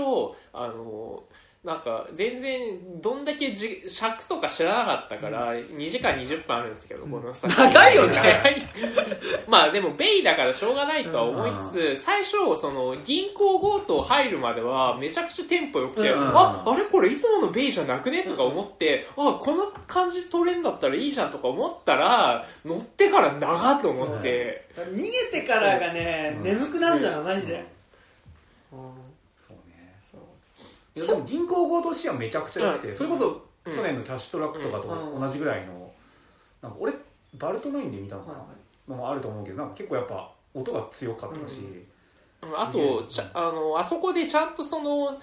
[0.53, 1.23] あの
[1.63, 8.63] なんか全然どんだけじ尺とか知らなかったから、2時間20分あるんですけど、この作品長いよね。
[9.47, 16.35] まあでもベイだからしょうがないとは思いつつ、最初その銀行強盗入るまではめちゃくちゃテンポよくて、うん。
[16.35, 24.67] ああれこれいつものベイじゃなくねとか思って、あこの感じ取れんだったらいいじゃんとか思ったら乗ってから長っと思って。
[24.75, 26.43] 逃げてからがね、うん。
[26.43, 27.63] 眠くなるのよマジで、
[28.73, 29.00] うん
[30.95, 32.95] いやでも銀行強盗シーンはめちゃくちゃ良くて、うん。
[32.95, 33.75] それこそうん。
[33.75, 35.21] 去年のキャッシュトラックとかとうん。
[35.21, 35.91] 同じぐらいの、
[36.61, 36.93] なんか俺
[37.37, 38.45] バルトナインで見たのかな、
[38.87, 41.55] のもあると思うけどなんか結構やっぱ音が強かったし、
[42.57, 45.17] あとちゃあのあそこでちゃんとその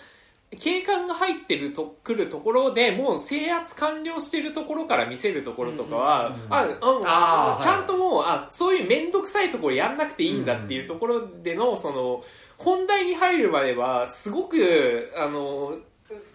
[0.59, 6.73] 警官が入ってると来るところでもう制圧完了してるところから見せるところとかは、あ、うん
[7.05, 12.24] あーちゃんともうあそういう面倒くさいところやんなくていいんだっていうところでのその
[12.59, 15.78] 本題に入るまではすごくあの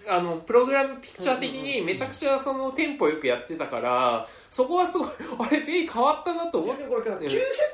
[0.08, 5.08] あのプログラムピクチャー的にめちゃくちゃそのテンポよくやってたからそこはすごい
[5.40, 7.22] あれベイ変わったなと思ってこれから90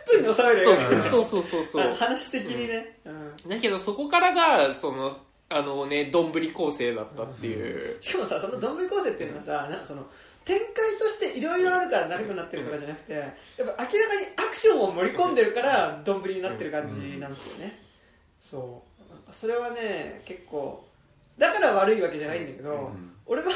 [0.08, 1.02] 分に収める映そう。
[1.02, 1.92] そうそうそうそう。
[1.92, 3.50] あ 話的にね、うん。
[3.50, 5.18] だけどそこからがその
[5.50, 10.06] あのねどんぶり構成だったっていう、しかもさそのどんぶり構成っていうのはさなんかその
[10.46, 13.28] 展開としていろいろあるから長くなってるとかじゃなくてや
[13.64, 17.82] っぱ明らかにアクションを盛り込んでるからどんぶりになってる感じなんですよね、
[18.40, 18.84] そ
[19.30, 19.34] う。
[19.34, 20.86] それはね結構
[21.38, 23.14] だから悪いわけじゃないんだけど、うん。
[23.26, 23.50] 俺は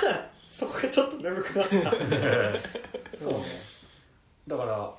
[0.49, 1.91] そこがちょっと眠くなった。
[3.17, 3.45] そうね。
[4.47, 4.93] だから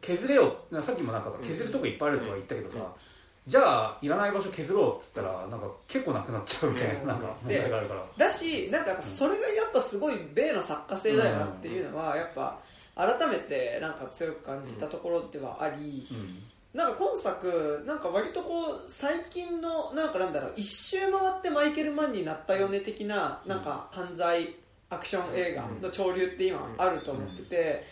[0.00, 0.56] 削れよ。
[0.70, 2.92] なさっきもなんかさ削るとこいっぱいあるとは言ったけどさ、
[3.46, 7.06] じゃあいらない場所削ろうっつったらなんか結構なくなっちゃうみたいな,、うん。
[7.08, 8.04] なんか問題があるから。
[8.16, 12.58] だしなんかやっぱそれがやっぱすごい米の作家性だよなっていうのはやっぱ
[12.94, 24.54] 改めてなんか強く感じたところではあり、うんなんか今作なんか割とこう最近のなんかなんだろう一周回ってマイケル・マンになったよね的ななんか犯罪
[24.90, 27.84] アクション映画の潮流って今あると思ってて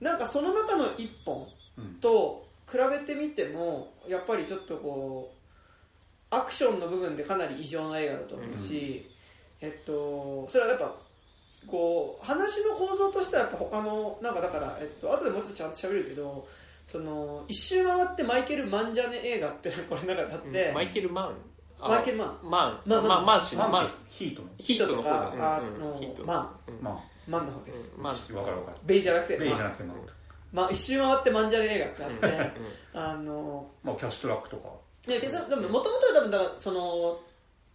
[0.00, 1.46] なんかその中の一本
[1.78, 1.94] うん。
[2.00, 9.08] と比べてみてもやっぱりちょっとこうアクションの部分でかなり異常な映画だと思うし、
[9.60, 10.92] えっとそれはやっぱ
[11.66, 16.48] こう話の構造としてはやっぱ他のなんかだから、えっと後でもうちょっとちゃんと喋るけど
[16.86, 21.34] その一周回ってマイケル・マンジャネ映画って これの中であって、マイケル・マン？
[21.80, 22.38] あマイケルマン。
[22.42, 22.80] マン。
[22.86, 23.86] まあまあまあマン氏のマンマン。
[23.86, 24.48] ってヒートの。
[24.58, 25.30] ヒートの方だ。
[25.30, 26.24] とかあうんのヒート。
[26.24, 28.12] マうんまマンの方です、マン。
[28.12, 28.76] あ分かる分かる。
[28.84, 29.94] ベイじゃなくてベイじゃマンなくても、
[30.52, 32.60] まあ、一周回ってマンジャネ映画ってあって、
[32.94, 34.68] うんあのまあ、キャッシュトラックとか。
[35.08, 37.20] いやでももともとは多分だからその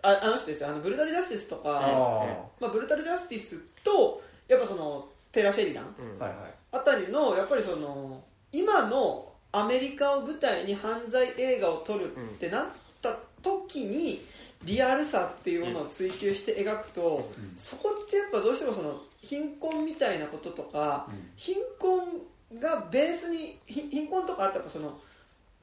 [0.01, 0.69] ああの人ですよ。
[0.69, 2.25] あのブルータル・ジャスティスとかあ
[2.59, 6.21] まあ、ブルータル・ジャスティスとやっぱそのテラ・シェリダンうん。
[6.21, 6.53] あはいはい。
[6.71, 12.65] あたりのやっぱりその今のアメリカを舞台に犯罪映画を撮るってなっ
[13.01, 14.23] た時に
[14.63, 17.57] リアルさっていうものを追求して描くと、うん。
[17.57, 21.29] そこってやっぱどうしてもその貧困みたいなこととかうん。
[21.35, 24.99] 貧困がベースに貧貧困とかあってやっぱその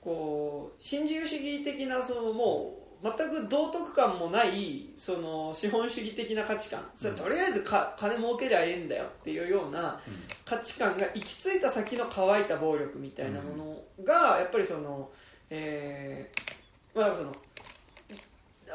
[0.00, 6.90] こう新自由主義的なそのもう全く道徳感もないその資本主義的な価値観。
[6.94, 10.00] それとりあえずか金儲けりゃええんだよっていうような
[10.44, 15.08] 価値観が行き着いた先の乾いた暴力みたいなものがやっぱりその、
[15.48, 17.32] えーまあ、その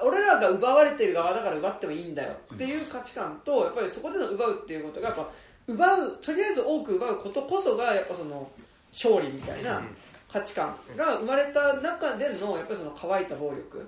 [0.01, 5.29] 俺らが奪われてる側だから奪ってもいいんだよっていう価値観とやっぱりそこでの奪うっていうことがやっぱ
[5.67, 8.49] 奪うとりあえず多く奪うことこそがやっぱその
[8.91, 9.81] 勝利みたいな
[10.31, 13.87] 価値観が生まれた中でのやっぱりその乾いた暴力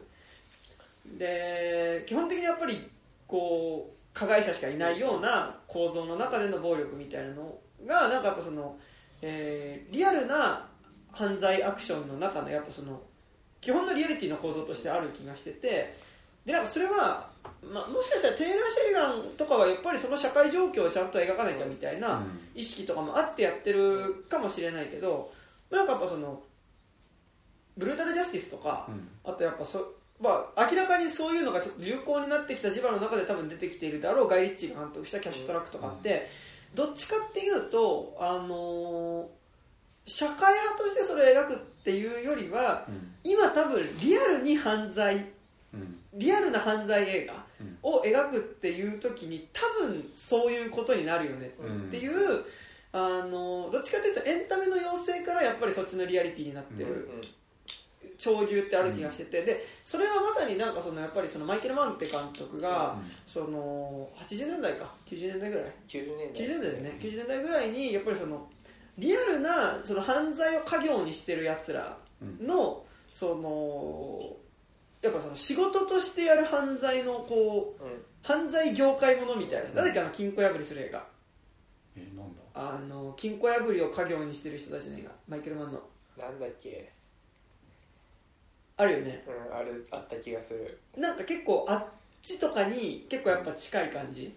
[1.17, 2.89] で基本的にやっぱり
[3.27, 8.77] こう加害者しかいないような構造の中での暴力みたいなのがなんかやっぱその、
[9.21, 10.67] えーリアルな
[11.11, 13.01] 犯罪アクションの中のやっぱその
[13.61, 15.95] 基本のリアリティの構造としてある気がしてて
[16.45, 17.27] でなんかそれは、
[17.63, 22.21] まあ、もしかしたらテイラー・シェリガンとかはやっぱりその社会状況をちゃんと描かなきゃみたいな
[22.53, 25.31] 意識とかもあってやってるかもしれないけど
[25.71, 26.43] なんかやっぱその
[27.77, 29.07] ブルータル・ジャスティスとかうん。
[29.23, 36.27] あとやっぱそ、まあ、明らかにそういうのがちょっと流行になってきた磁場の中で多分出てきているであろうガイ・リッチーが監督したキャッシュトラックとかって、
[36.73, 39.45] どっちかっていうと、あのー
[40.07, 43.11] 社会派としてそれを描くっていうよりはうん。
[43.23, 45.25] 今多分リアルに犯罪
[45.73, 45.97] うん。
[46.13, 47.77] リアルな犯罪映画うん。
[47.81, 52.45] を描くっていう時に多分そういうことになるよねっていう、
[52.91, 57.09] あのどっちかっていうとエンタメの要請からやっぱりそっちのリアリティになってる
[58.17, 62.97] 潮流ってある気がしてて、でそれはまさになんかそのやっぱりそのマイケル・マンって監督が、
[63.27, 66.97] その80年代か90年代ぐらい？90年代90年代だよね。
[66.99, 68.47] 90年代ぐらいにやっぱりその
[68.97, 71.97] リアルなその犯罪を家業にしてるやつら
[72.41, 74.35] のその
[75.01, 77.91] やっぱその仕事としてやる犯罪のこううん。
[78.23, 81.05] 犯罪業界ものみたいな、なんだっけあの金庫破りする映画。
[81.95, 82.41] えなんだ？
[82.55, 85.11] あの金庫破りを家業にしてる人たちの映画。
[85.27, 85.79] マイケル・マンの。
[86.17, 86.89] なんだっけ？
[88.77, 89.23] あるよね。
[89.27, 90.77] うんあるあった気がする。
[90.97, 91.85] なんか結構あっ
[92.21, 94.33] ちとかに結構やっぱ近い感じ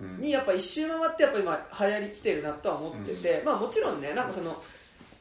[0.00, 0.20] うん。
[0.20, 4.62] にやっぱ一周回ってやっぱ今流行りきてるなとは思ってて、まあもちろんねなんかその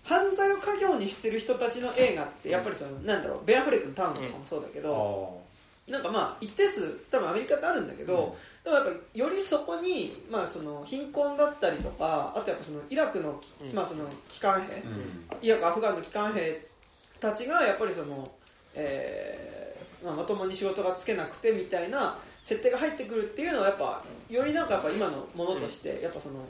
[0.04, 13.74] 犯罪を家業にしてる人たちの映画ってやっぱりそのなんだろうベン・アフレックのタウンとかもそうだけあど、ーなんかまあ一定数多分アメリカってあるんだけど、でもやっぱよりそこに、まあ、その貧困だったりとかあとやっぱそのイラクの,、うん。
[13.74, 15.24] まあ、その機関兵、うん。
[15.41, 16.62] イラクアフガンの機関兵
[17.20, 18.24] たちがやっぱりその、
[18.76, 26.46] えーまあ、まともに仕事がつけなくてみたいな設定が入ってくるっていうのはやっぱよりなんかやっぱ今のものとして、やっぱその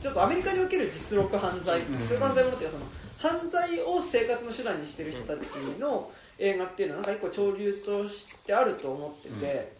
[0.00, 1.96] ちょっとアメリカにおける実録犯罪、うん。
[1.96, 5.38] 実録犯罪ものっていうかその犯罪を生活の手段にしてる人たち
[5.78, 9.72] の映画っていうのはなんか一個潮流としてあると思ってて、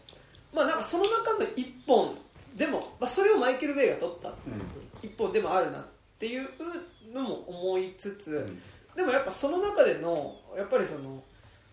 [0.54, 2.16] まあなんかその中の一本
[2.54, 4.32] でも、まあ、それをマイケル・ベイが撮った
[5.02, 5.84] 一本でもあるなっ
[6.18, 6.46] ていう
[7.12, 8.60] のも思いつつ、うん。
[8.94, 11.22] でもやっぱその中でのやっぱりその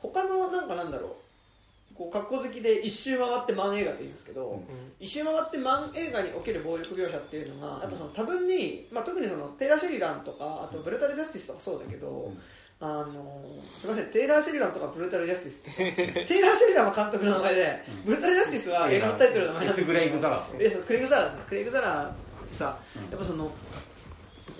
[0.01, 4.63] 他のなんかなんだろうこう格好好きで一周回ってマン映画と言いますけど、うん。
[4.99, 12.39] 一周回ってマン映画における暴力描写っていうのがやっぱその多分に、まあ、特にそのテイラー・シェリダンとかあとブルータル・ジャスティスとかそうだけど、ん。
[12.81, 20.57] あのすみませんテイラー・シェリダンとかブルータル・ジャスティスってテイラー・シェリダンは監督の名前で、ブルータル・ジャスティスは映画のタイトルの名前なんですエスクレイグザラク
[20.93, 22.13] レイグ・ザラクレイグ・ザラーっ
[22.47, 23.01] てさ、うん。
[23.11, 23.51] やっぱその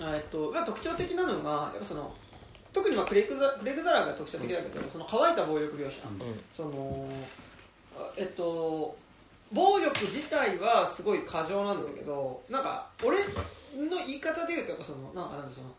[0.02, 2.14] えっとまあ特徴的なのがやっぱその
[2.72, 6.40] 特にまあクレイグザクレイグ・ザラーが特徴的だけど、その乾いた暴力描写、うん。
[6.50, 7.08] その
[7.96, 8.96] あえっと
[9.52, 15.74] 暴力自体はすごい過剰なんだけどなんか俺の言い方で言うとやっぱそのなんかなんだその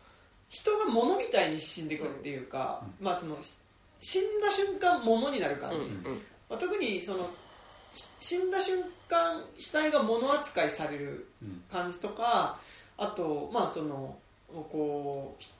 [0.50, 3.54] 人が物みたいに死んでいくっていうか、まあそのし
[4.00, 5.82] 死んだ瞬間物になる感じ、うん。
[5.82, 6.22] うん。
[6.50, 7.30] まあ、特にその
[7.94, 11.62] し死んだ瞬間死体が物扱いされるうん。
[11.72, 12.58] 感じとか
[12.98, 14.18] あとまあその
[14.52, 15.50] こうひ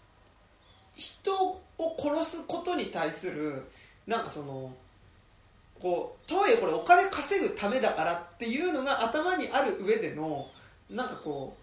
[0.95, 1.61] 人を
[1.99, 3.63] 殺すことに対する
[4.07, 4.73] なんかその
[5.81, 10.49] こうとはいえこれお金稼ぐためだからっていうのが頭にある上での
[10.91, 11.57] なんかこ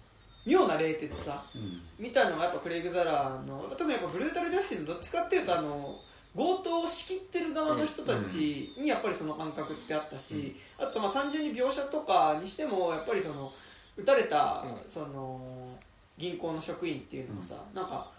[0.45, 1.81] う妙な冷徹さうん。
[1.99, 5.95] みたいなのがやっぱクレイグ・ザラーの特にやっぱブルータル・ジャスティスのどっちかっていうとあの
[6.35, 13.51] 強盗を仕切ってる側の人たちにやっぱりその感覚ってあったし、あとまあ単純に描写とかにしてもやっぱりその
[13.97, 14.89] 撃たれたうん。
[14.89, 15.77] その
[16.19, 18.11] 銀行の職員っていうのもさ、なんか、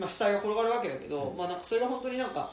[0.00, 1.36] まあ、死体が転がるわけだけど、うん。
[1.36, 2.50] まあ、なんかそれが本当になんか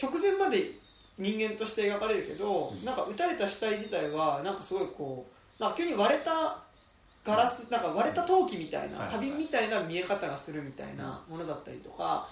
[0.00, 0.72] 直前まで
[1.16, 2.84] 人間として描かれるけど、うん。
[2.84, 5.26] なんか撃たれた死体自体はなんかすごいこ
[5.58, 6.62] うなんか急に割れた
[7.24, 12.26] ガラスなんか割れた陶器みたいなはい花瓶みたいな見え方がするみたいなものだったりとか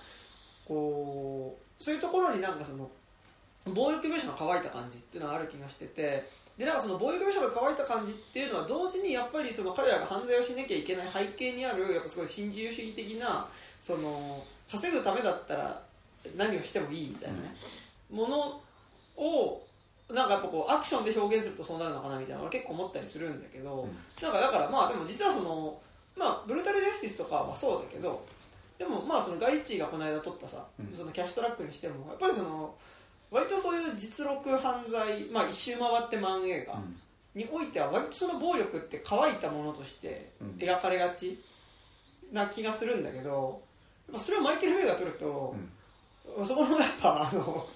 [0.66, 2.90] こうそういうところになんかその
[3.74, 6.24] 暴力描写が乾いた感じっていうのがある気がしてて
[6.56, 13.48] でなんかその暴力描写が乾いた感じっていうのは同時にやっぱりその彼らが犯罪をしなきゃいけない背景にあるやっぱすごい新自由主義的な
[13.80, 15.82] その稼ぐためだったら
[16.36, 17.55] 何をしてもいいみたいなね、
[18.10, 18.60] もの
[19.16, 19.66] を
[20.12, 23.88] なんかやっぱこうアクションで表現するとそうなるのかなみたいなのは結構思ったりするんだけど、
[24.22, 25.78] なんかだからまあでも実はその
[26.16, 28.24] まあブルータルジャスティスとかはそうだけど
[28.78, 30.97] でもまあそのガイリッチーがこの間撮ったさ、うん。
[30.97, 32.74] そのキャッシュトラックにしてもやっぱりその
[33.30, 36.78] 割とそういう実録犯罪、まあ、一周回ってマン映画
[37.34, 40.48] においては割とその暴力って乾いたものとしてうん。
[40.59, 41.38] 描かれがち
[42.32, 43.62] な気がするんだけど
[44.09, 45.55] やっぱそれをマイケル・ベイが撮ると、
[46.47, 47.66] そこのやっぱあの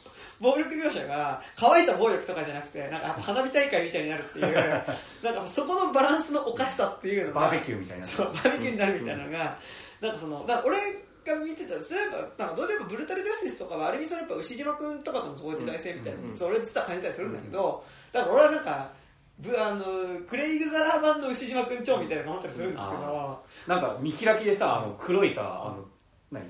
[0.41, 4.55] 暴力描写が乾いた暴力とかじゃなくてなんか花火大会みたいになるっていう
[5.23, 9.59] なんかそこのバランスのおかしさっていうのがバーベキューみたいなそうバーベキューになるみたいなのが、
[10.01, 10.79] なんかそのだ俺
[11.25, 18.91] が見てたらそれやっぱなんかどうしてもブルータル・ジャスティスとかはある意味そのやっぱ牛島君とかとのそういう時代性みたいな、うんそれ実は感じたりするんだけど、だから俺はなんか
[19.39, 19.85] ぶあの
[20.27, 25.85] クレイグ・ザラー版の牛島君超みたいなの思ったりするんですけど、なんか見開きでさあの黒いさあの
[26.33, 26.45] 何？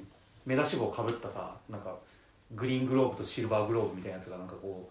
[0.47, 1.97] 目出し帽かぶったさなんか
[2.53, 4.91] グリーングローブとシルバーグローブみたいなやつがなんかこ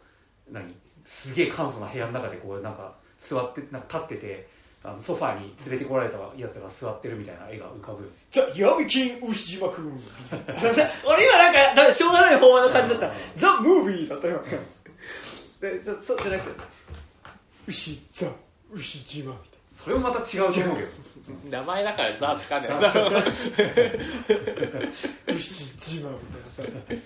[0.50, 0.74] う何？
[1.06, 4.48] すげえ簡素な部屋の中でこうなんか座ってなんか立ってて
[4.84, 8.04] あのソファーに連れてこられたやつが座ってるみたいな絵が浮かぶ。
[8.04, 9.92] よザ・闇金牛島君。
[10.32, 13.16] 俺今なんかしょうがない方の感じだった。
[13.36, 14.42] ザ・ムービーだったよ。
[15.60, 16.62] でそそうじゃなくて
[17.68, 18.28] 牛ザ・
[18.72, 20.88] 牛島みたいそれもまた違うと思うけど。
[21.50, 22.72] 名前だからザつかんない。
[22.72, 22.90] な
[25.28, 26.98] 牛島みたいなさ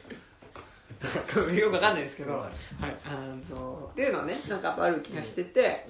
[1.53, 5.85] よくわかんないですけど、ははいい、あのっていうのはねなんかやっぱある気がしてて、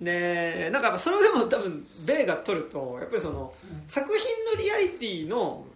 [0.00, 3.52] でなんかやっぱそれでも多分米が取るとやっぱりその
[3.86, 5.66] 作品のリアリティの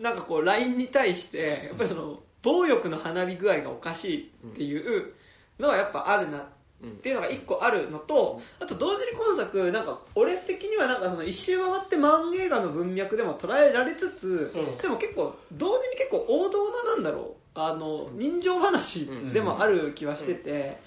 [0.00, 5.12] なんかこうラインに対してやっぱりその暴力の花火具合がおかしいっていう
[5.58, 14.78] のはやっぱあるなっていうのが一個あるのとあと同時に今作なんか俺的にはなんかその一周回って漫画映画の文脈でも捉えられつつ、うん。
[14.78, 20.78] でも結構同時に結構王道ななんだろうあの人情話でもある気はしてて、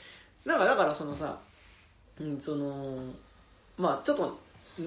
[0.46, 1.38] なんかだからそのさ、
[2.18, 2.98] うん、その
[3.78, 4.40] まあちょっと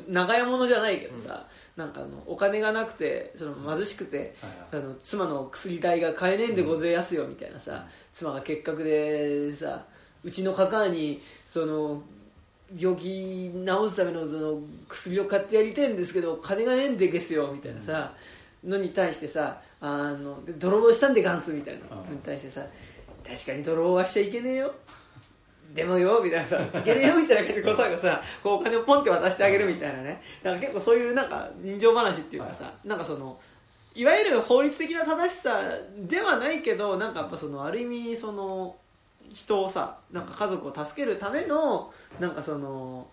[0.09, 4.85] 長屋物じゃないけどさ、なんかあのお金がなくてその貧しくてはいはい。
[4.85, 9.85] あの妻の薬代が買えねえんでごぜえやすよみたいなさ、妻が結核でさ
[10.25, 12.03] うちのカカにその
[12.77, 18.13] 病気治すためのその薬を買ってやりてえんですけど金がねえんでげすよみたいなさ、
[18.65, 22.03] のに対してさあので泥棒したんでガンスみたいなの。
[22.11, 22.65] に対してさ
[23.27, 24.75] 確かに泥棒はしちゃいけねえよ。
[25.75, 30.23] でもよみたいなさいけねえよみたいな感じで最後さこうお金をポンって渡してあげるみたいなね。
[30.43, 33.39] なんか結構そういうなんか人情話っていうかさ、なんかその
[33.95, 35.61] いわゆる法律的な正しさ
[35.99, 38.77] ではないけどなんかやっぱそのある意味その
[39.33, 43.07] 人をさなんか家族を助けるためのなんかその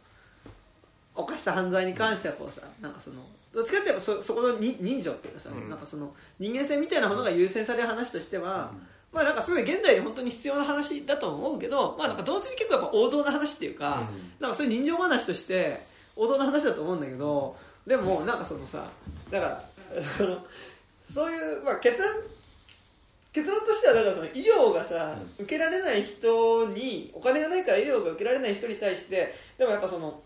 [1.15, 3.17] 犯した犯罪に関してはこうさなんかその
[3.53, 5.69] どっちかっていうとそそこのに人情っていうかさ、うん。
[5.69, 8.71] なんかその人間性みたいなものが優先される話としては、
[9.11, 14.07] まあなんかすごい現代に本当に必要な話だと思うけど、まあなんか同時に結構やっぱ王道な話っていうか、
[14.39, 15.85] なんかそういう人情話として
[16.15, 18.85] 王道な話だと思うんだけど、でもなんかそのさ、
[19.29, 19.45] だか
[19.93, 20.38] らその
[21.09, 22.09] そういうまあ結論
[23.33, 30.21] 結論としてはだからその医療がさ、受けられない人にお金がないから医療が受けられない人に対してでもやっぱその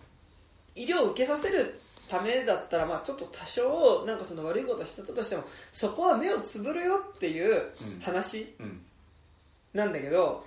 [0.75, 1.79] 医療を受けさせる
[2.09, 7.71] ためだったらまあちょっと多少なんかその悪いことしてたとしてもそこは目をつぶるよっていう
[8.01, 8.81] 話うん。
[9.73, 10.45] なんだけど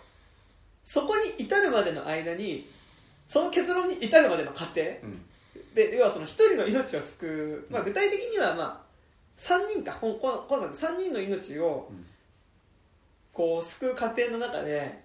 [0.82, 2.66] そこに至るまでの間に
[3.26, 5.22] その結論に至るまでの過程うん。
[5.74, 8.88] で要はその1人の命を救う、まあ、具体的にはまあ
[9.38, 10.12] 3人か今
[10.60, 12.06] 作3人の命をうん
[13.38, 14.98] こう救う過程の中で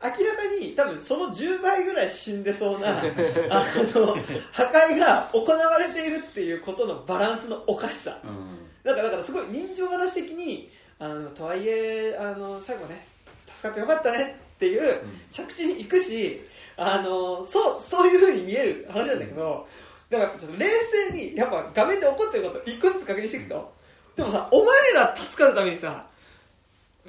[0.00, 0.16] 明らか
[0.60, 3.00] に多分その10倍ぐらい死んでそうな
[3.50, 3.64] あ
[3.94, 4.16] の
[4.52, 8.20] 破壊が行われているっていうことのバランスのおかしさ。
[8.22, 8.68] うん。
[8.84, 10.70] だからだからすごい人情話的に
[11.00, 13.04] あのとはいえあの最後ね
[13.52, 15.00] 助かってよかったねっていう
[15.32, 16.40] 着地に行くし
[16.76, 19.66] あのそうそういうふうに見える話なんだけど
[20.08, 20.66] でもやっぱちょっと冷
[21.10, 23.72] 静にやっぱ画面で起こってることを一個ずつ確認していくと。
[24.14, 26.06] でもさお前ら助かるためにさ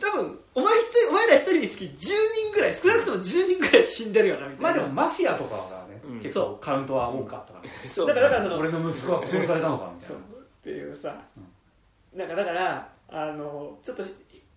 [0.01, 4.63] 多分お前一人お前ら一人につき10人ぐらい少なくとも10人ぐらい死んでるよなみたいな。
[4.63, 6.19] まあでもマフィアとかはね、うん。
[6.19, 10.19] 結構カウントは多かったから、そうだからだからその俺の息子は殺されたのかみたそいう。
[10.19, 10.29] なっ
[10.63, 11.21] ていうさ、
[12.15, 14.03] なんかだからあのちょっと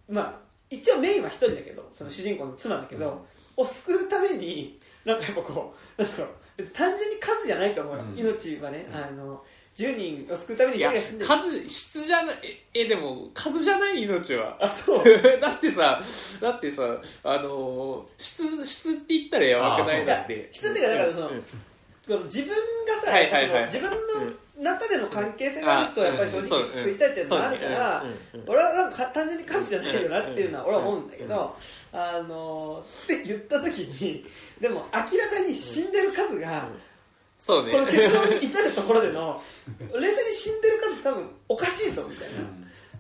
[0.09, 0.35] まあ
[0.71, 3.27] 一応メインは一人だけどその主人公の妻だけど、
[3.57, 8.19] を救うためになんかやっぱこうなんだろう別に単純に数じゃないと思うよ、うん。
[8.19, 8.97] 命はね、うん。
[8.97, 9.45] あの
[9.77, 9.97] 10
[10.27, 11.27] 人を救うためにいや1人が死んでる。
[11.66, 12.36] 数質じゃない
[12.74, 14.57] ええでも数じゃない命は。
[14.61, 15.05] あそう。
[15.40, 16.01] だってさ
[16.40, 16.82] だってさ
[17.24, 20.07] あのー質質って言ったらやばくない？
[20.07, 20.20] だ。
[20.23, 20.48] って。
[20.53, 21.43] 質っていうかだからそのうん。
[22.09, 22.48] この自分
[22.86, 23.70] がさ、はいはいはい。
[23.70, 24.32] その自分の
[24.70, 28.09] 中での関係性がある人はやっぱり正直救いたいっていうのがあるから、うん。
[28.09, 28.51] うんうん。
[28.51, 31.57] 俺はなんか単純に数じゃないよなっていうのは俺は思うんだけど、
[31.93, 34.24] あのって言った時に
[34.61, 36.69] でも明らかに死んでる数が、
[37.39, 37.73] そうね。
[37.73, 39.43] この結論に至るところでの
[39.95, 42.41] 冷静に死んでる数多分おかしいぞみたいな、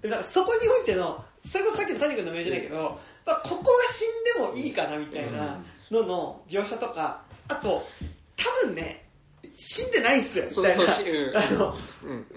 [0.02, 5.58] でなんかそこにおいてのそれこそさっきの谷君のメールじゃないけど、まあ、ここが死んでもいいかなみたいな
[5.90, 7.86] のの描写とかあと
[8.36, 9.06] 多分ね
[9.56, 10.84] 死んでないんすよみたいな。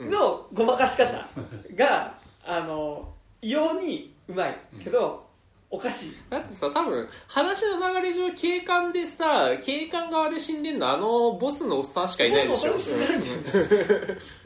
[0.18, 1.28] のごまかし方
[1.76, 5.29] があの異様にうまいけど、
[5.72, 6.14] おかしい。
[6.30, 12.74] だってさ多分話の流れ上警官でさ警官側で死んでんのあのボスのおっさんしかいないでしょ。
[12.74, 13.52] ボスのおっさんしかいないんだ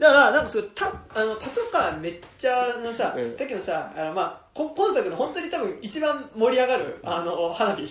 [0.00, 3.36] だからなんかそうたあのパトカーめっちゃのさ、うん。
[3.36, 7.82] だけどさあの、まあ、こ今作の本当に多分一番盛り上がるあの花火、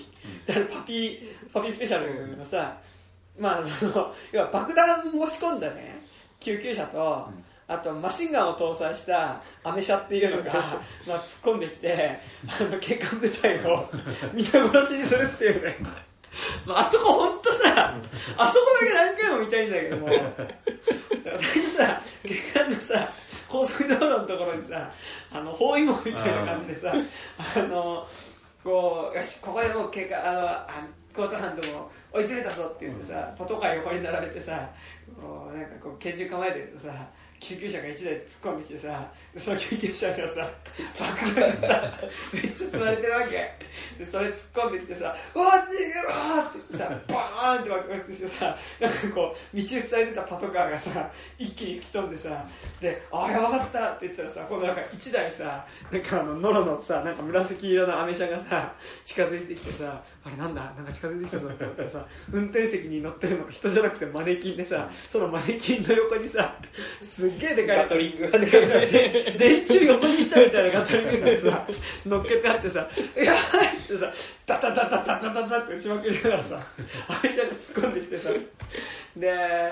[0.46, 1.20] であるパピー
[1.52, 2.78] パピースペシャルのさ、
[3.40, 6.00] まあその要は爆弾を仕込んだね
[6.40, 7.30] 救急車と、
[7.68, 10.54] あとマシンガンを搭載したアメ車っていうのが、
[11.08, 13.90] まあ、突っ込んできてあの警官部隊を
[14.34, 15.78] 皆殺しにするっていうね。
[16.66, 17.96] まああそこ本当ささ
[18.38, 20.08] あそこだけ何回も見たいんだけども。
[21.38, 23.10] 最初さ下官のさ
[23.48, 24.92] 高速道路のところにさ
[25.32, 26.94] あの包囲網みたいな感じでさ
[27.56, 28.06] あの
[28.64, 30.68] こうよしここでもう警官あのあ
[31.16, 34.70] コートハンドも追い詰めたぞって言ってさ、パトカー横に並べてさ
[35.22, 36.90] こうなんかこう拳銃構えてるとさ
[37.44, 40.50] 救急車が1台突っ込んできてさその救急車がさ
[41.28, 41.94] 爆弾がさ
[42.34, 43.52] めっちゃ積まれてるわけ
[44.00, 46.10] でそれ突っ込んできてさ「うわ逃げろ!」
[46.42, 52.46] って言ってさバーンって爆発してさなんかこう道塞いでたパトカーがさ一気に吹き飛んでさ
[52.80, 66.56] で「ああやばかった!」って言ってたらさ今度なんか1台さなんかあのノロのさなんか紫色のアメ車がさ近づいてきてさあれなんだなんか近づいてきたぞって思ったらさ運転席に乗ってるのが人じゃなくてマネキンでさそのマネキンの横にさ
[67.02, 71.68] すっげえでかいガトリングでかいで電柱横にしたみたいなガトリングがさ
[72.06, 72.88] 乗っけてあってさ
[73.18, 74.14] 「やばい!」ってさ
[74.46, 76.56] ダダダダダダダダって打ちまくりながらさ
[77.10, 78.30] アメ車が突っ込んできてさ
[79.18, 79.70] で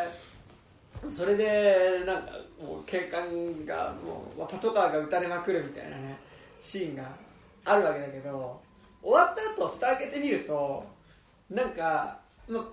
[1.15, 6.17] それでなんかもう警官がもうパトカーが撃たれまくるみたいなね
[6.59, 7.03] シーンが
[7.63, 8.59] あるわけだけど
[9.01, 10.85] 終わった後蓋開けてみると
[11.49, 12.65] なんか、ま、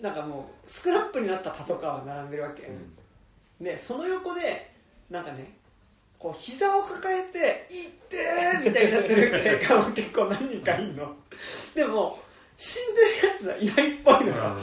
[0.00, 2.70] なんかもうスクラップになったパトカーが並んでるわけ、
[3.60, 4.72] でその横で
[5.10, 5.56] なんかね
[6.18, 11.14] こう膝を抱えて「いってー!」みたいになってる警官も結構何人かいんの。
[11.74, 12.18] でも
[12.56, 14.56] 死んでるやつはいないっぽいのよ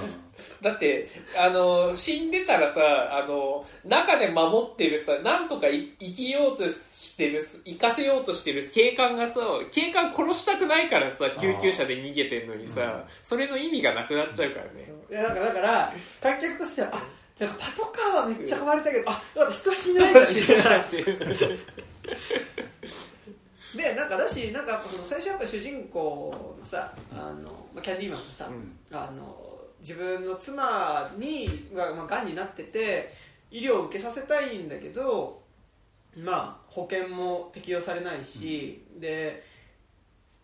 [0.61, 2.81] だってあの死んでたらさ
[3.17, 9.41] あの中で守ってるさなんとかい生きようとしてる生かせようとしてる警官がさ
[9.71, 14.91] 警官殺したくないからさ救急車で逃げてんのにさそれの意味がなくなっちゃうからね。
[15.09, 17.03] いやなんかだから観客としてはあ
[17.39, 20.19] なんかパトカーはめっちゃ壊れたけどあだから人は死んでないんだ。
[20.21, 21.59] みたいなっていう。
[23.75, 28.47] でなんかだしなんかその最初やっぱ主人公のさあの、まあ、キャンディーマンがさ、
[28.91, 29.52] あの
[29.83, 33.11] 自分の妻にが、まあ、がんになってて
[33.51, 35.43] 医療を受けさせたいんだけど
[36.17, 39.43] まあ保険も適用されないし、で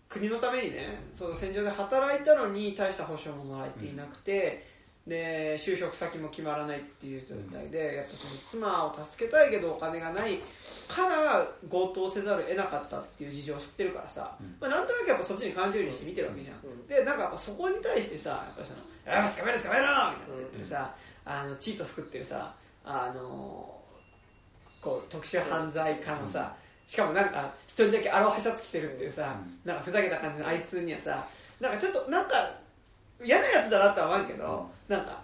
[0.10, 4.66] 国のためにねその戦場で働いたのに大した保証ももらえていなくて、
[5.08, 10.40] で就職先も決まらないっていう状態で、やっぱその妻を助けたいけどお金がない
[10.88, 16.88] から強盗せざるを得なかったっていう事情を知ってるからさ、まあ、なんとなくやっぱそっちに感情移入して見てるわけじゃん、うん。
[16.88, 18.80] でなんかそこに対してさやっぱりその
[19.10, 20.96] 「あ捕まえろ捕まえろ!」みたいな言ってるさ、
[21.26, 22.54] あのチート作ってるさ
[22.84, 23.76] あの
[24.82, 26.56] こう特殊犯罪家のさ、
[26.88, 31.28] しかもなんか一人だけアロハシャツ着てるっていうさ、なんかふざけた感じのあいつにはさ
[31.60, 32.52] なんかちょっとなんか
[33.24, 35.22] 嫌なやつだなとは思うけど、なんか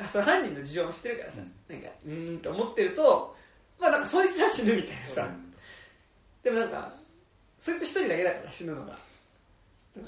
[0.00, 3.36] あそれ犯人の事情も知ってるからさ、なんかうーんと思ってると
[3.78, 5.28] まあなんかそいつは死ぬみたいなさ、
[6.42, 6.92] でもなんか
[7.58, 8.96] そいつ一人だけだから死ぬのが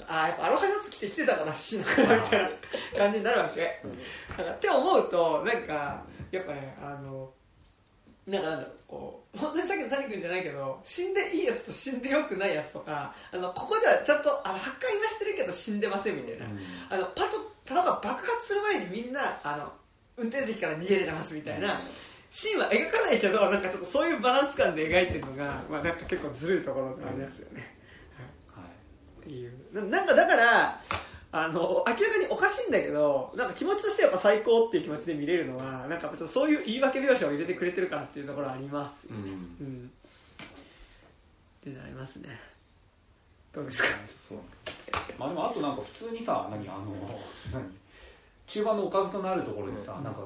[0.07, 2.49] ああやっぱアロハシャツ着てきてたから死ぬのかなみたいな
[2.97, 3.81] 感じになるわけ、
[4.37, 7.31] なんかって思うとなんかやっぱねあの
[8.25, 16.45] なんかなんだろうこう本当にさっきの谷君じゃないけど死んでいいやつと死んでよくないやつとかあのここではちゃんとあの破壊はしてるけど死んでませんみたいな、
[16.89, 19.71] あのパトパトが爆発する前にみんなあの
[20.17, 21.77] 運転席から逃げれてますみたいな
[22.31, 27.74] シーンは描かないけどなんかちょっとそういうバランス感で描いてるのが、まあ、なんか結構ずるいところがありますよね、
[29.25, 29.53] っていう。
[29.73, 30.81] ななんかだから
[31.31, 39.07] あの明らかにおかしいんだけどなんか気持ちとしてやっぱ最高っていう気持ちで見れるのはなんかちょっとそういう言い訳描写を入れてくれてるからっていうところはあります。
[39.07, 39.91] よねうん、
[41.61, 42.29] ってなりますね。
[43.53, 43.89] どうですか？
[44.29, 44.37] そう。
[45.17, 46.95] まあでもあとなんか普通にさ何あの
[47.51, 47.63] 何
[48.47, 50.21] 中盤のおかずとなるところでさ、なんか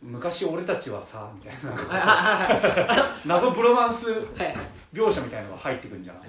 [0.00, 3.12] 昔俺たちはさみたいな。
[3.26, 4.24] 謎プロマンスはい
[4.94, 6.22] 描写みたいなのが入ってくるんじゃない、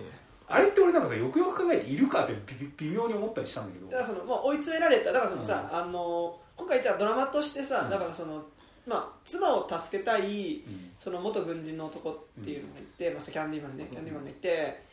[0.54, 3.88] あれって俺なんかさよくよく考えているかって微微妙に思ったりしたんだけど。
[3.88, 5.12] だからその、まあ、追い詰められた。
[5.12, 7.90] だからそのさ、あの今回言ったドラマとしてさ、うん。
[7.90, 8.44] だからその、
[8.86, 10.92] まあ、妻を助けたいうん。
[11.00, 14.84] その元軍人の男っていうのがいて、まあ、キャンディーマンねキャンディーマンがいて、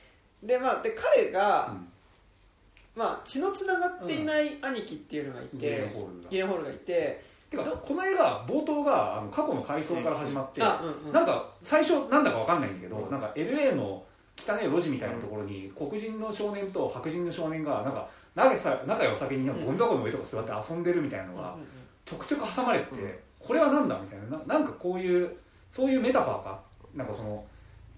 [0.43, 1.75] でまあ、で彼が、
[2.97, 5.89] まあ、血のつながっていない兄貴っていうのがいて、ギレン
[6.49, 6.71] ホールが。
[6.71, 7.29] いて。
[7.51, 13.11] てかこの映画冒頭があの過去の回想から始まって、なんか最初なんだかわかんないんだけど、うん。
[13.11, 14.05] なんか LA の
[14.47, 21.57] 汚い路地みたいなところに黒人の少年と白人の少年がなんか仲さ仲良さげにゴミ箱の上とか座って遊んでるみたいなのが
[22.05, 23.11] ちょくちょく挟まれてて、うん。
[23.41, 24.39] これはなんだみたいな。
[24.39, 25.37] ななんかこういう
[25.73, 26.61] そういうメタファーか？
[26.95, 27.45] なんかその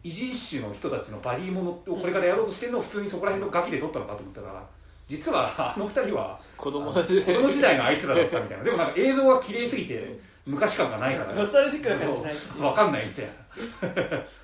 [0.04, 4.66] 異人種の人たちのバディものをこれからやろうとしてるのを普通にそこら辺のガキで撮ったのかと思ったら
[5.08, 6.92] 実はあの二人は子供。
[6.92, 8.64] 子供時代のあいつらだったみたいな。
[8.64, 11.34] でもなんか映像が綺麗すぎて昔感がないから。
[11.34, 12.34] ノスタルジックな感じしない？
[12.58, 13.30] 分かんないみたいな。
[13.32, 13.36] で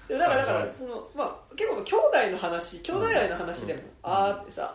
[0.09, 4.75] だからだからその、まあ、結構兄弟の話兄弟愛の話でもあってさ、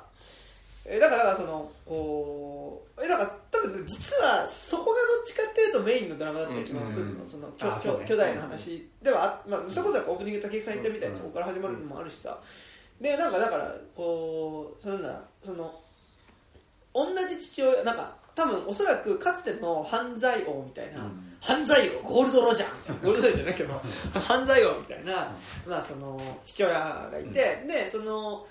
[0.85, 8.03] えだからだからそのこうえなんか多分実はそこがどっちかっていうとメインのドラマだった気もするの、そのきょきあそうね。
[8.03, 12.37] ょ兄弟の話ではあ、まあ、それこそオープニング竹内さん言ったみたいにうんそこから始まるのもあるしさ。
[12.99, 15.73] でなんかだからこうそのなんだその
[16.93, 21.33] 同じ父親なんか多分おそらくかつての犯罪王みたいな、うん。
[21.39, 25.35] 犯罪王ゴールド・ロジャーみたいな ゴールド・ロジャーじゃないけど犯罪王みたいな、
[25.67, 28.47] まあ、その父親がいて、でその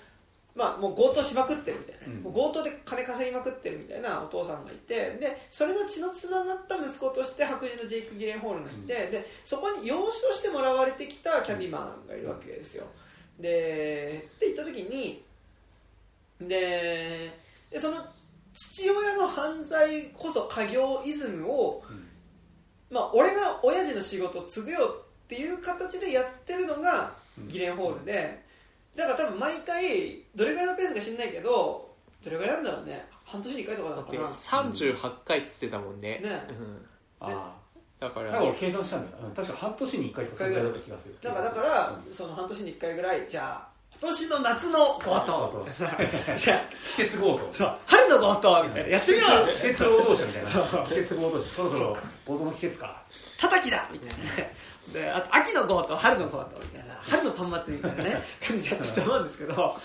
[0.55, 2.33] まあ、もう強盗しまくってるみたいな、うん。
[2.33, 12.85] 強盗で金稼ぎまくってるみたいなお父さんがいてでそれの血のつながった息子として白人のジェイク・ギレンホールがいて、でそこに養子としてもらわれてきたキャビマンがいるわけですよ。
[13.39, 15.23] でって言った時に
[16.39, 17.31] で
[17.71, 18.05] でその
[18.53, 22.07] 父親の犯罪こそ家業イズムを、うん。
[22.89, 27.47] まあ、俺が親父の仕事を継ぐよっていう形でやってるのがうん。
[27.47, 28.43] ギレンホールで
[28.95, 31.93] だから多分毎回どれぐらいのペースか知んないけど
[32.23, 33.05] どれぐらいなんだろうね。
[33.25, 34.29] 半年に1回とかなだのかな。
[34.29, 36.19] 38回っつってたもんね。
[36.23, 36.43] ね。
[36.49, 36.85] うん、
[37.19, 37.55] あ
[37.99, 38.41] だから。
[38.41, 39.31] 俺計算したんだよ、うん。
[39.33, 41.17] 確か半年に1回とかそれぐらいだった気がする。
[41.21, 45.97] だからだから、その半年に1回ぐらいじゃあ今年の夏の強盗さ
[46.35, 46.59] じゃあ
[46.95, 47.47] 季節強盗。
[47.51, 47.77] そう。
[47.85, 48.89] 春の強盗みたいな。
[48.89, 50.49] やってみろ季節労働者みたいな。
[50.49, 50.85] そう。
[50.87, 51.55] 季節労働者。
[51.55, 53.01] そろそろ強盗の季節か。
[53.39, 53.89] 叩きだ！
[53.91, 54.25] みたいな。
[54.25, 54.55] ね
[54.93, 56.95] であと秋の強盗春の強盗みたいな。
[56.95, 58.21] 春のパン祭りみたいなね。
[58.45, 59.77] 感じでやってると思うんですけど。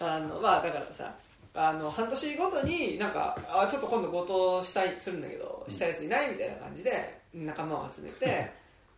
[0.00, 1.14] あのまあだからさ
[1.54, 8.52] あの半年ごとになんかあちょっと今度強盗したいするんだけどしたやついないみたいな感じで仲間を集めて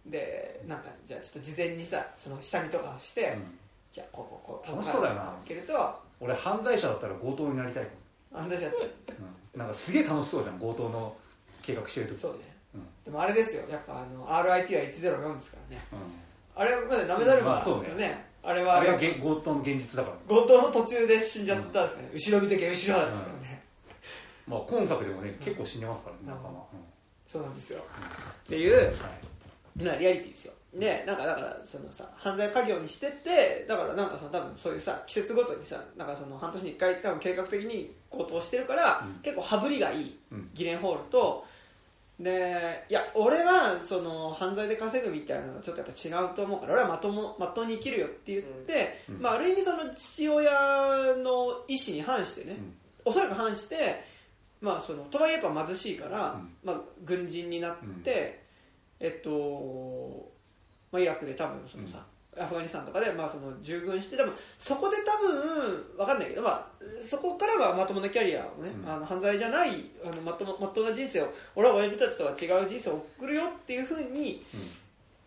[0.07, 3.59] でなんかじゃあちょっと事前にさその下見とかをして、うん
[3.93, 5.35] じゃあこうこうこう楽しそうだよな。
[5.45, 5.73] けると
[6.21, 7.85] 俺犯罪者だったら強盗になりたい
[8.33, 8.79] もんあんたじゃって
[9.55, 11.17] うんなんかすげえ楽しそうじゃん強盗の
[11.63, 12.39] 計画してる時そうね、
[12.75, 23.63] うんでもあれですよやっぱあの RIP は104ですからねうんあれまでなめだるままあそうねねあれはあれがげ強盗の現実だから強盗の途中で死んじゃったんですかね、後ろ見とけ後ろですからね、
[24.47, 26.65] まあ今作でもね結構死んでますからね仲間
[27.27, 27.81] そうなんですよ
[28.45, 39.23] っていううんはいまあリアリティですよでなんかだからそのさ犯罪家業にしてってだからなんかその多分そういうさ季節ごとにさなんかその半年に1回多分計画的に強盗してるから、うん。
[39.23, 40.51] 結構羽振りがいいうん。
[40.53, 41.47] ギレンホールと
[42.21, 49.23] でいや俺はその犯罪で稼ぐみたいなのはちょっとやっぱ違うと思うから俺はまともまっとうに生きるよって言って、うん。
[49.23, 50.51] まあ、ある意味その父親
[51.17, 52.75] の意思に反してね、うん。
[53.07, 54.05] おそらく反して、
[54.61, 56.51] まあ、そのとはいえやっぱ貧しいから、うん。
[56.63, 58.43] まあ、軍人になって、
[59.01, 60.29] えっと、
[60.91, 62.05] まあ、イラクで多分そのさ、
[62.41, 66.67] アフガニスタンとかで、まあ、その従軍して多分そこで多分分かんないけど、まあ、
[67.03, 68.91] そこからはまともなキャリアをね、うん。
[68.91, 74.45] あの犯罪じゃないあのまともまっとうな人生を俺は親父たちとは違う人生を送るよっていうふうに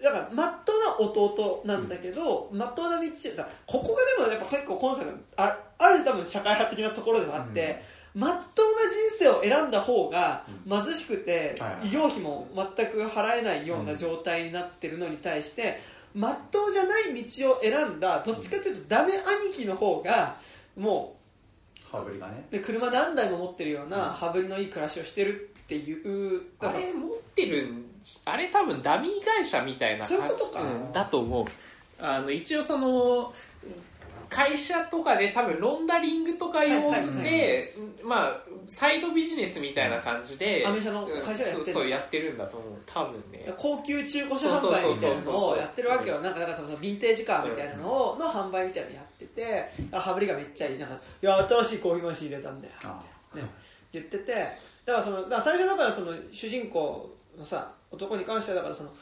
[0.01, 3.05] だからまっとうな弟なんだけど、まっとうな道
[3.35, 7.83] だここがでもやっぱ結構コンセプトあある種多分社会派的なところでもあって、
[8.13, 11.88] まっとうな人生を選んだ方が貧しくて、はいはい。
[11.88, 15.79] 医療費も全く払えないような状態になってるのに対して、
[16.13, 20.35] まっとうじゃない道を選んだどっちかというとダメ兄貴の方が
[20.75, 21.15] も
[21.89, 22.45] 羽振りがね。
[22.49, 27.85] うで車何台も持ってるような羽振りのいい暮らしをしてるっていうあれ持ってるん
[28.25, 30.63] あれ多分ダミー会社みたいなそういうことか。
[30.63, 31.45] んだと思う。
[31.99, 33.33] あの一応その
[34.32, 41.58] 会社とかで多分ロンダリングとか用はいはいで、まあサイドビジネスみたいな感じでアメ車の会社やってる。
[41.58, 42.70] うんそうやってるんだと思う。
[42.86, 43.53] 多分ね。
[43.58, 46.22] 高級中古車販売みたいなのをやってるわけよ。
[46.22, 50.80] なんかだからそのヴィンテージカーみたいなのをの販売みたいなのやっててあ羽振りがめっちゃいい。
[50.80, 52.74] なんかいや新しいコーヒーマシン入れたんだよ。
[52.84, 53.03] あ。
[53.36, 53.44] ね、
[53.91, 54.34] 言ってて
[54.86, 58.94] だからそのだから最初だからその主人公のさ男に関してはだからその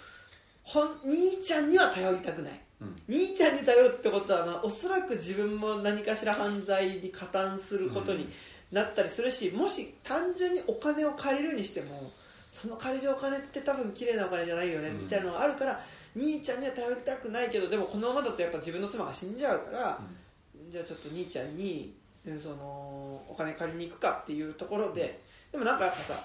[0.63, 3.01] ほん兄ちゃんには頼りたくないうん。
[3.07, 8.29] 兄ちゃんに頼るってことは、まあ、おそらく自分も何かしら犯罪に加担することに
[8.71, 12.11] なったりするし、もし単純にお金を借りるにしても
[12.51, 15.01] その借りるお金って多分綺麗なお金じゃないよねうん。
[15.01, 15.79] みたいなのがあるから、
[16.15, 19.99] 兄ちゃんには頼りたくないけどでもこのままだとやっぱ自分の妻が死んじゃうから、
[20.69, 21.93] じゃあちょっと兄ちゃんに
[22.25, 22.55] うんその
[23.27, 26.23] お金借りに行くかっていうところででもなんかやっぱさ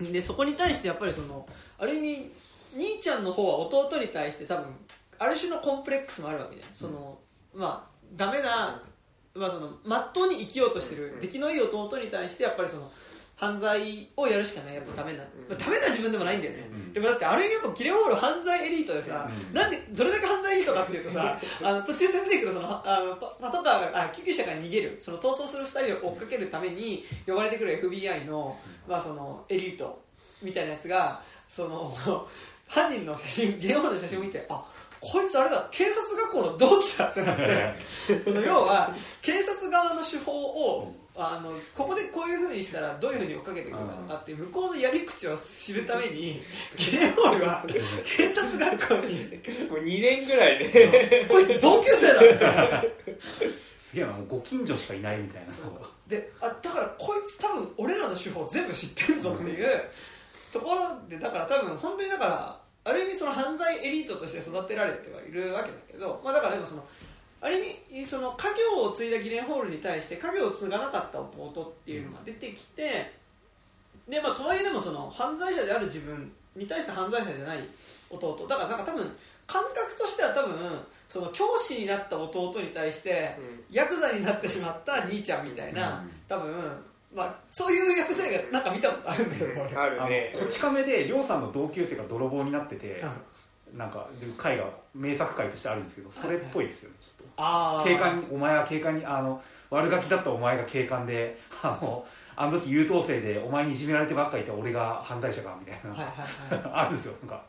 [0.00, 1.48] でそこに対してやっぱりその
[1.78, 2.32] ある意味
[2.74, 4.66] 兄ちゃんの方は弟に対して多分
[5.18, 7.18] ある種のコンプレックスもあるわけじゃん、その
[7.54, 8.82] まあダメな
[9.34, 12.90] まあその真っ当に生きようとしてる出来のいい弟に対してやっぱりその
[13.36, 14.74] 犯罪をやるしかない。
[14.74, 15.24] やっぱダメな、ま
[15.54, 16.92] あ、ダメな自分でもないんだよね、うん。
[16.94, 19.54] でもだってある意味やっぱキレホール犯罪エリートでさ、うん。
[19.54, 24.96] なんでどれだけ犯罪エリートかっていうとさ あの途中で出てくるそのあのパパトカーがあ救急車から逃げる。
[24.98, 30.02] その逃走する2人を追っかけるために呼ばれてくる FBI の,、まあそのエリート
[30.42, 31.94] みたいなやつがその
[32.66, 34.64] 犯人の写真ギレホールの写真を見てあ
[35.00, 46.42] こいつあれだ警察学校の同期だってなってその要は警察側の手法をあのここでこういうふうにしたらどういうふうに追っかけてくるのかって向こうのやり口を知るために
[46.76, 47.64] ゲールは
[48.04, 49.24] 警察学校に。
[49.70, 51.26] もう2年ぐらいで。
[51.28, 52.84] こいつ同級生だみたいな
[53.78, 55.52] すげえなもうご近所しかいないみたいな。
[56.06, 59.84] であだからこいつ多分俺らの手法全部知ってんぞっていう
[60.52, 66.86] ところでだから多分本当にだからある意味その犯罪エリートとして育てられてはいるわけだけど、まあ、だからでもその
[67.40, 67.56] ある
[67.90, 68.46] 意味その家
[68.76, 73.12] 業を継いだギレンホールに対して家業を継がなかった弟っていうのが出てきて、
[74.08, 77.68] でまあ、とはいえでもその犯罪者である自分に対して犯罪者じゃない
[78.08, 78.46] 弟。
[78.48, 79.10] だからなんか多分
[79.46, 80.56] 感覚としては多分
[81.08, 83.36] その教師になった弟に対して
[83.70, 86.10] ヤクザになってしまった兄ちゃんみたいな、うん。
[86.28, 86.54] 多分、
[87.16, 90.32] まあ、そういうヤクザ映画なんか見たことあるんだけど俺あるね。
[90.34, 93.78] あのこち亀で亮さんの同級生が泥棒になっててうん。
[93.78, 94.64] なんかで回が
[94.94, 97.84] 名作回としてあるんですけどそれっぽいですよねちょっと。
[97.84, 102.06] 警官にお前は警官にあの悪ガキだったお前が警官であの
[102.36, 106.72] あの時優等生でお前にいじめられてばっかりいて俺が犯罪者かみたいな、はいはいはい。
[106.86, 107.42] あるんですよなんか。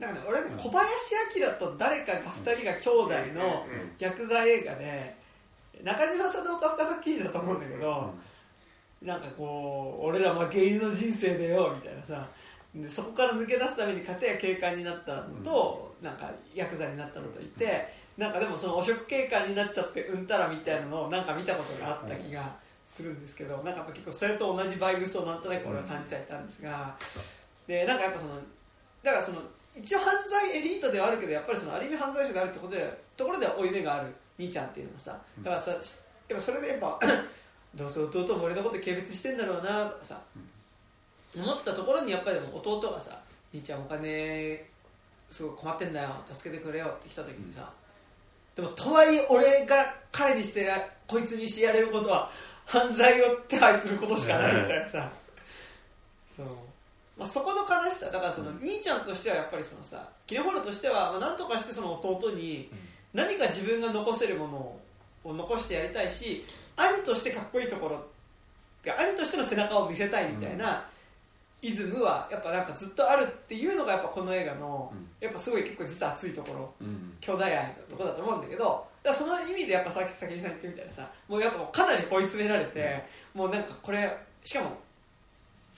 [0.00, 3.66] だからね俺ね小林明と誰かが2人が兄弟の
[3.98, 5.16] 薬剤映画で
[5.82, 8.14] 中島佐藤か深作記事だと思うんだけど、
[9.04, 12.28] なんかこう俺ら負け犬の人生でよみたいなさ。
[12.74, 22.56] でそこから抜け出すために家庭警官になったのと、なんかヤクザになったのといて、なんかでもその汚職警官になっちゃってうんたらみたいなのをなんか見たことがあった気が
[22.86, 26.96] するんですけど、なんか結構それと同じバイブスをなんとなく俺は感じてはいたんですが、
[27.66, 28.36] でなんかやっぱその
[29.02, 29.42] だからその
[29.76, 34.06] 一応犯罪エリートではあるけどやっぱりそのある意味犯罪者であるってことでところでは負い目がある
[34.38, 35.80] 兄ちゃんっていうのはさだからさやっ
[36.36, 36.98] ぱそれでやっぱ
[37.74, 40.20] どうせ弟も俺のこと軽蔑してんだろうなとかさ、
[41.34, 43.18] 思ってたところにやっぱりでも弟がさ
[43.52, 44.64] 兄ちゃんお金
[45.30, 47.70] すごい困ってんだよ助けてくれよって来た時にさ、
[48.54, 52.30] でもとはいえ俺が彼にしてやこいつにしてやれることは
[52.66, 55.10] 犯罪を手配することしかないみたいなさ、
[56.36, 56.46] そう。
[57.18, 58.06] まあ、そこの悲しさ。
[58.06, 62.70] だからその、兄ちゃんとしてはやっぱりそのさキネホールとしては、まあ、なんとかしてその弟に
[63.12, 64.76] 何か自分が残せるもの
[65.24, 66.44] を残してやりたいし
[66.76, 68.04] 兄としてかっこいいところ
[68.84, 70.84] 兄としての背中を見せたいみたいな、
[71.62, 75.06] イズムはやっぱなんかずっとあるっていうのがやっぱこの映画の、うん。
[75.20, 77.14] やっぱすごい結構実は熱いところうん。
[77.20, 84.12] 兄弟愛のところだと思うんだけどだその意味でやっぱさっき先にさん言ってみたいなさもうやっぱかなり追い詰められて、もうなんかこれ
[84.42, 84.76] しかも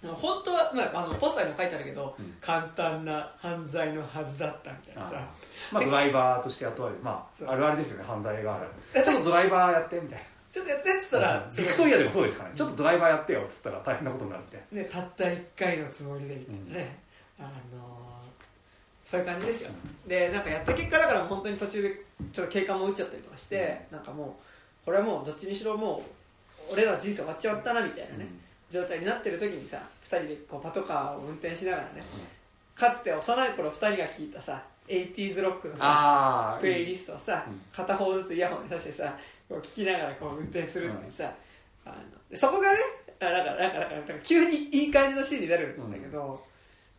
[0.02, 2.34] 本当は、まあ、あのポスターにも書いてあるけど、うん。
[2.40, 5.28] 簡単な犯罪のはずだったみたいなさ。
[5.70, 7.02] まあドライバーとして雇われる。
[7.02, 8.58] まああるあるですよね犯罪が
[8.94, 16.98] ちょっとドライバーやってみたいちょっとやってっつったらな、ビクトリアでもそうですからねちょっとドライバーやってよっつったら大変なことになるみね、たった1回のつもりでみたいなね、
[17.40, 17.50] あのー
[19.04, 19.70] そういう感じですよ。
[20.06, 21.90] でなんかやった結果だから本当に途中で
[22.32, 24.38] ちょっと警官も打っちゃったりとかして、なんかも
[24.82, 26.02] うこれはもうどっちにしろも
[26.70, 28.28] う俺らの人生終わっちまったなみたいなね、
[28.70, 32.02] 状態になってる時にさ2人でこうパトカーを運転しながらね、
[32.74, 37.60] かつて幼い頃2人が聴いたさ 80s ロックのさプレイリストをさ、うん。
[37.72, 39.14] 片方ずつイヤホンにさしてさ
[39.48, 41.32] こう聞きながらこう運転するっていうさ、
[41.84, 41.94] あの
[42.30, 42.78] でそこがね
[43.20, 46.42] あなんかなんかなんか急にいい感じのシーンになるんだけど、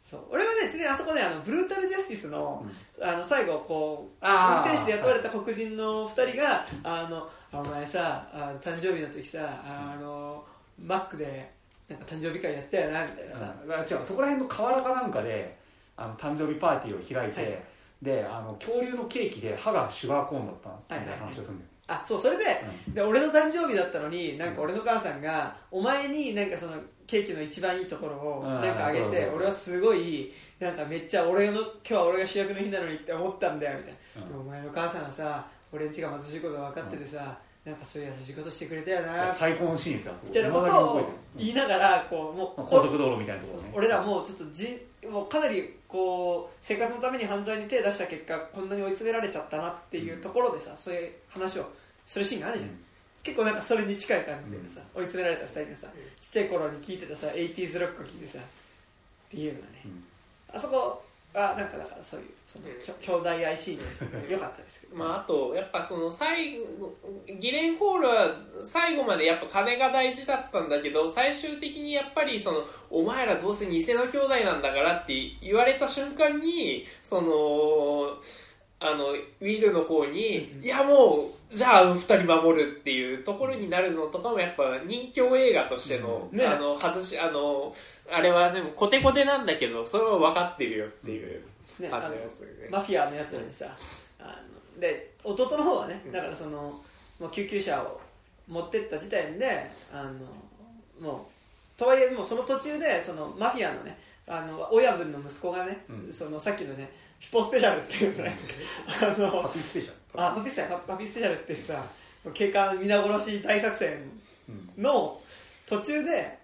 [0.02, 2.64] そう俺はね常にあそこねあのブルータルジャスティスの,、
[3.02, 10.46] あの最後こう運転手で雇われた黒人の2人が「あのお前さあ誕生日の時さあの
[10.80, 11.52] マックで
[11.90, 15.58] なんか誕生日会やったよな」みたいなさ、うん、違うそこら辺の河原かなんかで
[15.98, 17.60] あの誕生日パーティーを開いて、はい。
[18.02, 20.56] であの恐竜のケーキで歯がシュガーコーンだっ
[20.88, 22.64] たみたいな話をするんだよ、あそうそれで
[22.94, 26.74] で俺の誕生日だったのになんか俺の母さんがお前になんかその
[27.06, 28.62] ケーキの一番いいところをうん。
[28.62, 34.42] なんかあげて俺はすごいなんかめっちゃ俺の今日は俺が主役の日なのにって思ったんだよみたいな、うん。
[34.42, 43.70] お前の母さんはさ俺んちが貧しいことが分かっててさ、なんかそういう優しいことしてくれたよいなや最高のシーンですよみたいなことを言いながらこうもうまあ高速道路みたいなところね。
[43.74, 51.66] 俺らもうちょっとじもうかなりこう生活のために犯罪に手を出した結果こんなに追い詰められちゃったなっていうところでさ、そういう話を
[52.06, 52.70] するシーンがあるじゃん、
[53.24, 55.88] 結構なんかそれに近い感じでさ、追い詰められた2人がさ
[56.22, 58.42] ちっちゃい頃に聴いてたさ 80s ロックを聴いてさっ
[59.32, 60.04] ていうのがね、うん。
[60.54, 61.04] あそこ
[61.36, 66.96] はなんかだからそういうその、きょ兄弟愛シーンとして良かったですけど、まあ、あとやっぱその最後
[67.40, 68.32] ギレンホールは
[68.64, 78.18] 最後までやっぱ金が大事だったんだけど最終的にやっぱりそのお前らどうせ偽の兄弟なんだからって言われた瞬間にその
[78.86, 86.46] あのウィルの方に、うんいやもうじゃああの二人守るっていうところになるのとかもやっぱ人気映画としての,、うんね。
[86.46, 87.74] あの外しあの
[88.12, 91.42] あれはでもコテコテなんだけどそれは分かってるよっていう
[91.80, 92.70] ね感じがするね。
[92.70, 93.68] マフィアのやつらにさ
[94.20, 94.42] あ
[94.76, 96.80] ので弟の方はねだからその
[97.20, 98.02] もう救急車を
[98.48, 101.28] 持ってった時点であのも
[101.78, 103.98] うとはいえもうその途中でそのマフィアのね
[104.28, 106.12] あの親分の息子がね、うん。
[106.12, 108.38] そのさっきのねヒポスペシャルっていうね。
[108.88, 109.96] あのパピースペシャル？
[110.22, 111.86] あパピスペシャルパパピスペシャルっていうさ
[112.34, 113.98] 警官皆殺し大作戦
[114.50, 114.84] うん。
[114.84, 115.20] の
[115.66, 116.38] 途中で、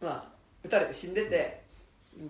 [0.00, 0.24] まあ、
[0.64, 1.62] 撃たれて死んでて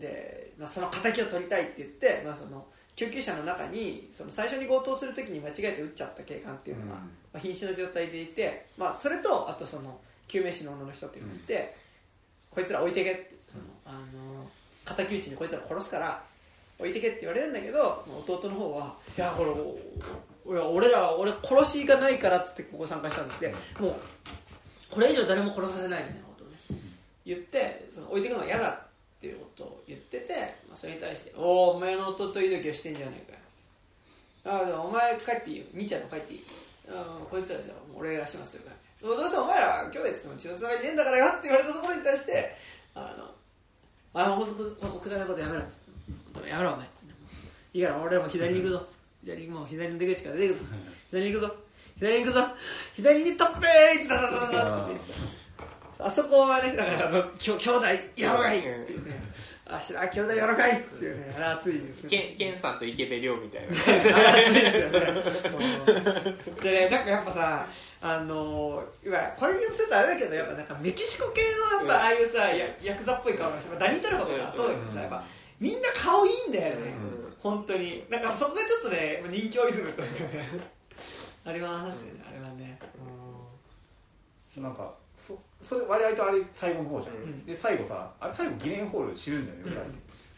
[0.01, 2.65] で、まあ、その敵を取りたいって言って、まあ、その
[2.97, 7.01] 救急車の中にその最初に強盗する時に間違えて撃っちゃった警官っていうのが、うん。
[7.01, 11.77] まあ、瀕死の状態でいて、まあ、それとあとその救命士の女の人っていうのがいて、
[12.51, 16.23] こいつら置いてけってそのあの敵討ちにこいつら殺すから
[16.79, 23.95] 置いてけって言われるんだけど、まあ弟の方はいやこれ俺らは俺殺しがないからっつってここ参加したんでもう
[24.91, 26.83] これ以上誰も殺させないみたいなことをね
[27.25, 30.35] 言ってその置いてくのは嫌だっていうことを言ってて、
[30.69, 34.75] まあ、それに対して「おおお前の弟いい時をしてんじゃねえかよ。
[34.77, 35.65] あお前帰っていいよ。
[35.73, 36.45] 兄ちゃんも帰っていい。
[36.89, 38.77] ああこいつらじゃあ俺が始末するから
[39.17, 42.55] どうせお前ら兄弟っつっても血のつながりねえんだからよって言われたところに対して
[42.95, 43.31] あの
[44.15, 44.49] 「あの本
[44.81, 45.73] 当このくだらないことやめろ」って
[46.47, 47.05] 「やめろお前」って
[47.75, 48.87] いいから俺らも左に行くぞ。
[49.25, 50.67] 左もう左の出口から出てくぞ。
[51.11, 51.55] 左に行くぞ。
[51.99, 52.47] 左に行くぞ。
[52.93, 54.95] 左にトッペーってダダダダダって
[55.99, 57.87] あそこはねだからあのきょ兄弟
[58.17, 59.23] やろがいっていうね。
[59.67, 61.33] あしら兄弟やろがいっていうね。
[61.37, 62.11] あれ熱いですね。
[62.11, 63.69] ケンケンさんと池部亮みたいな。
[64.19, 65.07] あれ熱いですよね。
[65.09, 67.67] うんでねなんかやっぱさ
[68.03, 71.43] あのいわこういうするとあれだけどやっぱなんかメキシコ系
[71.73, 75.25] のやっぱああいうさやヤクザっぽい顔の人まあダニー・トレホとかそうだけどさやっぱ
[75.61, 76.93] みんな顔いいんだよね、
[77.27, 77.35] うん。
[77.39, 78.05] 本当に。
[78.11, 80.61] なんかそこがちょっとね人気イズムというかね
[81.47, 82.25] ありますよね。
[82.29, 82.79] あれはね。
[84.59, 87.45] なんかそそれ割合とあれ最後の方じゃん、ん。
[87.45, 89.83] で最後さあれ最後ギレンホール知るんだよね、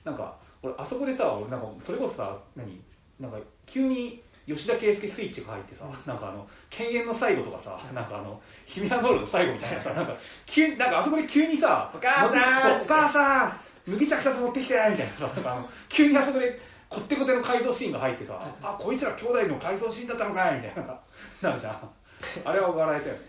[0.05, 0.13] うん。
[0.13, 2.81] なんか俺あそこでさ俺なんかそれこそさ何？
[3.21, 21.01] なんか急に吉田圭佑スイッチが入ってさ、なんかあの犬猿の最後とかさ、なんかあのヒメアノールの最後みたいなさなんか急になんかあそこで急にさお母さんお母さん麦茶2つ持ってきてみたいなさあの急にあそこでこってこての改造シーンが入ってさ、あこいつら兄弟の改造シーンだったのかいみたいななんか
[21.43, 21.91] なるじゃん。
[22.45, 23.21] あれは笑えたよね、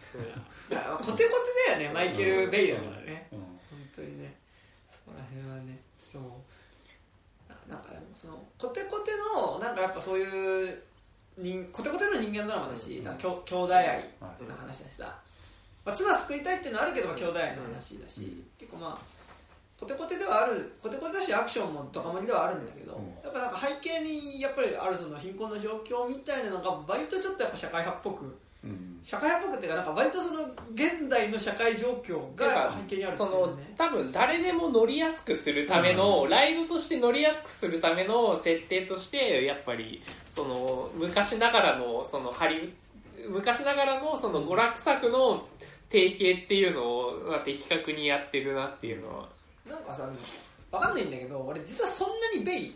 [0.69, 1.25] いやコテコテ
[1.67, 3.27] だよねマイケル・ベイだからね。
[3.31, 3.39] うん。
[3.39, 3.49] 本
[3.95, 4.35] 当にね。
[4.87, 5.79] そこら辺はね。
[5.99, 6.21] そう。
[7.49, 10.83] ななんかでもそのコテコテのなんかやっぱそういう
[11.37, 13.03] 人コテコテの人間ドラマだし、うん。
[13.03, 14.07] なんか兄兄弟愛はい。
[14.47, 15.19] の話だしさ、
[15.83, 18.47] まあ、妻救いたいっていうのはあるけど、まあ、兄弟愛の話だし、うん。
[18.57, 19.16] 結構まあ
[19.79, 23.05] コテコテではあるコテコテだしアクションもドカ盛りではあるんだけど、うん。
[23.23, 28.99] やっぱなんか背景にやっぱりあるその貧困の状況みたいなのが割とちょっとやっぱ社会派っぽくうん。
[29.03, 33.73] 社会派っぽくっていうかなんか割とその現代の社会状況が背景にあるってそのいうね。
[33.77, 42.73] 多分誰でも乗りやすくするための、うんライドとして乗りやすくするための設定としてやっぱりその昔ながらのそのハリ
[43.25, 45.47] ウ昔ながらのその娯楽作の
[45.89, 49.36] 定型っていうのをまあ的確にやってるなっていうのは
[49.69, 50.09] なんかさ
[50.71, 52.75] わかんないんだけど俺実はそんなにベイ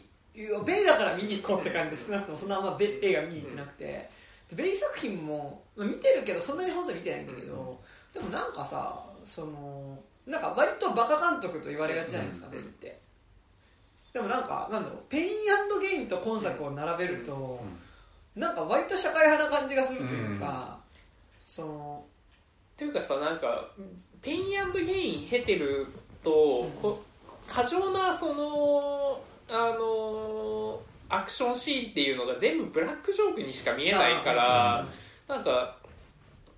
[0.65, 4.09] ベイだから見に行こうって感じで少なくともそんなあんま映画見に行ってなくて、
[4.49, 7.80] でベイ作品もまあ見てるけどそんなに本数見てないんだけど、
[8.13, 12.51] でもなんかさそのなんか割とバカ監督と言われがちじゃないですか、うん。
[12.53, 12.99] ベイって。
[14.13, 15.26] でもなんかなんだろうペイン
[15.81, 17.61] ゲインと今作を並べると、
[18.35, 20.80] なんか割と社会派な感じがするというか、
[21.43, 22.05] その
[22.77, 23.69] というかさなんか
[24.22, 24.49] ペイン
[24.85, 25.88] ゲイン経てる
[26.23, 27.02] と、
[27.48, 34.85] 過剰なそのあのアクションシーンっていうのが全部ブラックジョークにしか見えないから、
[35.27, 35.77] なんか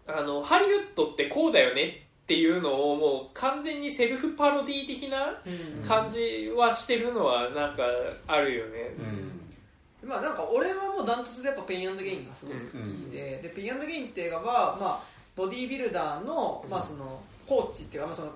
[0.07, 5.87] あのハリウッドってこうだよねっていうのをもう完全にセルフパロディ的なうん。
[5.87, 7.83] 感じはしてるのはなんか
[8.27, 8.95] あるよね、
[10.01, 10.09] うん。
[10.09, 15.03] まあなんか俺はもうダントツでやっぱペインゲインがすごい好きで,、でペインゲインっていう映画は、まあ、
[15.35, 18.31] ボディービルダーの,、まあそのコーチっていうか、まあ、その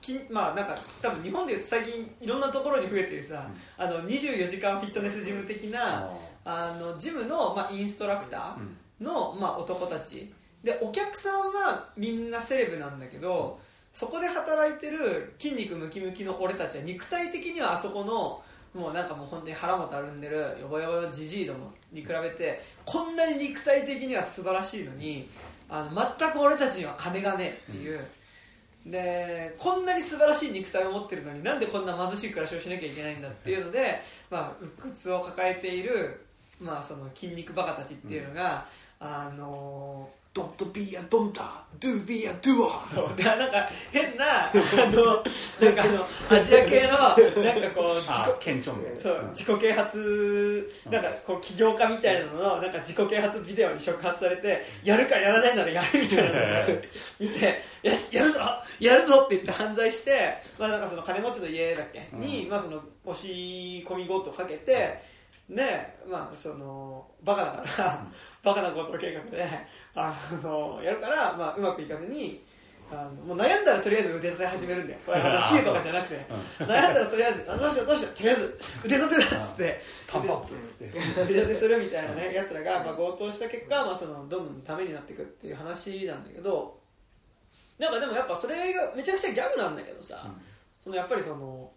[0.00, 6.10] きまあなんか多分日本でいうと最近いろんなところに増えてるさ、あの24時間フィットネスジム的な
[6.44, 10.32] あのジムの、まあ、インストラクターの、まあ、男たち。
[10.62, 13.60] でお客さんはみんなセレブなんだけど
[13.92, 18.42] そこで働いてる筋肉ムキムキの俺たちは肉体的にはあそこの
[18.74, 25.28] もうなんかもう本当に腹もたるんでるヨボヨボのジジイどもに比べてこんなに肉体的には素晴らしいのに
[25.68, 28.00] あの全く俺たちには金がねえっていう、
[28.86, 34.00] でこんなに素晴らしい肉体を持ってるのになんでこんな貧しい暮らしをしなきゃいけないんだっていうので、
[34.30, 36.24] まあ、鬱屈を抱えている、
[36.60, 38.66] まあ、その筋肉バカたちっていうのが、
[39.00, 40.08] あの
[40.38, 42.86] Don't be a don'ta do be a doer.
[42.86, 43.16] そう。
[43.16, 45.22] でなんか変なあの
[45.60, 56.82] なんかあのアジア系のなんかこう自あ己ケンチョンでそう自己啓発なんかこう起業家みたいなののなんか自己啓発ビデオに触発されてやるかやらないならやるみたいなやつ
[57.20, 58.40] 見てよしやるぞ
[58.80, 65.00] やるぞって言って犯罪して、まあ、なんかその金持ちの家だっけ、に、まあ、その押し込み強盗をかけて、
[65.48, 68.06] ねまあそのバカだから、
[68.42, 69.46] バカな強盗計画で
[69.98, 72.44] あのやるから、まあ、うまくいかずに
[72.90, 75.00] あのもう悩んだらとりあえず腕立て始めるんだよ。
[75.04, 76.26] これあの比喩とかじゃなくて。
[76.58, 79.82] 悩んだらとりあえずあどうしようどうしようとりあえず腕立てだっつって。
[80.06, 81.22] パンパンプって。
[81.22, 86.78] 腕立てするみたいなねやつらが、まあ、強盗した結果、まあ、そのどんどんためになっていくっていう話なんだけど
[87.78, 90.28] なんかでもやっぱそれがめちゃくちゃギャグなんだけどさ、
[90.82, 91.70] そのやっぱりその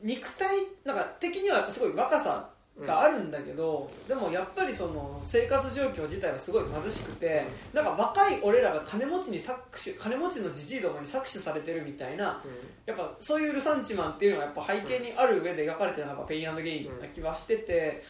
[0.00, 0.46] 肉体
[0.84, 2.50] なんか的にはすごい若さ
[2.80, 12.42] があるんだけど、でもやっぱりその生活状況自体はすごい貧しくてなんか若い俺らが金持ちに搾取金持ちのじじいどもに搾取されてるみたいな
[12.84, 18.02] やっぱそういうルサンチマンっていうのがやっぱ背景にある上で描かれてるのがペインゲインな気はしてて、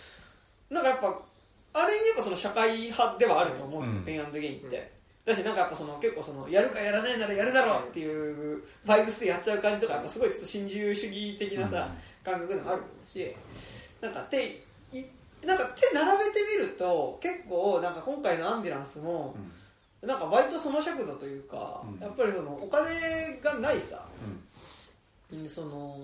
[0.71, 1.19] なんかやっぱ
[1.75, 4.05] ある意味やっぱその社会派ではあると思うんですよ、うん。
[4.05, 4.95] ペインゲインって。
[5.25, 11.89] だしなんかやっぱその結構そのやるかやらないかならやるだろうっていうバイブスでやっちゃう感じとかやっぱすごいちょっと新自由主義的なさ、
[12.23, 13.35] 感覚でもあるし
[14.05, 14.63] なんか手
[14.93, 15.07] い
[15.45, 19.35] なんか手並べてみると結構なんか今回のアンビュランスも
[20.03, 21.99] なんか割とその尺度というか、うん。
[21.99, 24.05] やっぱりそのお金がないさ、
[25.33, 25.49] うん。
[25.49, 25.97] その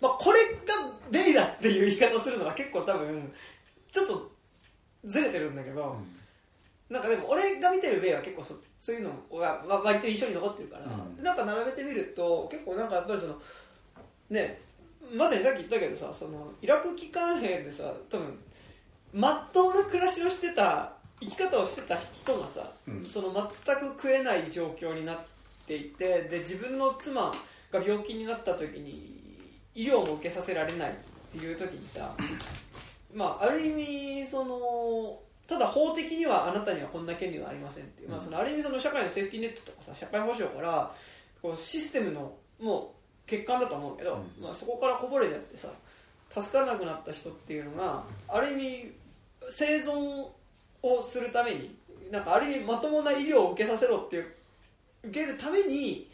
[0.00, 3.32] まあ、これがベイだっていう言い方するのは結構多分
[3.90, 4.30] ちょっと
[5.04, 5.96] ずれてるんだけど、
[6.88, 11.24] なんかでも俺が見てるベイは結構そそういうのが、まあ、割と印象に残ってるから、うん。
[11.24, 13.42] なんか並べてみると結構なんかやっぱりその
[14.30, 14.60] ね
[15.14, 18.38] まさにさっき言ったけどさそのイラク機関兵でさ多分
[19.12, 23.04] まっとうな暮らしをしてた生き方をしてた人がさ、うん。
[23.04, 23.32] その
[23.66, 25.18] 全く食えない状況になっ
[25.66, 27.32] ていてで自分の妻
[27.72, 29.18] が病気になった時に
[29.74, 30.94] 医療も受けさせられないっ
[31.32, 32.14] ていう時にさ
[33.14, 40.92] まあある意味そのただ法的にはあなたにはこんな権利はありませんっていう、まあ、そのある意味その社会のセーフティーネットとかさ社会保障から
[41.40, 42.97] こうシステムのもう
[43.28, 44.42] 欠陥だと思うけど、うん。
[44.42, 45.68] まあ、そこからこぼれちゃってさ
[46.30, 48.92] 助からなくなった人っていうのがある意味
[49.50, 50.26] 生存
[50.82, 51.76] をするために
[52.10, 54.26] なんかある意味まともな医療を受けさせろっていう
[55.04, 56.10] 受けるために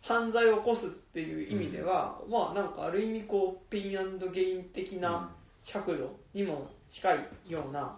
[0.00, 5.30] 犯罪を起こすっていう意味では、まあなんかある意味こうペインゲイン的な
[5.64, 7.18] 尺度にも近い
[7.48, 7.96] ような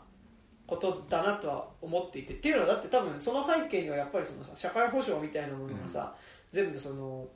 [0.66, 6.14] ことだなとは思っていてっていうのはだって多分その背景にはやっぱりそのさ社会保障みたいなものがさ、
[6.52, 7.26] 全部その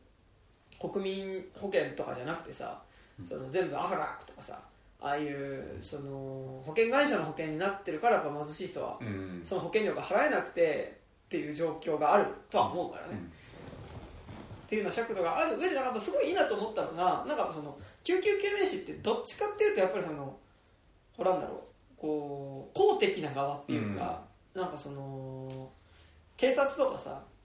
[0.81, 2.81] 国民保険とかじゃなくてさ、
[3.29, 4.59] その全部アフラックとかさ
[5.01, 9.41] ああいうその保険会社の保険になってるからやっぱ貧しい人はうん。
[9.45, 13.13] その保険料が払えなくてっていう状況があるとは思うからね、
[14.67, 20.37] っていうような尺度がある上でなんかすごいいいなと思ったのがなんかその救急救命士ってどっちかっていうとやっぱりその
[21.17, 21.59] ほらなんだろう
[22.01, 24.23] こう公的な側っていうか、
[24.55, 25.71] なんかその
[26.37, 27.38] 警察とかさい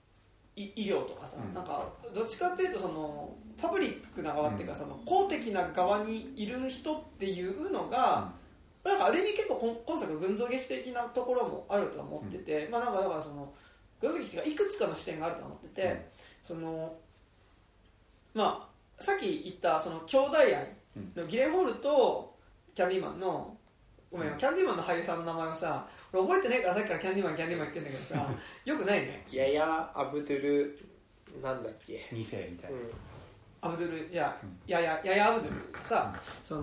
[0.56, 1.54] 医療とかさ、うん。
[1.54, 4.78] なんかどっちかっていうとそのパブリックな側っていうか、うん。
[4.78, 8.32] その公的な側にいる人っていうのが、
[8.84, 13.52] なんかある意味結構今今作群像劇的なところもあるとは思ってて、まあなんかだからその
[14.00, 15.98] 群像劇っていうかいくつかの視点があるとは思ってて、うん。
[16.42, 16.94] その
[18.34, 18.68] ま
[18.98, 20.68] あさっき言ったその兄弟愛
[21.16, 22.36] のギレンホールと
[22.74, 23.56] キャンディーマンの
[24.14, 28.30] ごめん、うんキャンディーマンの俳優さんの名前をさ俺覚えてないからさっきからキャンディーマンキャンディーマン言ってんだけどさ
[28.64, 29.26] よくないね。
[29.28, 30.78] ややアブドゥル
[31.42, 32.78] なんだっけ、二世みたいな、
[33.62, 34.60] アブドゥルじゃあうん。
[34.68, 35.72] ややややアブドゥル。
[35.72, 36.14] がさ
[36.44, 36.54] そ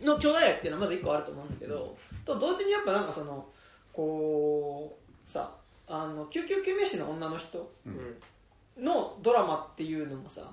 [0.00, 3.44] の兄弟愛っていうのはまず一個あると思うんだけどと同時にやっぱなんかその
[3.92, 4.96] こ
[5.26, 5.52] うさ
[5.88, 8.20] あの救急救命士の女の人うん。
[8.76, 10.52] のドラマっていうのもさ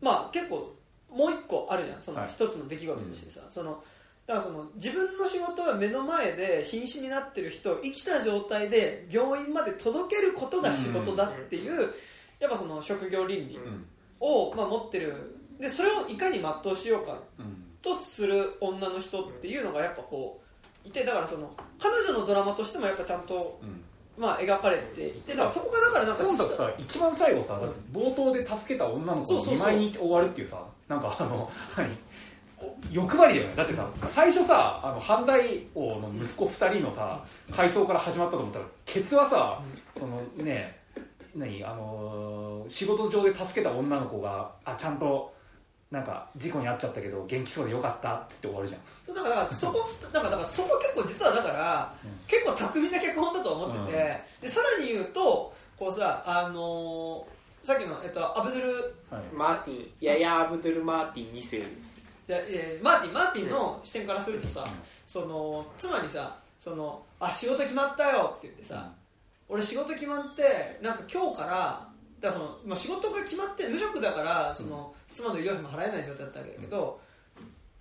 [0.00, 0.74] まあ結構
[1.08, 2.02] もう一個あるじゃん。
[2.02, 2.28] そのはい。
[2.28, 3.82] 一つの出来事としてさ、その
[4.26, 11.92] だからその自分の仕事は目の前で瀕死になってる人を生きた状態で病院まで届けることが仕事だっていう、
[12.40, 13.86] やっぱその職業倫理うん
[14.20, 20.40] を、まあ、持ってるでそれをいかに全うしようかうんとする女の人っていうのがやっぱこ
[20.84, 23.82] ういてだからその彼女のドラマとしてもやっぱちゃんと、うん。
[24.16, 27.60] まあ、描かれていてそこがだからなんか今作実はさ一番最後さ
[27.92, 31.88] 冒頭で助けた女の子のそうそうそう見舞いに終わるっていうさなんかあの何？
[32.90, 33.54] 欲張りだよね。
[33.56, 39.60] だってさ最初さあの犯罪王の息子2人のさ回想から始まったと思ったらケツはさ、
[39.98, 40.78] そのね
[41.34, 45.34] 何あのー仕事上で助けた女の子があちゃんと
[45.90, 48.80] なんか事故に遭っちゃったけど元気そうでよかったって終わるじゃん。
[49.04, 52.10] そうだからそこだからだからそこ結構実はだから、うん。
[52.26, 57.34] 結構巧みな脚本だと思ってて、でさらに言うとこうさあのー
[57.66, 59.22] さっきの、えっと、アブドゥルはい。
[59.34, 59.88] マーティン。
[60.02, 64.64] ヤヤ・アブドゥル・マーティン2世ですじゃあえーマーティンマーティンの視点からするとさ、
[65.06, 68.90] その妻にさそのあ仕事決まったよって言ってさ、
[69.48, 71.88] 俺仕事決まってなんか今日から
[72.20, 77.00] だその、まあ、仕事が決まって無職だからその、妻の医療費も払えない状態だったわけだけど、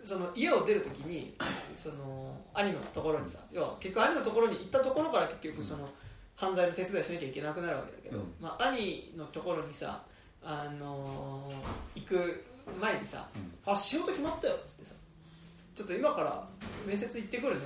[0.04, 1.34] その家を出るときに
[1.78, 5.88] その兄のところにさ要は結局兄のところに行ったところから結局その
[6.36, 8.34] 犯罪の手伝いしなきゃいけなくなるわけだけど、うん。
[8.42, 10.04] まあ、兄のところにさ、
[10.44, 12.44] あのー行く
[12.80, 14.92] 前にさうん「あ仕事決まったよ」っつってさ
[15.76, 16.48] 「ちょっと今から
[16.86, 17.62] 面接行ってくるね」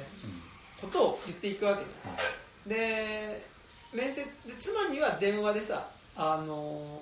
[0.82, 3.44] ことを言っていくわけで
[3.94, 7.02] 面接で妻には電話でさあの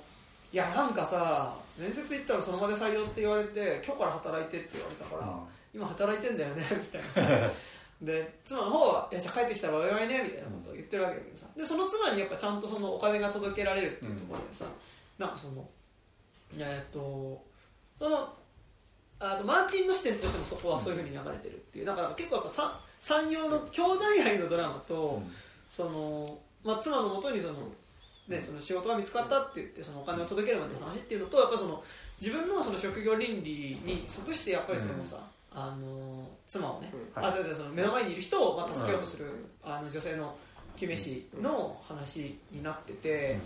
[0.53, 5.39] いやなんかさ面接行ったらその場で採用って言われて今日から働いてって言われたから、うん。
[5.73, 7.07] 今働いてんだよね みたいな
[7.47, 7.51] さ。
[8.01, 14.65] で妻の方は「いやじゃあ帰ってきたらお祝いね」みたいなことを言ってるわけだけどさでその妻にやっぱちゃんとそのお金が届けられるっていうところでさ、
[15.17, 15.67] なんかその
[16.57, 17.41] えっと
[17.99, 18.33] その
[19.19, 21.85] あとマーティンの視点としてもそこはそういうふうに流れてるっていう。
[21.85, 25.21] だから結構やっぱ三三様の兄弟愛のドラマと、
[25.69, 27.53] そのまあ、妻のもとにその、
[28.27, 31.83] ね、その仕事が見つかったって言ってそのお金を届けるまでの話っていうのとやっぱその
[32.19, 35.19] 自分のその職業倫理に即してやっぱりそのさ、
[35.53, 37.23] あの妻をね、うん。
[37.23, 39.27] あそうそうその目の前にいる人をまあ助けようとする、
[39.63, 40.35] あの女性の
[40.75, 43.39] 救命士の話になってて、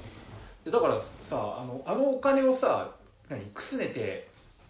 [0.63, 2.89] でだからさあのあのお金をさ
[3.27, 4.28] 何くすねて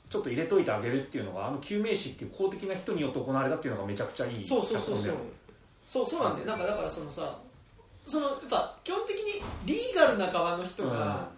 [0.10, 5.14] ちょっと入れといてあげるっていうのがあの救命士っていう公的な人によって行われたっていうのがめちゃくちゃいいそうそうそうそう。
[5.88, 7.38] そうそうなんでなんかだからそのさ
[8.08, 11.30] そのやっぱ基本的にリーガルな側の人が、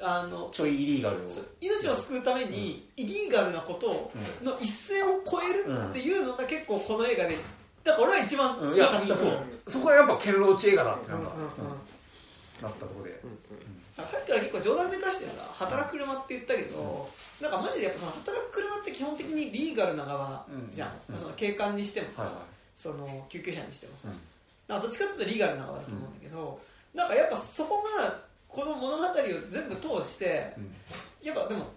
[0.00, 1.20] あのちょいイリーガルを。
[1.60, 7.36] 命を救うためにイリーガルなことをの一線を越えるっていうのが結構この映画で
[7.84, 8.74] だから俺は一番うん。
[8.76, 9.44] いやそう。
[9.68, 11.52] そこはやっぱ堅牢地映画だってなんか、うんうんうん
[12.62, 13.20] なったところで、
[14.06, 17.08] さっきから結構冗談めかしてさ働く車って言ったけど、
[17.40, 22.42] なんかマジでやっぱその働く車って基本的にリーガルな側じゃん、うんその警官にしてもさ、はいはい。
[22.76, 24.14] その救急車にしてもさ、うん。
[24.68, 26.60] なんかどっちかというとリーガルな側だと思うんだけど、
[26.94, 28.18] なんかやっぱそこが
[28.48, 29.10] この物語を
[29.50, 30.74] 全部通してうん。
[31.22, 31.70] やっぱでも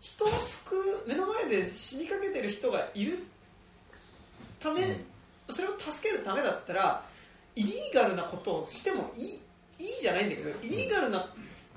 [0.00, 3.18] 人を救う目の前で死にかけてる人がいる
[4.60, 5.00] ため、
[5.50, 7.04] それを助けるためだったら
[7.56, 9.40] イリーガルなことをしてもいい
[9.80, 11.28] いいじゃないんだけどイリーガルな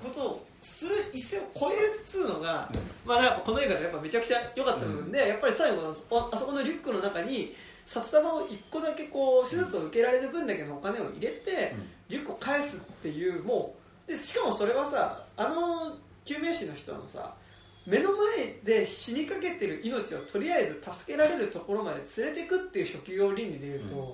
[0.02, 2.70] ことをする一線を越えるっつうのが、
[3.04, 7.54] まあ、この映画でやっぱめちゃくちゃ良かった部分で、やっぱり最後のああそこのリュックの中に
[7.86, 11.74] 札束を1個だけこう手術を受けられる分だけのお金を入れて、
[12.08, 13.74] リュックを返すっていうも
[14.06, 17.34] うでしかもそれはさあの救命士の人のさ
[17.86, 24.12] 目の前で死にかけてる命をとりあえず助けられるところまで連れてくっていう職業倫理でいうと、うん。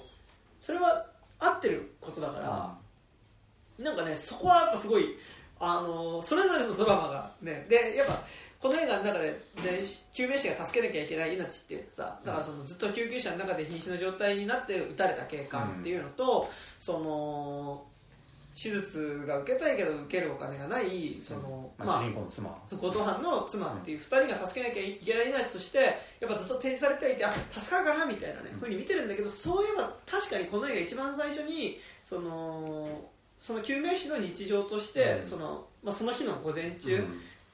[0.60, 1.04] それは
[1.38, 5.18] 合ってることだから、なんかねそこはやっぱすごい
[5.60, 8.22] あのそれぞれのドラマがねでやっぱ
[8.60, 16.48] この映画の中でで救命士が助けなきゃいけない命っていうのさだからそのずっと救急車の中で瀕死の状態になって撃たれた警官っていうのと、
[16.78, 17.84] その
[18.60, 22.58] 手術が受けたいけど受けるお金がないその、まあ、まあ主人公の妻。
[22.68, 25.78] 強盗犯の妻っていう2人が助けなきゃいけない命として
[26.18, 28.58] やっぱずっと提示されていてあ助かるかなみたいなね、うん。
[28.58, 33.08] ふうに見てるんだけどそういえば確かにこの映画一番最初にその
[33.38, 35.26] その救命士の日常として、うん。
[35.26, 36.96] そのまあ、その日の午前中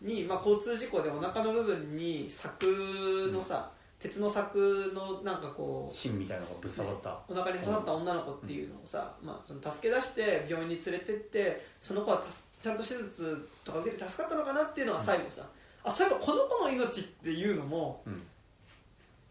[0.02, 0.08] うん。
[0.08, 15.46] に、まあ、交通事故でお腹の部分に柵のさ、鉄の柵のなんかこう芯みたいなのがぶっ刺さった、お腹に刺さった女の子っていうのをさ、まあ、その助け出して病院に連れてってその子はたすちゃんと手術とか受けて助かったのかなっていうのは最後さ、
[15.82, 18.22] あそういえばこの子の命っていうのもうん。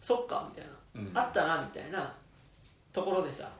[0.01, 1.17] そっかみたいな、うん。
[1.17, 2.11] あったなみたいな
[2.91, 3.51] ところでさ、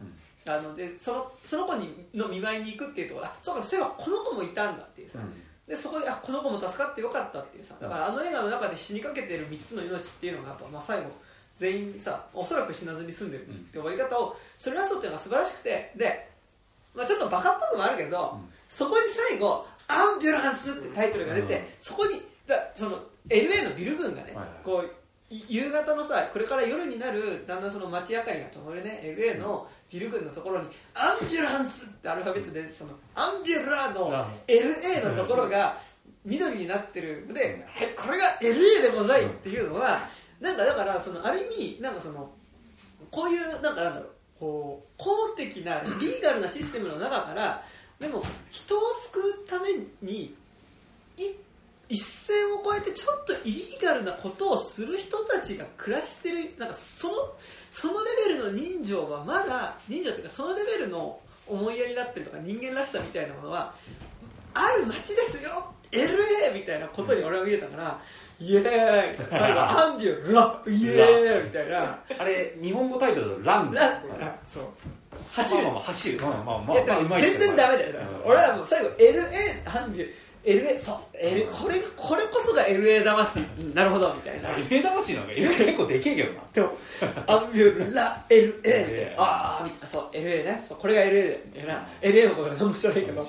[0.46, 5.20] あのでそのその子にの見舞いに行くっていうところあそうかそういえばこの子もいたんだっていうさ、
[5.68, 7.76] でそこであこの子も助かってよかったっていうさ。
[7.80, 11.12] だからあの映画の中で死にかけてる3つの命っていうのがやっぱ、まあ、最後
[11.56, 16.30] 全員さおそらく死なずに済んでるって終わり方をそれラストっていうのが素晴らしくてで、
[16.94, 18.50] まあ、ちょっとバカっぽくもあるけど、うん。
[18.68, 21.64] そこに最後「アンビュランス」ってタイトルが出て、うん。
[21.80, 23.00] そこにだその
[23.30, 24.90] LA のビル群がね、はいはいこうい
[25.48, 35.80] 夕方のさこれから夜になるだんだんその街明かりが灯るね LA のビル群のところに「アンビュランス」ってアルファベットでそのアンビュラーのラ LA のところが
[36.26, 37.26] 緑になってる。
[37.28, 40.08] ので、はいこれが LA でございっていうのは、
[40.40, 42.32] なんかだからそのある意味なんかその
[43.12, 47.64] こういうなんかなんだろうこう公的なリーガルなシステムの中から
[48.00, 49.70] でも人を救うため
[50.02, 50.36] に
[51.18, 51.28] い
[51.94, 57.14] 一線をを越えてちょっとイリーガルなことをする人たちが暮らしてるなんかその
[57.70, 63.76] そのレベルの人情はまだ人情っていうかそのレベルの思いやりだったりとか人間らしさみたいなものは
[64.54, 68.02] ある街ですよ LA みたいなことに俺は見えたから、
[68.40, 72.00] イエーイみたいな最後 アンデュライエーイみたいな。
[72.18, 73.72] あれ日本語タイトルラン。
[73.72, 74.02] ラ
[74.44, 74.64] そう。
[75.32, 75.64] 走る。
[75.64, 78.32] まあまあまあ走るまあまあまあ全然ダメだよ、うん。
[78.32, 80.10] 俺はもう最後 LA ハンビュ
[80.44, 83.40] LA そう、L、これこれこそが LA 魂。
[83.40, 84.50] うんなるほどみたいな。
[84.56, 86.42] LA 魂なんか LA 結構でけえけどな。
[86.54, 86.72] でも
[87.28, 89.88] アンビュラ LA みたい LA なああみたいな。
[89.88, 90.64] そう LA ね。
[90.68, 91.88] そうこれが LA だよみたいな。
[92.02, 93.24] LA のことが何も知らないけど。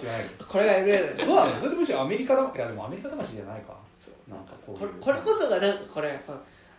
[0.49, 3.74] これが LA だよねどうなのそれでむしろアメリカだいやでもアメリカ魂じゃないか。
[4.28, 6.19] なんかそうこれこれこそがなんかこれ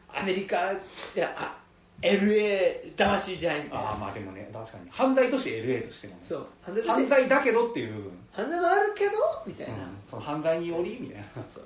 [0.10, 0.74] アメリカ
[1.14, 1.58] であ
[2.06, 3.90] LA 魂じゃんみたいな。
[3.90, 4.90] ああまあでもね確かに。
[4.90, 6.20] 犯罪として LA としてもね。
[6.22, 6.48] そう。
[6.62, 7.94] 犯罪とし犯て罪だけどっていう。
[7.94, 9.12] 部分犯罪もあるけど？
[9.46, 9.74] みたいな、
[10.10, 10.98] その犯罪により？
[11.02, 11.26] みたいな。
[11.50, 11.64] そう。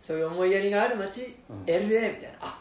[0.00, 1.62] そういう思いやりがある街、うん。
[1.64, 2.38] LA みたいな。
[2.40, 2.58] あ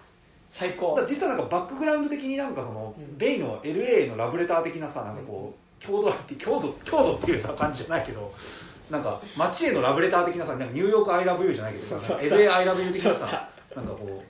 [0.49, 0.99] 最高。
[1.09, 3.17] 実はなんかバックグラウンド的になんかその、うん。
[3.17, 8.31] ベイの LA のラブレター的なさなんかこう郷土って郷土郷土っていう感じじゃないけど
[8.89, 14.23] なんか街へのラブレター的なさなんか New York, I Love You じゃないけどさ LA・ アイ・ラブ・ユー的なさなんかこ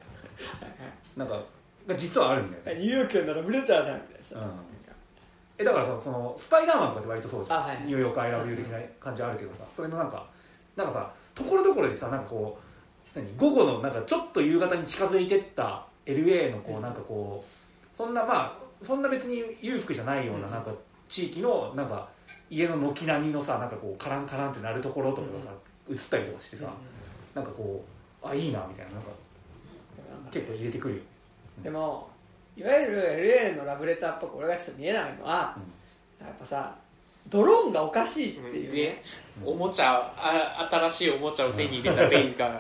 [1.16, 1.40] うなんか
[1.88, 4.52] が実はあるんだよね、ニューヨークのラブレターだみたいなさ、うん。
[5.58, 7.86] えだからさそのスパイダーマンとかって割とそうじゃん、あはいはい。
[7.86, 10.26] ニューヨーク・アイ・ラブ・ユー的な感じあるけどさそれのなんか
[10.76, 12.60] なんかさところどころでさなんかこ
[13.16, 20.72] う何午後のなんかちょっと夕方に近づいてった LA のこうなんかこうそんなまあそんな別に裕福じゃないようななんか
[21.10, 22.10] 地域のなんか
[22.50, 25.52] 家の軒並みのさなんかこうカランカランってなるところとかがさ
[25.90, 26.72] 映ったりとかしてさ
[27.36, 27.84] なんかこ
[28.24, 29.10] うあいいなみたいななんか
[30.32, 31.02] 結構入れてくるよ、
[31.62, 32.10] でも
[32.56, 33.02] いわゆる
[33.54, 35.58] LA のラブレターっぽく俺がちょっと見えないのは、
[36.22, 36.76] やっぱさ
[37.30, 39.04] ドローンがおかしいっていうね、
[39.46, 42.54] おもちゃあ新しいおもちゃを手に入れたベイがうん。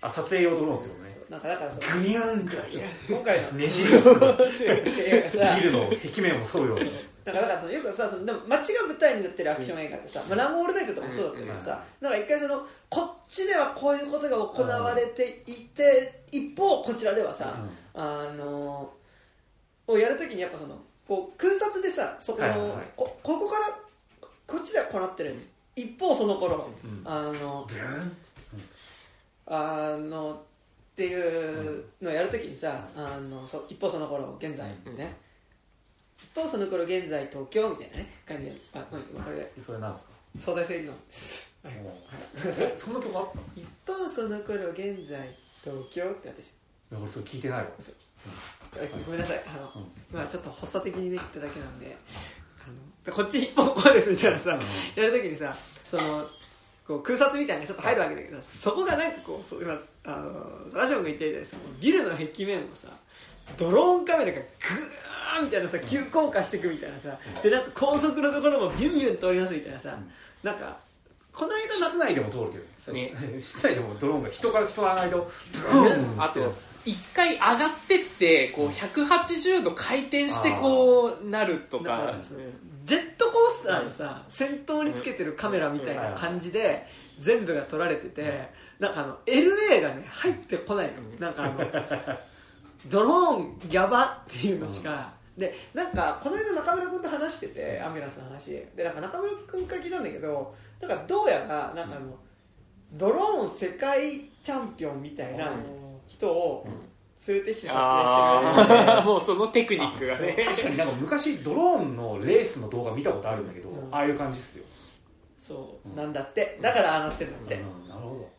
[0.00, 1.08] あ撮影用ドローンってことね。
[1.28, 2.54] なんかだからそのグニャンか
[3.08, 6.90] 今回の ねじるの映画がさビルの壁面を沿うように。
[7.24, 17.54] なんかだからそのよくさそのでも街が舞台になってるアクション映画ってさ、まあ、ランオールナイトとかもそうだったけどさ、なんか一回そのこっちではこういうことが行われていて、一方こちらではさ、
[18.00, 18.92] あの
[19.88, 22.78] をやるときにやっぱそのこう空撮でさそこの、はいはいはい。
[22.96, 23.76] こここから
[24.46, 25.36] こっちではこうなってる
[25.74, 27.02] 一方その頃、うん。
[27.04, 27.66] あの
[29.46, 30.36] あのっ
[30.94, 34.96] ていうのをやるときにさあのそう一方その頃現在うん。
[34.96, 35.16] ね、
[36.22, 38.56] 一方その頃現在東京みたいなね感じで。
[38.74, 38.96] あこ
[39.30, 40.12] れそれなんですか？
[40.38, 41.74] 相対性理論です、はい。
[42.76, 43.42] そんな曲あったの？
[43.56, 45.34] 一方その頃現在
[45.64, 46.50] 東京って私
[46.92, 47.66] 俺それ聞いてないわ。
[49.06, 49.42] ごめんなさい。
[49.46, 50.16] あの、うん。
[50.16, 51.96] まあちょっと発作的にできただけなんで
[53.06, 55.02] あのこっち一方こうですみたいなさ、うん。
[55.02, 55.54] やるときにさ
[55.86, 56.26] その
[56.86, 62.88] こう空撮みたいなのがちょっと入るわけだけどそこがなんかこうそう今あの高島君が言ったみたいにさビルの壁面をさ
[63.58, 69.98] ドローンカメラがグーみたいなさ急降下していくみたいなさでなんか高速のところもビュンビュン通りますみたいなさ、
[70.42, 70.78] なんか
[71.32, 73.12] この間の室内でも通るけどね。
[73.40, 76.40] 室内でもドローンが人から人の間をブーンあと
[76.88, 82.40] 一回上がってってこう180度回転してこうなるとだからかその
[82.84, 86.86] ジェットコースターのさ先頭につけてるカメラみたいな感じで
[87.18, 88.48] 全部が撮られてて
[88.78, 91.20] なんかあの LA がね入ってこないのうん。
[91.20, 91.58] なんかあの
[92.88, 95.12] ドローンやばっていうのしか。
[95.36, 98.50] でなんかこの間中村君と話しててアンビュランスの話。
[98.74, 102.16] でなんか中村君から聞いたんだけどなんかどうやらなんかあの
[102.92, 105.52] ドローン世界チャンピオンみたいな
[106.08, 106.66] 人を
[107.26, 110.36] 連れてきて撮影してるらしいんでああも うそのテクニックがね。
[110.44, 113.88] 確かになんか昔ドローンのレースの動画見たことあるんだけど、うん。
[113.94, 114.64] ああいう感じっすよ、
[115.40, 115.96] そう。
[115.96, 116.58] なんだって。
[116.60, 117.88] だからああなってるんだって、うん。
[117.88, 118.30] なるほ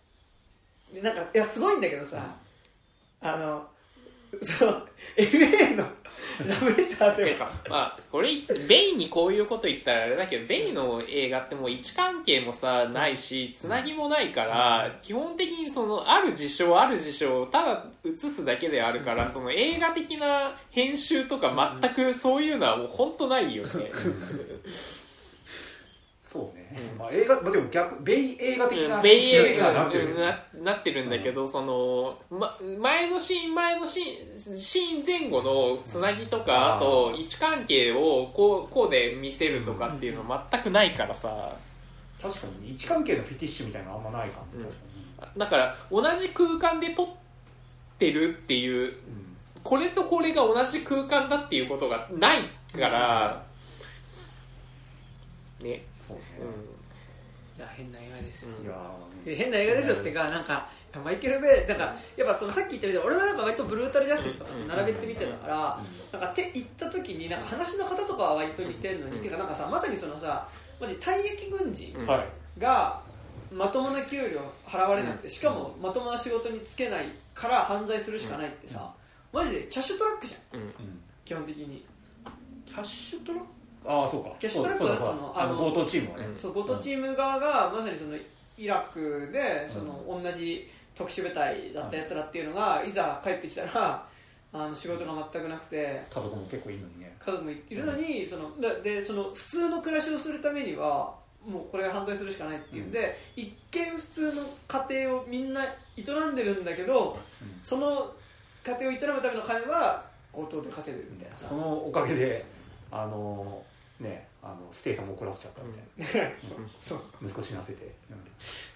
[0.93, 2.35] でなんかいやすごいんだけどさ、
[3.21, 3.67] あの
[4.41, 4.87] そう
[5.17, 7.51] LA のラブレターというか。
[7.69, 8.29] まあこれ
[8.67, 23.91] ベイにこういうこと言ったらあれだけどベイの映画ってもう位置関係もさないしつなぎもないから基本的にそのある事象ある事象をただ映すだけであるからその映画的な編集とか全くそういうのはもう本当ないよね
[26.31, 36.75] そうね、まあ映画、まあ、でも逆ベイ映画的なベイ映にはなってる画ななってるんだけど、その、ま、前のシーン前のシーンシーン前後のつなぎとか、うん。
[36.75, 41.55] あと位置関係をこうこうで見せるとかっていうの全くないからさ。
[42.21, 44.45] 確かに位置関係のフィティッシュみたいなのあんまないかも、
[45.37, 47.07] だから同じ空間で撮っ
[47.97, 48.93] てるっていうに
[49.63, 52.41] これとこれが同じ空間だっていうことがない
[52.73, 53.45] から、
[55.61, 56.79] ね、そうね、うん
[57.59, 58.65] いや変な映画ですよ、うん。
[58.65, 58.73] いや
[59.25, 60.69] え変な映画ですよっていうかなんか
[61.03, 65.83] マイケル・ベイなんかやっぱそのさっき言ったみたいに俺はなんか割とブルータル・ジャスティスとか並べてみてたから
[66.13, 69.17] なんか手行った時になんか話の方とかは割と似てるのに、うん。
[69.17, 70.47] っていうかなんかさまさにそのさ
[70.79, 72.07] マジ退役軍人うん。
[72.07, 72.27] はい
[72.57, 73.01] が
[73.51, 78.93] まともな給料払われなくてしかもまともな仕事に就けないから犯罪するしかないってさ
[79.33, 80.61] マジでキャッシュトラックじゃん。
[81.25, 81.85] 基本的に。
[82.65, 83.47] キャッシュトラック
[83.85, 84.31] ああそうか。
[84.39, 86.25] キャッシュトラックはそのあのあの強盗チームはね。
[86.25, 86.37] うん。
[86.37, 88.17] そうごとチーム側がまさにその
[88.57, 94.05] イラクでその同じ特殊部隊だったやつらっていうのがいざ帰ってきたら
[94.51, 97.15] あの仕事が全くなくて家族も結構いいのにね。
[97.19, 101.15] 家族もいるのにそのででその普通の暮らしをするためには
[101.45, 107.59] もうこれは犯罪するしかないっていうんで、一見普通の家庭をみんな営んでるんだけどうん。
[107.61, 108.13] その
[108.63, 111.47] 家庭を営むための金は強盗で稼いでるみたいなさ。
[111.47, 112.45] そのおかげで
[112.91, 113.63] あの
[113.99, 116.99] ねあのステイさんも怒らせちゃったみたいな、そうそう。
[117.21, 117.87] 息子死なせて、っ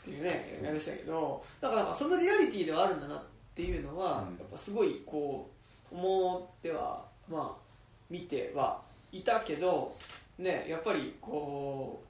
[0.03, 3.23] ていうね映画でしたけどだからそのリアリティではあるんだなっ
[3.55, 4.37] ていうのは、うん。
[4.37, 5.49] やっぱすごいこ
[5.91, 7.61] う思ってはまあ
[8.09, 8.81] 見ては
[9.11, 9.95] いたけど
[10.37, 12.03] ねやっぱりこ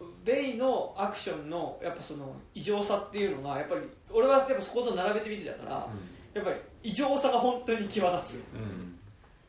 [0.00, 5.88] うベイのアクションのやっぱその異常さっていうのがやっぱり俺はやっぱそこと並べて見てたから、
[6.34, 8.44] やっぱり異常さが本当に際立つ。
[8.54, 8.98] うん。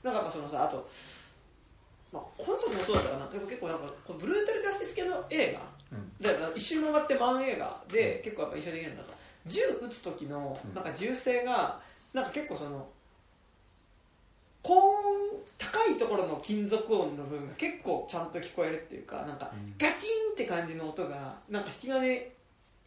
[0.04, 0.88] なんかそのさあと、
[2.11, 3.26] まあ、本作もそうだったかな。
[3.27, 5.98] 結構なんかこのブルータルジャスティス系の映画。
[5.98, 6.11] うん。
[6.22, 9.03] だから一周回ってマン映画で結構やっぱ印象的なのが
[9.45, 10.73] 銃撃つ時のうん。
[10.73, 11.80] なんか銃声が
[12.14, 12.88] なんか結構その
[14.64, 14.95] 高音
[15.57, 19.76] 高いところの金属音の部分が結構ちゃんと聞こえるっていうかなんかうん。
[19.77, 22.32] ガチンって感じの音がなんか引き金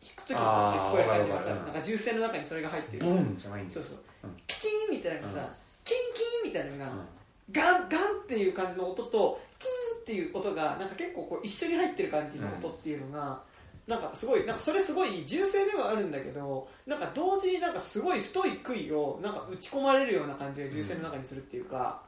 [0.00, 3.04] 引く時の聞こえる感じがなんか銃声の中にそれが入ってる。
[3.04, 3.74] ボンじゃないんだ。
[3.74, 4.36] そうそう、うん。
[4.46, 5.46] キチンみたいなのがさ、うん。
[5.84, 5.96] キン
[6.42, 7.17] キンみたいなのが、うん
[7.50, 13.40] ガンガンっていう感じの音とキーンっていう音がなんか結構こう一緒に入ってる感じの音っていうのが、
[13.86, 22.02] なんかすごいなんかそれすごい銃声ではあるんだけどなんか同時になんかすごい太い杭をなんか打ち込まれるような感じが銃声の中にするっていうか、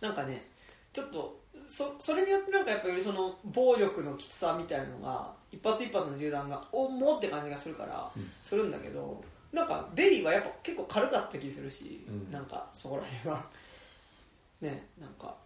[0.00, 0.46] なんかね
[0.92, 8.30] ちょっとそそれによってなんかやっぱりその暴力のきつさみたいなのが一発一発の銃弾が重って感じがするからうん。
[8.42, 9.22] するんだけど、
[9.52, 12.30] なんかベイはやっぱ結構軽かった気するし、うん。
[12.30, 13.44] なんかそこら辺は
[14.60, 15.36] ねなんか。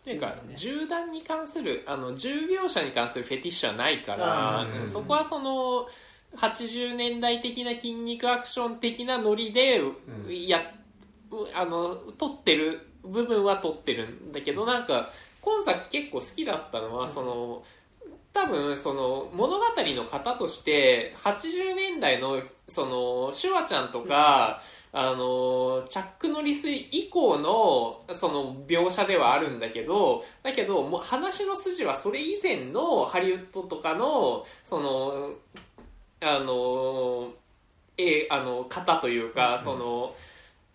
[0.00, 0.54] っていうかね。
[0.54, 4.88] 銃弾に関するあの銃描写に関するフェティッシュはないから、うん。
[4.88, 5.86] そこはその
[6.36, 9.92] 80年代的な筋肉アクション的なノリで、ん。
[10.28, 10.62] や
[11.54, 15.10] あの撮ってる部分は撮ってるんだけどなんか
[15.40, 17.62] 今作結構好きだったのは、その
[18.32, 24.60] 多分その物語の型として80年代のそのシュワちゃんとか、
[24.92, 35.30] あのチャック・ノリス以降のその描写ではあるんだけどだけどもう話の筋はそれ以前のハリウッドとかのその
[36.20, 37.32] あの
[37.96, 40.14] えあの型というか、その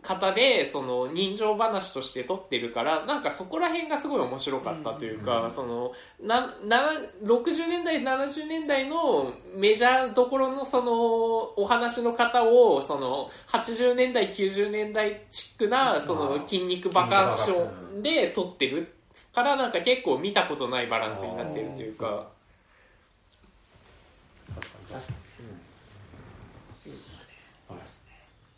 [0.06, 5.52] 型でその人情話として撮ってるからなんかそこら辺がすごい面白かったというか、うん。
[5.52, 5.92] その
[6.22, 6.92] なな
[7.24, 18.94] 60年代70年代のメジャーどころのそのお話の方をその80年代90年代チックなその筋肉バカションで撮ってる
[19.34, 22.08] からなんか結構見たことないバランスになってるというか。
[22.08, 22.14] うん、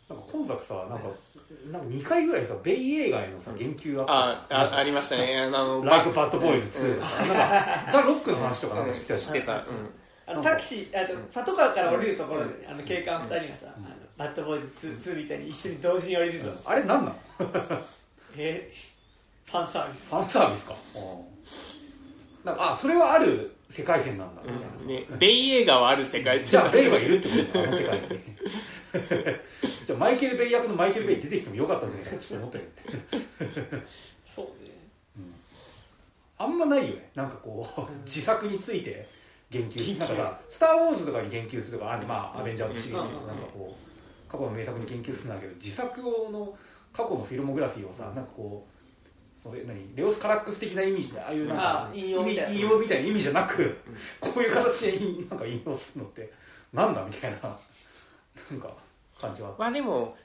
[0.08, 1.08] なんか今作さなんか
[1.70, 4.06] なんか2回ぐらいさベイ映画へのさ言及あっ
[4.48, 4.56] た。
[4.56, 5.38] ああありましたね。
[5.38, 9.62] あのライク・バッド・ボーイズ2うんとか、なんかザ・ロックの話とかなんかしてたてた、うん。
[10.26, 13.86] あのタクシーあとパトカーから降りるところで、ねあの警官2人がさ、あの
[14.16, 17.16] バッドボーイズ 2, 2みたいに一緒に同時に降りるぞ、あれなんなの
[18.36, 18.72] え？
[19.44, 20.10] ファンサービス。
[20.10, 20.74] ファンサービスか。
[22.44, 27.58] なんかあそれはある世界線なんだみたいな、ね、ベイ映画はある世界線じゃあベイはいるってこと？
[27.58, 28.08] だあの世界に
[29.86, 33.82] じゃあマイケル・ベイ役のマイケル・ベイ出てきてもよかったんじゃないかちょっと思ったけど。
[34.24, 34.70] そうね。
[36.38, 37.10] あんまないよね。
[37.14, 39.08] なんかこう自作について
[39.50, 39.98] 言及する。
[39.98, 46.56] なんかさ「スター・ウォーズ」とかに言及するとかあまあアベンジャーズシリーズとかなんかこう過去の名作に言及するんだけど自作用の
[46.92, 49.94] 過去のフィルモグラフィーをさなんかこうそれ何？
[49.94, 52.52] レオス・カラックス的な意味でああいうなんか引用みたい
[53.02, 53.08] な。
[53.08, 53.76] 意味じゃなく
[54.20, 54.98] こういう形で
[55.28, 56.32] なんか引用するのって
[56.72, 57.58] なんだみたいな
[58.50, 58.70] なんか
[59.20, 59.54] 感じは。
[59.58, 60.16] まあでも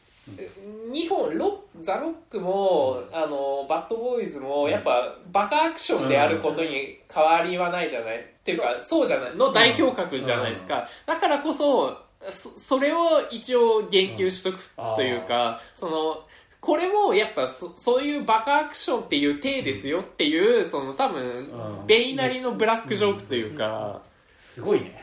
[0.91, 9.35] 2本ロッザ・ロックもあのバッドボーイズもやっぱバカアクションであることに変わりはないじゃない、っていうかそうじゃない。
[9.35, 11.97] の代表格じゃないですか、だからこそ
[12.29, 14.59] そそれを一応言及しとく
[14.95, 16.25] というか、その
[16.61, 21.87] これもやっぱそそういうバカアクションっていう体ですよっていうその多分、うん。
[21.87, 24.01] ベイなりのブラックジョークというか、
[24.33, 24.97] すごいね。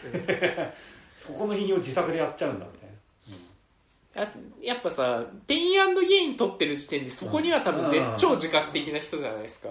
[1.20, 2.64] そこの引用自作でやっちゃうんだ
[4.14, 4.32] みたいな
[4.64, 8.14] ややっぱさペインゲイン取ってる時点でそこには多分絶うん。
[8.16, 9.68] 超自覚的な人じゃないですか、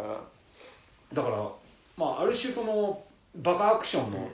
[1.14, 1.49] だから
[1.98, 3.03] まあある種その
[3.36, 4.30] バカアクションの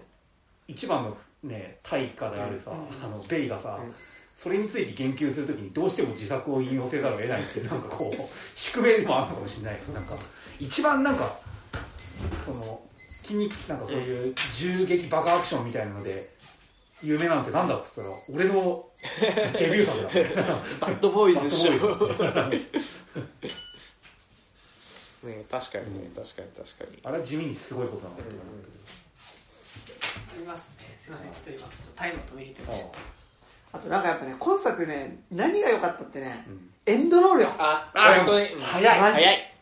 [0.68, 3.94] 一番のね対価であるさ、あのベイがさ、うん。
[4.36, 10.18] それについて言及するときにどうしても自作を引用せざるを得ないっていう なんかこう宿命でもあるのかもしれないですなんか
[10.60, 11.40] 一番なんか
[12.46, 12.80] その
[13.24, 16.35] 筋肉なんかそういう銃撃バカアクションみたいなので
[17.04, 18.86] 有名なんてなんだっつったら俺の
[19.58, 20.02] デビュー作
[20.36, 20.44] だ。
[20.80, 21.72] バッドボーイズっしょ。
[21.72, 22.66] バッドボーイ
[25.22, 27.00] ズね確かにね確かに確かに。
[27.04, 28.42] あれは地味にすごいことなんだと思う
[30.34, 30.96] ありますね。
[31.00, 32.84] すいませんちょっと今ちょっとタイムを止めに行ってけどまし
[33.72, 33.78] た。
[33.78, 36.70] あとなんかやっぱね今作ね何が良かったってねうん。
[36.86, 37.50] エンドロールよ。
[37.50, 38.54] いああ本当に。
[38.54, 38.62] うん。
[38.62, 39.00] 早い。
[39.00, 39.54] 早い。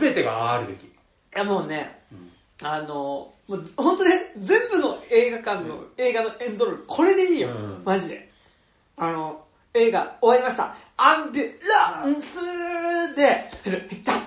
[0.00, 0.90] 全てがあるべき。
[1.36, 2.05] やもうねうん
[2.62, 7.82] あのもう本当ね全部の映画館の、映画のエンドロールこれでいいよ、うん。
[7.84, 8.30] マジで。
[8.96, 10.74] あの映画終わりました。
[10.96, 12.40] アンビュランス
[13.14, 13.50] で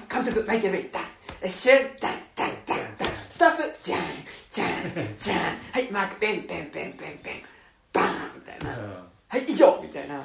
[0.07, 4.01] 監督マイケル・ベイダンシュンダンダンダンダンスタッフじゃん
[4.51, 4.67] じゃん
[5.17, 5.37] じゃん
[5.71, 7.41] はいマークペンペンペンペンペン
[7.91, 8.79] バーンみたいな、
[9.27, 10.21] はい以上みたいな。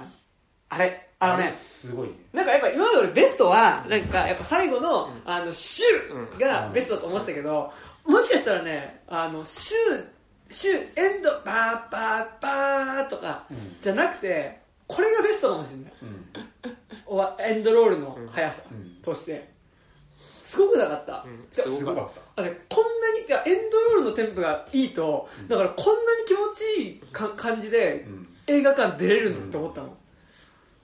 [0.69, 2.15] あれあのねすごいね。
[2.33, 7.73] なんかやっぱ今まで俺ベストはなんかやっぱ最後の、あのシューがベストだと思ってたけど、
[8.05, 10.05] もしかしたらねあのシュー
[10.51, 13.77] シューエンドバーバーバーとかうん。
[13.81, 15.93] じゃなくてこれがベストかもしれない。
[16.03, 16.27] うん。
[17.07, 19.03] おわエンドロールの速さうん。
[19.03, 19.55] として。
[20.55, 28.07] すごくなかった、すごかっあれこんなにエンドロールのテンポがいいとだからこんなに気持ちいいか感じで
[28.47, 29.97] 映画館出れるんだって思ったの、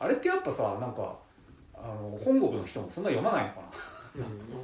[0.01, 1.15] あれってやっぱさなんか
[1.75, 3.61] あの本国の人もそんな読まないのか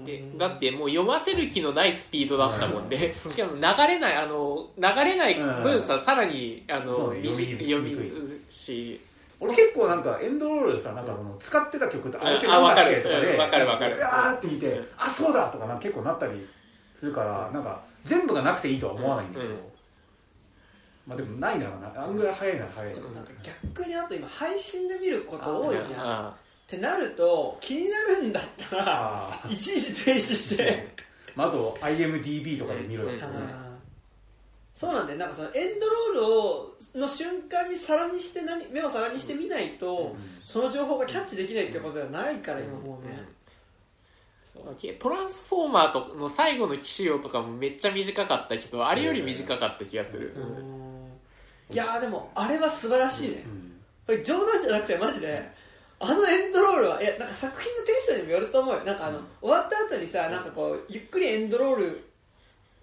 [0.04, 2.88] でだってもう読ませる気のないスピードだったもん。
[2.88, 9.00] でしかも流れないあの流れない分ささらにあの読み読みにくいし
[9.38, 10.02] 俺結構なん。
[10.02, 11.06] かエンドロールでさなん。
[11.06, 12.62] かその使ってた曲ってあれってあなん。
[12.62, 13.38] だっわかるけとかでうん。
[13.40, 14.86] わかるわかるうわーって見てうん。
[14.96, 16.46] あそうだとかな結構なったり
[16.98, 17.62] するからなん。
[17.62, 19.32] か全部がなくていいとは思わないん。
[19.32, 19.54] だけど
[21.06, 22.16] まあでもないならなあん。
[22.16, 23.00] ぐらい早いなら早いな
[23.70, 26.34] 逆にあと今配信で見ること多いじゃん。
[26.66, 30.88] っあてなると気になるんだったら一時停止して。
[31.34, 33.10] まああと IMDB とかで見ろよ。
[33.10, 33.22] うん。
[33.22, 33.66] あー
[34.74, 40.14] そうなんでなんかそのエンドロールをの瞬間に皿にして何目を皿にして見ないと、
[40.44, 43.24] その情報がキャッチできないってことではないから今もうね、
[44.98, 50.34] トランスフォーマーとの最後の騎士王とかもめっちゃ短かったけどあれより短かった気がする、
[51.70, 53.72] いやーでもあれは素晴らしいね、うん。
[54.04, 55.55] これ冗談じゃなくてマジで
[55.98, 58.84] あのエンドロールはいやなんか作品のテンションにもよると思うよ。
[58.84, 62.04] なんかあの、終わった後にさなんかこうゆっくりエンドロール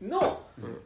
[0.02, 0.77] のうん。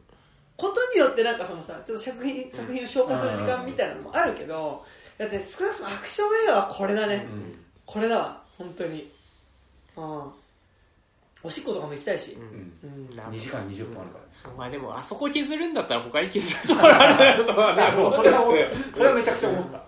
[0.56, 4.84] ことによってなんかそのさちょっと作品作品を消化する時間みたいなのもあるけど
[5.16, 7.54] だって少なくともアクション映画はこれだね、うん。
[7.86, 8.42] これだわ。
[8.58, 9.10] 本当に。
[9.96, 10.22] うん
[11.44, 12.32] おしっことかも行きたいし。
[12.32, 12.46] う、うん。
[12.48, 13.36] んうん。
[13.36, 19.80] 2時間20分あるからまあでもあそこ削るんだったら他に削るところある だろうとそれはめちゃくちゃ思った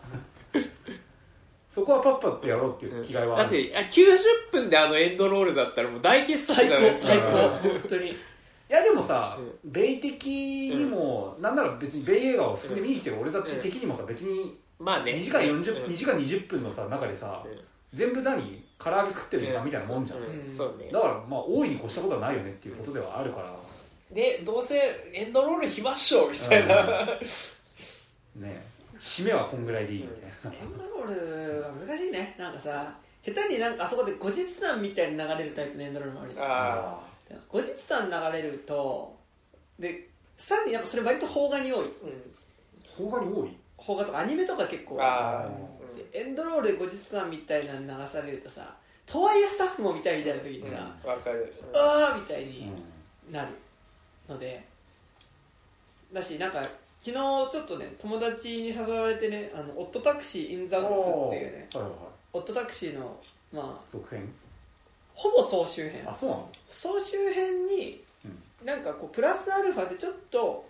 [1.80, 3.44] そこはパッパってやろうっていう気概はある。
[3.44, 7.12] だってあ90分であのエンドロールだったらもう大傑作最じゃないですか。
[7.14, 7.68] 高最高。
[7.68, 15.12] うん本当にいやでもさ、う米的にも、なんなら別に米映画を進んで見に来てる俺たち的にもさ別にまあね。
[15.12, 15.92] 2時間40、うん。
[15.92, 17.60] 2時間20分のさ中でさ、うん。
[17.92, 20.48] 全部何唐揚げ食ってる時間みたいなもんじゃん、ううん。
[20.48, 20.90] そうね。
[20.92, 23.52] だからまあ大いに越したことはないよねっていうことではあるから。
[24.12, 24.76] でどうせ
[25.12, 27.06] エンドロールひまっしょみたいな、
[28.36, 28.64] ね。
[29.00, 32.34] 締めはこんぐらいでいいみたいな、エンドロールは難しいね。
[32.38, 32.94] なんかさ
[33.24, 36.46] 下手になんかあそこで後日談みたいに流れるタイプのエンドロールもあるじゃん。
[36.46, 37.00] あ
[37.48, 39.16] 後日談流れると
[39.78, 41.86] でさらになんかそれ割と邦画に多い。
[41.86, 41.90] ー、
[42.96, 43.56] 邦画に多い？
[43.76, 45.48] 邦画とかアニメとか結構あ
[46.12, 48.74] でエンドロールで後日談みたいなの流されるとさ
[49.06, 52.72] とはいえスタッフも見たいみたいな時にさ、ーわかる、ああみたいに
[53.28, 53.32] うん。
[53.32, 53.48] なる
[54.28, 54.64] ので。
[56.12, 56.62] だしなんか
[57.02, 57.12] 昨日
[57.50, 61.98] ちょっとね友達に誘われてね「あのオットタクシー・イン・ザ・ウッズ」っていうねはいはいはい。
[62.34, 63.16] オットタクシーの
[63.52, 64.30] まあ続編？
[65.14, 66.04] ほぼ総集編。
[66.06, 66.48] あそうなの？
[66.68, 68.02] 総集編に
[68.64, 70.68] なんかこうプラスアルファでちょっと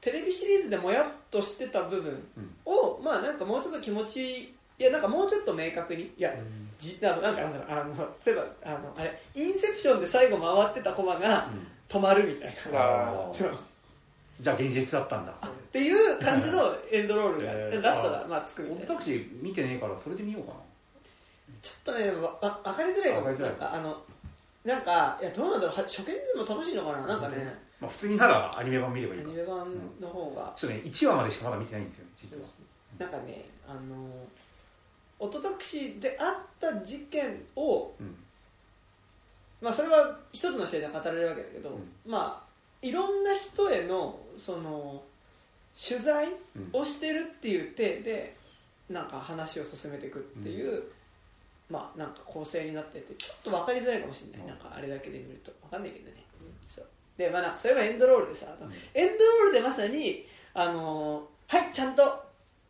[0.00, 2.22] テレビシリーズでもやっとしてた部分
[2.66, 6.32] を、まあなんかもうちょっと気持ちいいやなんかもうちょっと明確にいや
[6.78, 7.20] じなん。
[7.20, 11.48] かなんかなんだろうあの例えばあのあれインセプションで最後回ってたコマが
[11.88, 13.34] 止まるみたいな、 う
[14.40, 15.32] じゃあ現実だったんだ。
[15.32, 17.82] っていう感じのエンドロールが、えー。
[17.82, 18.84] ラストがまあつくみたいな。
[18.84, 20.54] オタクシー見てねえからそれで見ようかな。
[21.60, 23.26] ちょっとねわわ分かりづらいかも。
[23.26, 24.00] ないんかあの
[24.64, 25.76] なんかいやどうなんだろう。
[25.76, 27.06] は初見でも楽しいのかな？
[27.06, 27.36] なんかね、
[27.80, 29.28] まあ、普通にならアニメ版見ればいいか。
[29.28, 29.56] アニメ版
[30.00, 30.82] の方が、ちょっとね。
[30.84, 32.42] 1話までしかまだ見てないんですよ実は。
[32.98, 33.80] なんかねあの
[35.18, 38.14] オトタクシーであった事件をうん。
[39.60, 41.92] まあそれは一つの視点で語られるわけだけど、うん。
[42.06, 42.47] まあ
[42.82, 45.02] いろんな人へのその
[45.76, 46.80] 取材うん。
[46.80, 48.36] をしてるっていう体で
[48.90, 50.82] なんか話を進めていくっていう、
[51.70, 54.48] まあなんか構成になっててちょっと分かりづらいかもしれない、うん。
[54.48, 55.52] なんかあれだけで見ると。
[55.62, 56.24] 分かんないけどね、
[56.68, 56.86] そう。
[57.16, 58.48] でまあなんかそれはエンドロールでさ、ん。
[58.94, 62.02] エンドロールでまさにあのーはいちゃんと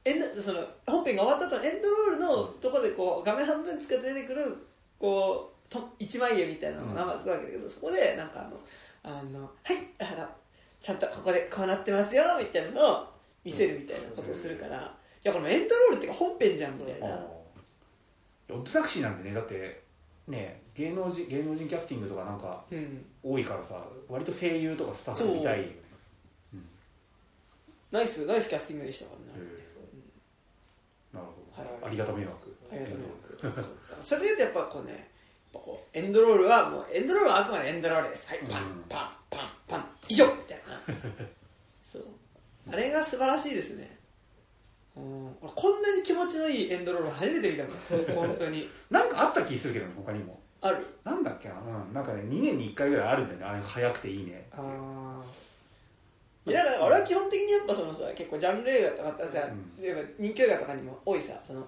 [0.05, 4.57] エンドその本編が終わった後のエンドロールのところでこう画面半分使って出てくる
[4.99, 8.59] こうと一枚絵みたいなのが生つくわけだけど、そこでなんかあの
[9.09, 10.29] あのはいあの
[10.83, 13.07] ちゃんとここでこうなってますよみたいなのを
[13.43, 14.81] 見せるみたいなことをするから、い
[15.23, 17.07] やこのエンドロールっていうか本編じゃんみたいな、
[18.51, 19.83] オッドタクシーなんてねだって
[20.27, 25.61] ね芸能人芸能人キャスティングとかなんかうん、多いからさ割と声優とかスタッフが見たい。
[25.61, 25.73] よね
[27.91, 29.49] ナイスナイスキャスティングでしたからね、
[31.15, 31.87] なるほど、はい。
[31.87, 32.57] ありがた迷惑。
[32.71, 32.99] ありがとう
[33.33, 35.09] ございますそれでやっぱこうね
[35.65, 38.29] こうエンドロールはもうエンドロールはあくまでエンドロールです。
[38.29, 38.85] はいパンうん。
[38.89, 40.81] パンパンパン以上みたいな。
[41.85, 42.05] そう。
[42.71, 43.99] あれが素晴らしいですよね。
[44.97, 45.27] うん。
[45.43, 48.29] 俺こんなに気持ちのいいエンドロール初めて見たもん。
[48.29, 48.69] 本当に。
[48.91, 50.41] なんかあった気するけどね他にも。
[50.61, 50.79] ある。
[51.05, 53.47] なんだっけな、うん、なんかね2年に1回ぐらいあるんだよね。
[53.47, 55.49] あれが早くていいねああ
[56.49, 59.83] いやだから俺は基本的にやっぱそのさ結構ジャンル映画とかさ、うん。
[59.83, 61.67] 例えば人気映画とかにも多いさその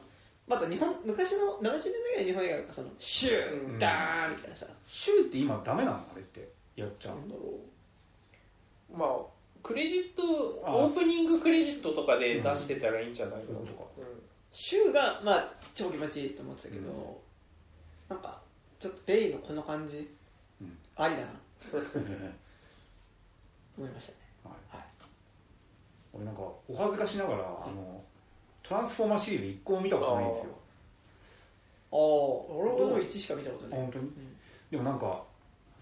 [0.51, 1.81] また日本昔の70年代ぐ
[2.17, 5.97] らいの日本映画がそのシューうんダーンみたいなさ、週って今ダメなの？
[5.99, 6.49] あれって。
[6.75, 7.41] やっちゃうなんだろ
[8.93, 9.09] うまあ
[9.63, 10.23] クレジット
[10.67, 14.09] あオープニングクレジットとかで出してたらいいんじゃないかなそういうことか
[14.53, 17.21] シューがまあ超気持ちいいと思ってたけど、
[18.09, 18.41] なんか
[18.79, 20.11] ちょっとベイのこの感じ、
[20.61, 21.27] うんありだな。
[23.79, 24.19] 思いましたね。
[24.45, 24.77] はい。
[24.77, 24.87] はい。
[26.13, 28.03] 俺なんかお恥ずかしながら、あの
[28.71, 30.53] トランスフォーマーシリーズ1個も見たことないんですよ。
[31.93, 34.05] ああ俺はでも1しか見たことない、あ本当に？
[34.05, 34.13] うん。
[34.71, 35.25] でもなんか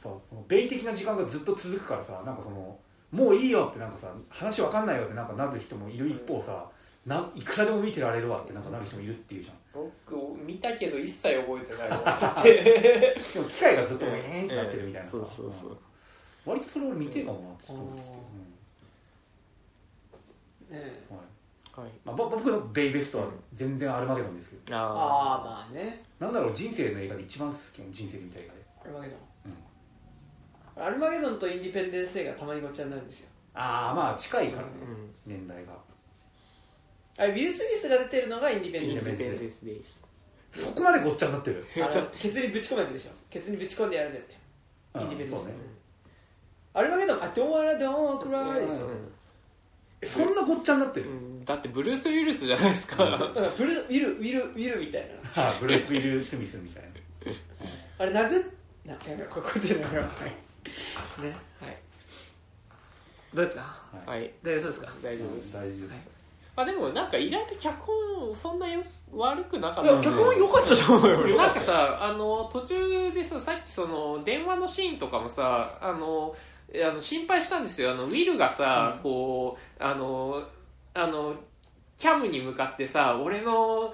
[0.03, 0.09] さ
[0.49, 2.79] ベイ的な時間がずっと続くからさなんかその
[3.13, 6.67] もういいよってなんかさ話わかんないよってなんかなる人もいる一方さ、
[7.05, 9.57] ないくらでも見てられるわってなんかなる人もいるっていうじゃん。
[9.75, 10.17] 僕
[10.47, 12.55] 見たけど一切覚えてないわって。
[13.35, 15.77] でも機械がずっとえーんってなってるみたいなさ、そうそうそう。
[16.47, 18.21] 割とそれ俺見てえかもなってちょっと思ってきて、ね
[20.71, 21.17] えうん。
[21.19, 21.27] はい
[21.79, 21.91] はい。
[22.05, 26.05] まあ、ぼ僕のベイベストは全然アルマゲドンですけど、あああまあね。
[26.19, 33.29] なんだろう人生の映画で一番好きな人生で見た映画でアルマゲドン、アルマゲドンとインディペンデンス映画がたまにごっちゃになるんですよ。
[33.55, 34.69] ああまあ近いからね、
[35.27, 35.33] うん。
[35.33, 35.73] 年代が。
[37.19, 39.09] あれウィル・スミスが出てるのがインディペンデンス。
[39.09, 40.05] インディペンデンですです。
[40.53, 41.67] そこまでごっちゃになってる。
[41.77, 43.11] あのケツにぶち込むやつでしょ。
[43.31, 44.37] ケツにぶち込んでやるぜって
[44.95, 45.45] うんインディペンデンス。
[45.47, 45.53] ね。
[46.75, 48.89] アルマゲドンあ Don't wanna don't cry ですよ
[50.01, 53.05] えそんなごっちゃになってる、うんだってブルース・ウィルスじゃないですか。
[53.05, 55.43] だからブルースウィルウィルウィルみたいな。
[55.43, 56.89] はあ、ブレス・ウィル・スミスみたいな。
[57.99, 58.45] あれ殴っ
[58.85, 61.25] なやめようここでやめようはい。
[61.25, 61.77] ねはい。
[63.33, 63.63] どうですか？
[64.07, 64.19] はい。
[64.21, 64.31] はい。
[64.43, 64.93] 大丈夫ですか？
[65.03, 65.57] 大丈夫です。
[65.57, 66.19] 大丈夫
[66.57, 71.19] まあでもなんか意外と脚本そんなよ悪くなかっいたや脚本良かったと思うよ。
[71.21, 76.35] 俺なんかさあの途中でささっきその電話のシーンとかもさあの
[76.85, 77.93] あの心配したんですよ。
[77.93, 80.43] あのウィルがさ、こうあの
[80.95, 81.37] あの
[81.99, 83.93] キャムに向かってさ俺の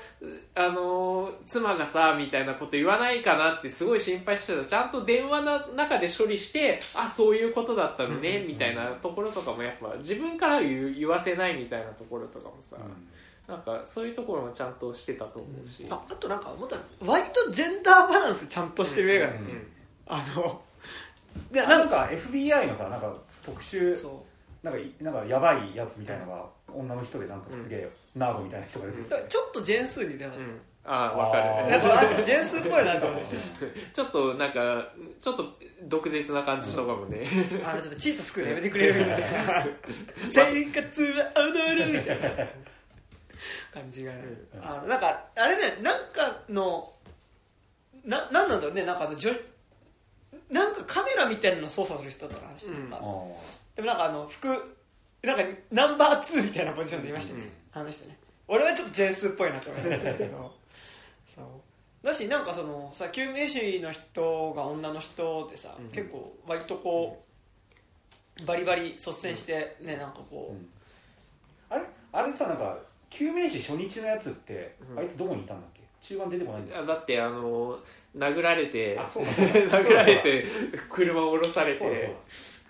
[0.54, 4.64] あの妻がさみたいなこと言わないかなってすごい心配してた。
[4.64, 12.76] ちゃんと電話の中で処理してあそういうことだったのね、みたいなところとかもやっぱ自分から言わせないみたいなところとかもさ、
[13.48, 16.82] なんかそういうところもちゃんとしてたと思うし、ああとなんか思ったの。
[17.06, 19.66] 割とジェンダーバランスちゃんとしてる映画だよね、うん。
[20.06, 20.62] あの
[21.52, 24.24] いやななんんかか FBI のさなんか特殊そ
[24.64, 31.80] なんかいなんかやばいやつみたいなのが女の人でなんかすげえナードみたいな人が出てるちょっとジェーンスーに出なかっうんああ分かる。
[31.80, 33.24] た、だかちょっとジェーンスーっぽいなと思って。
[33.94, 35.46] ちょっとなんかちょっと
[35.84, 37.26] 毒舌な感じとかもね、
[37.64, 39.28] あのちょっとチートすくうのやめてくれるみたいな。
[40.28, 42.28] 生活は踊るみたいな
[43.72, 44.22] 感じがね、
[44.54, 44.62] うん。
[44.62, 46.92] あのなんかあれねなんかの
[48.04, 49.32] ななんなんだろうねなんかあのじょ
[50.50, 53.00] なんかカメラみたいなの操作する人だった話、うんなん。
[53.00, 53.08] かあ
[53.76, 54.48] でもなんかあの服
[55.22, 58.18] なんかナンバー2みたいなポジションでいましたね、あの人ね。
[58.46, 60.54] 俺はちょっとジェンスーっぽいなと思ったけど。
[61.26, 61.44] そう。
[62.06, 67.24] だしなんかそのさ救命士の人が女の人でさ、うん結構割とこ
[68.42, 70.68] うバリバリ率先してねなんかこう、うん。
[71.70, 71.84] あれ？
[72.12, 72.78] あれさなんか
[73.08, 74.98] 救命士初日のやつって、うん。
[74.98, 75.80] あいつどこにいたんだっけ？
[76.02, 77.78] 中盤出てこないんだだってあの
[78.14, 79.30] 殴られてあそうだ
[79.80, 80.44] 殴られて
[80.90, 81.78] 車を降ろされて。
[81.78, 82.14] そうだそう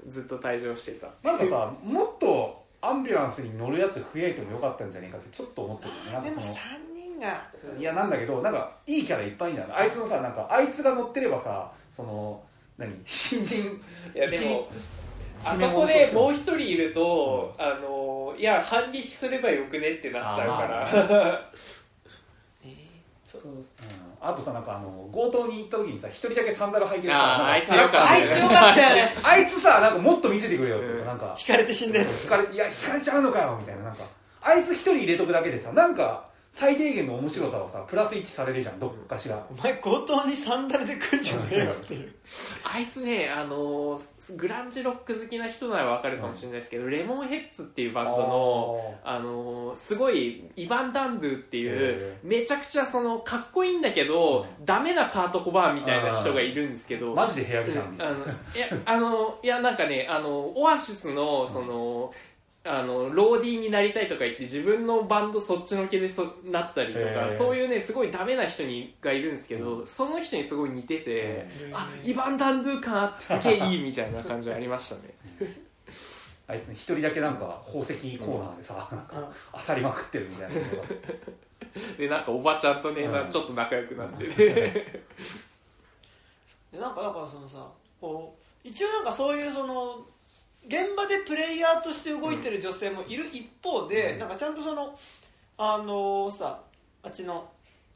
[0.07, 1.09] ずっと退場してた。
[1.23, 6.13] なんかさもっとアンビュランスに乗るやつ増えてもよかったんじゃねえかってちょっと思ってるよね。
[6.13, 6.59] なんでもかその3
[6.95, 7.51] 人が。
[7.79, 9.85] いやなんだけどなんかいいキャラいっぱいいんだよあ。
[9.85, 12.43] いつのさなんかあいつが乗ってればさその
[12.77, 12.93] 何？
[13.07, 13.81] 新人？
[14.15, 21.51] いやでも一あそこでもう一人いると、あのいや反撃すればよくねってなっちゃうから、
[23.27, 23.43] そう。
[23.43, 23.65] うん
[24.27, 29.15] あとさなんかあの強盗に行った時にさ一人だけサンダル履いてるさあいつよかったあいつよかったよね。
[29.23, 34.05] あいつさなんかもっと見せてくれよってさなんか引かれて死んだやつ引かれいや引かれちゃうのかよみたいななんか
[34.43, 42.13] あいつ一人入れとくだけでさなんか最低限の面白さはさプラス1されるじゃんどっかしら、お前強盗にサンダルで来んじゃねえよっていう。
[42.73, 62.13] あいつね、あのーグランジロック好きな人ならわかるかもしれないですけど、レモンヘッズっていうバンドの、あのーすごいイヴァン・ダンドゥっていうへめちゃくちゃそのかっこいいんだけど、ダメなカート・コバーンみたいな人がいるんですけどマジで部屋着じゃんみたいなあのいやあのいやなんかねあのオアシスのその、
[62.67, 67.31] あのローディーになりたいとか言って自分のバンドそっちのけでそなったりとかへー。
[67.31, 75.15] そういうねすごいダメな人にがいるんですけど、その人にすごい似てて、あイヴァン・ダンドゥ感あってすげえいいみたいな感じありましたね。
[76.49, 79.33] あいつ一人だけなんか宝石コーナーでさ、なんか
[79.69, 80.55] 漁りまくってるみたいな。
[80.55, 80.89] の が
[81.99, 84.45] でなんかおばちゃんとね、なうんちょっと仲良くなってて。
[86.73, 87.71] でなんかだからそのさ
[88.01, 90.07] こう一応なんかそういうその
[90.67, 94.19] 現場でプレイヤーとして動いてる女性もいる一方で、うん。
[94.19, 94.95] なんかちゃんとその
[95.57, 96.61] あのさ
[97.03, 97.49] あっちの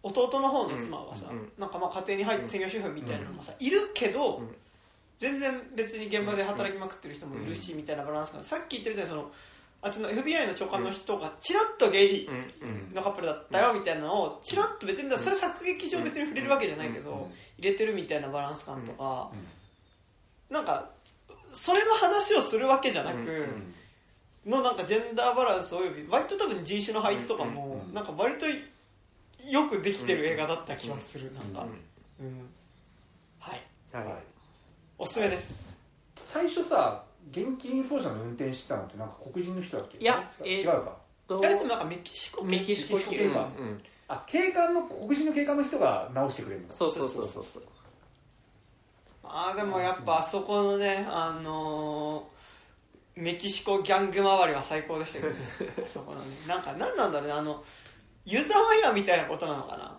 [0.03, 1.27] 弟の方の妻はさ、
[1.59, 4.55] なんかまあ家庭に入って専業主婦みたいなのもさ、いるけど、うん。
[5.19, 9.33] 全然別に現場で働きまくってる人もいるし、みたいなバランスがさっき言ってるみたいにその
[9.83, 12.29] あっちの FBI の長官の人がちらっとゲイ
[12.95, 17.17] のカップルだったよみたいなのをちらっと別にそれ作劇上別に触れるわけじゃないけど、うん。
[17.59, 19.31] 入れてるみたいなバランス感とか、
[20.51, 20.55] うん。
[20.55, 20.91] なんか
[21.53, 23.75] それの話をするわけじゃなく、うん
[24.47, 31.67] のなんかジェンダーバランスおよび割と多分人種の配置とかも、うんなんか割とよくできてる映画だった気がする、なんか、
[32.21, 32.49] うん。
[33.39, 33.63] はい。
[33.93, 34.05] はい。
[34.07, 34.15] はい
[34.97, 35.77] おすすめです。
[36.17, 39.99] 最初さ現金輸送車の運転してたのってなんか黒人の人だっけ？
[39.99, 40.97] いや違うえー違うか。
[41.27, 42.49] とあれでもなんかメキシコ系？
[42.51, 43.05] メキシコ系。
[43.05, 43.51] メキシコ系か。
[43.59, 43.83] うんうん。
[44.09, 46.73] あ警官の黒人の警官の人が直してくれるの？
[46.73, 47.63] そうそうそうそうそう
[49.31, 52.39] あーでもやっぱあそこのねあのー
[53.21, 55.35] メキシコギャング周りは最高でしたけど
[55.87, 56.27] そこのね。
[56.47, 57.35] なんか何なんだろうね。
[57.35, 57.65] あの
[58.25, 59.99] 湯沢屋みたいなことなのかな。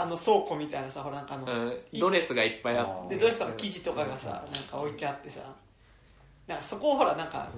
[0.00, 1.80] あの倉庫みたいなさほらなんかあの、うん。
[1.98, 3.14] ドレスがいっぱいあって。
[3.16, 5.40] でドレスとか生地とかがさなんか置いてあってさ。
[6.46, 7.48] なんかそこをほらなんか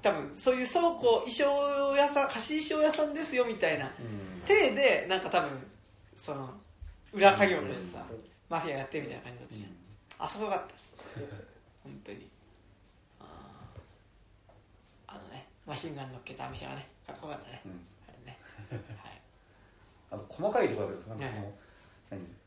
[0.00, 4.42] 多分そういう倉庫衣装屋さん貸し衣装屋さんですよみたいなうん。
[4.46, 5.50] 体でなんか多分
[6.16, 6.48] その
[7.12, 8.02] 裏稼業としてさ
[8.48, 9.77] マフィアやってるみたいな感じだったじゃん
[10.18, 10.94] あそこよかったです。
[11.82, 12.28] 本当に。
[15.06, 17.62] あのねマシンガン乗っけたアミシャがねかっこよかったね。
[17.64, 17.72] うん。
[18.08, 18.38] あれね。
[19.02, 19.20] はい。
[20.10, 21.54] あの細かいところだけどさなんかそのね。
[22.10, 22.38] 何？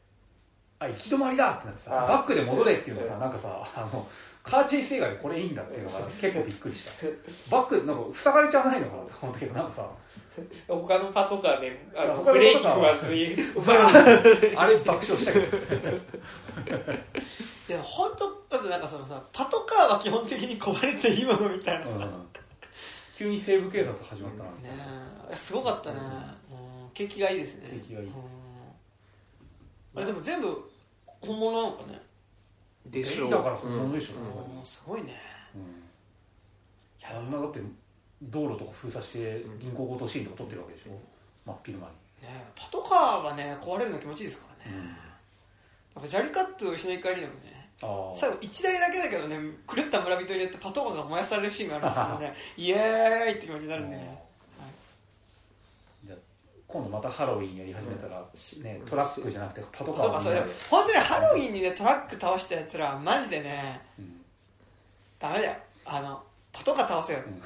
[0.82, 4.08] あ行き止まりだってなってさバックで戻れっていうのがさなんかさあの
[4.42, 6.92] カーチェイス映画でこれいいんだっていうのが結構びっくりした。
[7.56, 9.90] バックなんか塞がれちゃわないのかなって思ったけどなんかさ
[10.68, 15.48] 他のパトカーであのブレーキ踏まずに あれ爆笑したけど。
[17.68, 22.28] でも本当だってなんかそのさパトカーは基本的に壊れていいものみたいなさ、ねうん。
[23.18, 24.50] 急に西部警察始まったな。
[25.32, 25.36] え。
[25.36, 26.00] すごかったね、
[26.50, 27.70] うん、景気がいいですね。
[27.72, 28.08] 景気がいい。
[28.08, 28.14] うん。
[29.96, 30.72] あれでも全部
[31.20, 32.02] 本物なのかね。
[32.86, 33.32] でしょう。
[33.32, 34.14] だから本物でしょ。
[34.62, 35.20] うすごいね。
[35.56, 35.82] うん。
[37.04, 37.60] あんなだって
[38.24, 40.92] 道路とか封鎖して銀行強盗シーンとか撮ってるわけでしょ？
[41.46, 41.94] 真っ昼間に。
[42.28, 44.78] ねパトカーはね壊れるの気持ちいいですからね、
[45.96, 46.04] なん。
[46.04, 47.68] か砂利カットを失い帰りでもね
[48.16, 52.80] 最後1台だけだけどね狂った村人によってパトカーが燃やされるシーンがあるんですけどねイエー
[53.32, 54.24] イって気持ちになるんでね。
[56.06, 56.20] じゃあ
[56.68, 58.20] 今度またハロウィンやり始めたら、
[58.64, 64.22] ね、トラックじゃなくてパトカーそう本当にハロウィンにねトラック倒したやつらはマジでねうん。
[65.18, 65.56] ダメだよ。
[65.86, 66.22] あの
[66.54, 67.42] パトカー倒せようん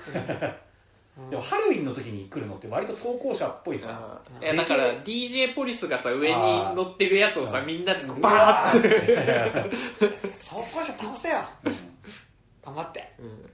[1.30, 4.22] でもハロウィンの時に来るのって割と走行車っぽいさ。
[4.42, 6.42] いやだから DJ ポリスがさ上に
[6.76, 9.69] 乗ってるやつをさみんなでバーッて。
[10.34, 11.38] 走行車倒せよ。
[11.64, 11.74] うん。
[12.66, 13.26] 頑張って、うん。
[13.26, 13.50] うん。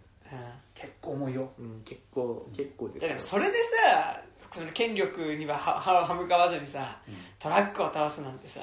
[0.73, 1.51] 結構重いよ。
[1.59, 4.19] うん結構結構でいやでもすそれでさ
[4.51, 7.15] その権力にははは歯向かわずにさうん。
[7.37, 8.61] トラックを倒すなんてさ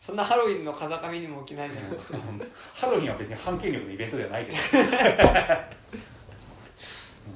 [0.00, 2.18] そんなハロウィンの風上にも起きないじゃないですか。
[2.72, 4.56] ハロウィンは別に反権力のイベントではないけど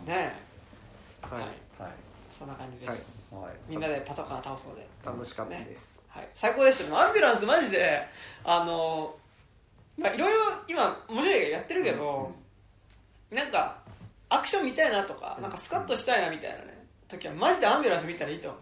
[0.06, 0.32] ねはい
[1.30, 1.42] はい。
[1.42, 1.92] はい。
[1.92, 3.52] えそんな感じです、はい。
[3.68, 6.00] みんなでパトカー倒そうで、楽しかったです。
[6.08, 6.90] はい、最高でした。
[6.90, 8.02] ねアンビュランスマジで
[8.44, 9.14] あの
[9.96, 10.38] まあいろいろ
[10.68, 12.32] 今面白い映画やってるけど、
[13.30, 13.78] なんか
[14.28, 18.60] アクション見たいなとかなんかスカッとしたいなみたいなね時はマジでアンビュランス見たらいいと思う、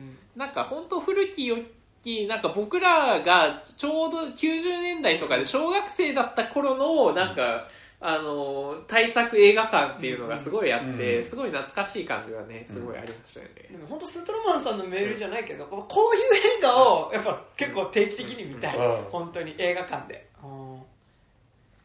[0.00, 0.18] うん。
[0.36, 1.56] なんか本当古き良
[2.02, 7.68] きなんか僕らがちょうど90年代とかで小学生だった頃のなんか、
[8.06, 11.22] あの対策映画館っていうのがすごいあって、うん。
[11.24, 19.04] すごい懐かしい感じがねすごいありましたよね、でも本当スートロマンさんのメールじゃないけど、こういう映画をやっぱ結構定期的に見たい、うん。
[19.10, 20.28] 本当に映画館で、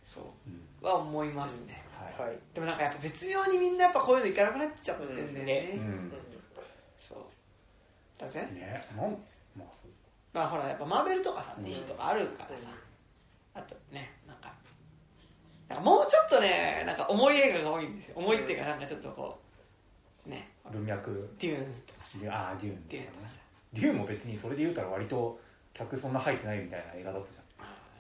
[0.04, 0.24] そう。
[0.46, 0.86] うん。
[0.86, 2.38] は思いますね、はいはい。
[2.54, 5.46] でもなんかやっぱ絶妙にみんなやっぱこういうのいかなくなっちゃってんだよね,、うん。
[5.46, 5.72] ね。
[5.76, 6.14] うん。
[6.98, 7.18] そう。
[8.18, 8.86] だぜ、ね。
[8.98, 9.18] なん
[9.56, 10.48] まあ。
[10.50, 12.68] ほらやっぱマーベルとかさうん DC とかあるからさ、
[13.54, 14.19] あとね
[15.70, 18.16] なんかもうちょっとねなんか重い映画が多いんですよ。
[18.18, 19.40] 重いっていうかなんかちょっとこ
[20.26, 20.50] うね。
[20.72, 21.30] 文脈。
[21.40, 22.18] デューンとかさ。
[22.30, 22.88] ああデューン。
[22.88, 23.40] デューンとかさ。
[23.74, 25.40] デューンも別にそれで言うたら割と
[25.74, 27.46] 客そんな入ってないみたいな映画だったじゃん。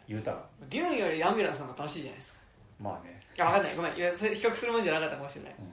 [0.07, 0.43] 言うたら。
[0.67, 2.39] デューンよりアンビュランスの方が楽しいじゃないですか。
[2.80, 3.22] まあね。
[3.35, 3.75] いやわかんない。
[3.75, 3.95] ごめん。
[3.95, 5.65] いやそれ比較するもんじゃなかったかもしれない、うん。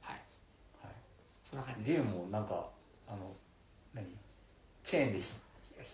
[0.00, 0.20] はい。
[0.82, 0.92] はい。
[1.44, 2.02] そんな感じです。
[2.02, 2.68] デューンもなんか
[3.06, 3.32] あの
[3.94, 4.06] 何？
[4.84, 5.24] チェーンで引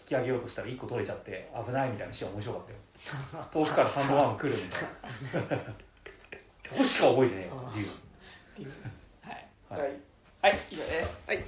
[0.08, 5.74] き上げようとしたら1個取れちゃって危ないみたいなシーン面白かったよ遠くからサンドワーム来るみたいな
[6.68, 7.96] そこしか覚えてねえよデューっ
[8.56, 8.72] ていう
[9.22, 10.08] はいンはい
[10.40, 11.20] はい、以上です。
[11.26, 11.44] はい。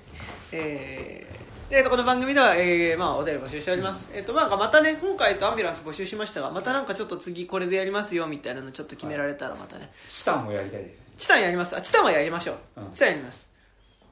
[0.50, 4.10] えー、で、えっとこの番組では、えー、まあ、お便り募集しております。
[4.12, 9.92] えっと、なんかまたね、今回とアンビュランス募集しましたが、またなんかちょっと次これでやりますよ、みたいなのちょっと決められたらまたね。
[10.08, 11.76] チタンもやりたいですチタンやります。
[11.76, 12.80] あ、チタンはやりましょう。
[12.80, 13.48] うんチタンやります。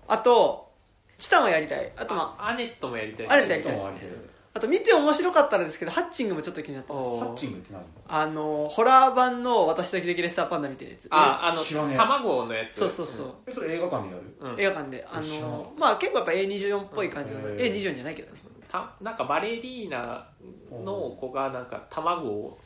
[0.06, 0.72] あと、
[1.18, 1.92] チタンはやりたい。
[1.96, 7.08] あと、まアネットもやりたいアネットやりたいですチタンもやりたいあ、あと見て面白かったらですけど、ハッチングもちょっと気になってます。
[7.08, 7.82] おハッチングって何？
[8.08, 11.08] あの、ホラー版の私ときレッサーパンダみたいなやつ。
[11.10, 11.96] ああの知らねえ。
[11.96, 12.74] 卵のやつ。
[12.76, 13.34] そうそうそう。
[13.46, 14.36] えそれ映画館でやる？
[14.40, 15.06] うん、うん映画館で。
[15.10, 17.56] あのっ、まあ結構やっぱ A24 っぽい感じの、うん。
[17.56, 18.40] A24 じゃないけどね。
[18.68, 20.28] たなんかバレリーナ
[20.70, 22.58] の子がなんか卵を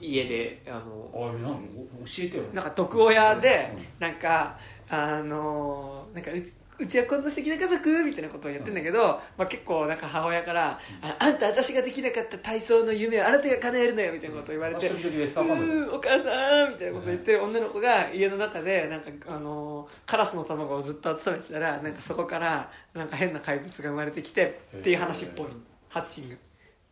[0.00, 2.42] 家であのあれ何お教えてよ。
[2.52, 3.86] なんか毒親でうん。
[4.00, 4.58] なんか
[4.90, 14.90] あのーなんかうちうちはこんな素敵な家族みたいなことをやってんだけど、まあ、結構なんか母親から、ああんた私ができなかった体操の夢をあなたが叶えるのよみたいなことを言われて、う
[15.28, 25.46] サーお母さんみたいなことを言ってる女の子が家の中でなんか、あのーカラスの卵をずっと温めてたらなんかそこからなんか変な怪物が生まれてきてっていう話っぽい。
[25.88, 26.38] ハッチング。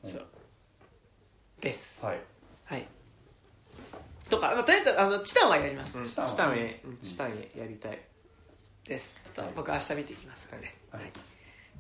[0.05, 0.11] うん。
[0.11, 0.27] そう。
[1.61, 2.05] です。
[2.05, 2.21] はい。
[2.65, 2.89] はい。
[4.29, 6.05] とか、まあ、とりあえずあのチタンはやります、うん。
[6.05, 7.99] チチタンはタンへチタンへやりたい
[8.89, 9.21] です。
[9.25, 11.03] ちょっと僕明日見ていきますからね、はい。
[11.03, 11.13] はい。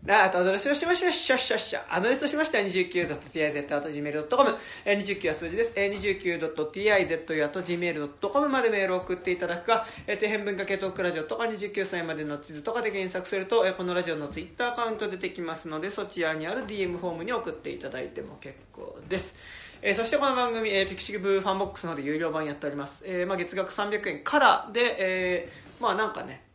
[0.03, 1.13] であとアドレスをしましょう。
[1.13, 1.81] しょしょしょ。
[1.91, 5.73] アドレスとしましては 29.tiz.gmail.com えー29は数字です。
[5.75, 19.35] えー 29.tiz.gmail.com までメールを送っていただくかえー底辺文化系トークラジオとか29歳までの地図とかで検索するとえーこのラジオのツイッターアカウント出てきますのでそちらにある DM フォームに送っていただいても結構です。
[19.83, 26.46] えーそしてこの番組、えー pixivFANBOX の方で有料版やっております、えーまあ、月額300円からで、えーまあなんかね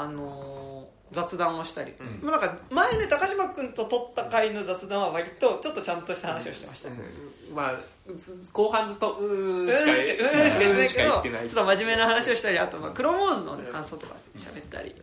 [0.00, 2.30] あのー雑談をしたり、うん。
[2.30, 6.96] なんか前ね高島君と撮った回の雑談は割とちょっとちゃんとした話をしてました、うん。
[7.54, 7.80] まあ
[8.12, 14.94] ず後半ずっとううーんーんしか言ってないけどちょっと真面目な話をしたりあとまあクロモーズの、ね、感想とか喋ったり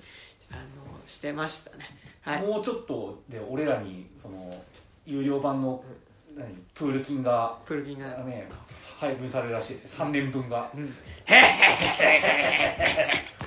[0.51, 0.59] あの
[1.07, 1.85] してましたね。
[2.21, 2.41] はい。
[2.41, 4.61] もうちょっとで俺らにその
[5.05, 5.83] 有料版の
[6.35, 8.49] 何プール金がプール金が、ね
[9.03, 10.83] 配分されるらしいですよ3年分がうん、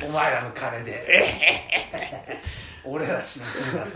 [0.07, 1.03] お前らの金で
[2.85, 3.87] 俺たちの金だは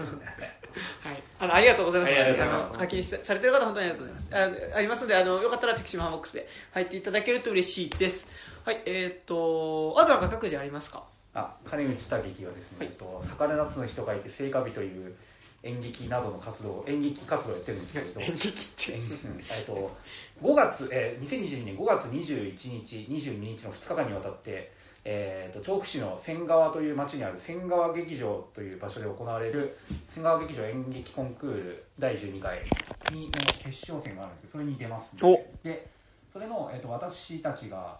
[1.13, 2.11] い、あのありがとうございます。
[2.13, 4.31] ありがとうございますあの課金しされてる方本当にありがとうございます。
[4.73, 8.25] あありますのであのよかったら pixivFANBOX で入っていただけると嬉しいです。
[8.65, 11.10] はい、えっ、とあとなんか各自ありますか？
[11.35, 12.89] あ金内武樹はですね、はい。
[12.89, 15.15] えっと魚夏の人がいて聖火日という
[15.63, 18.21] 演劇などの活動演劇活動をやってるんですけれど。
[18.21, 18.93] 演劇って。
[18.95, 19.39] うん。
[19.39, 19.97] えっと
[20.43, 24.73] 5月、えー、2022年5月21日22日の2日間にわたって、
[25.05, 29.77] えー、と調布市の仙川という町にある仙川劇場という場所で行われる
[30.13, 32.59] 仙川劇場演劇コンクール第12回
[33.13, 35.17] にの決勝戦があるんですけどそれに出ます
[35.63, 35.89] で。
[36.33, 37.99] それの、えー、と私たちが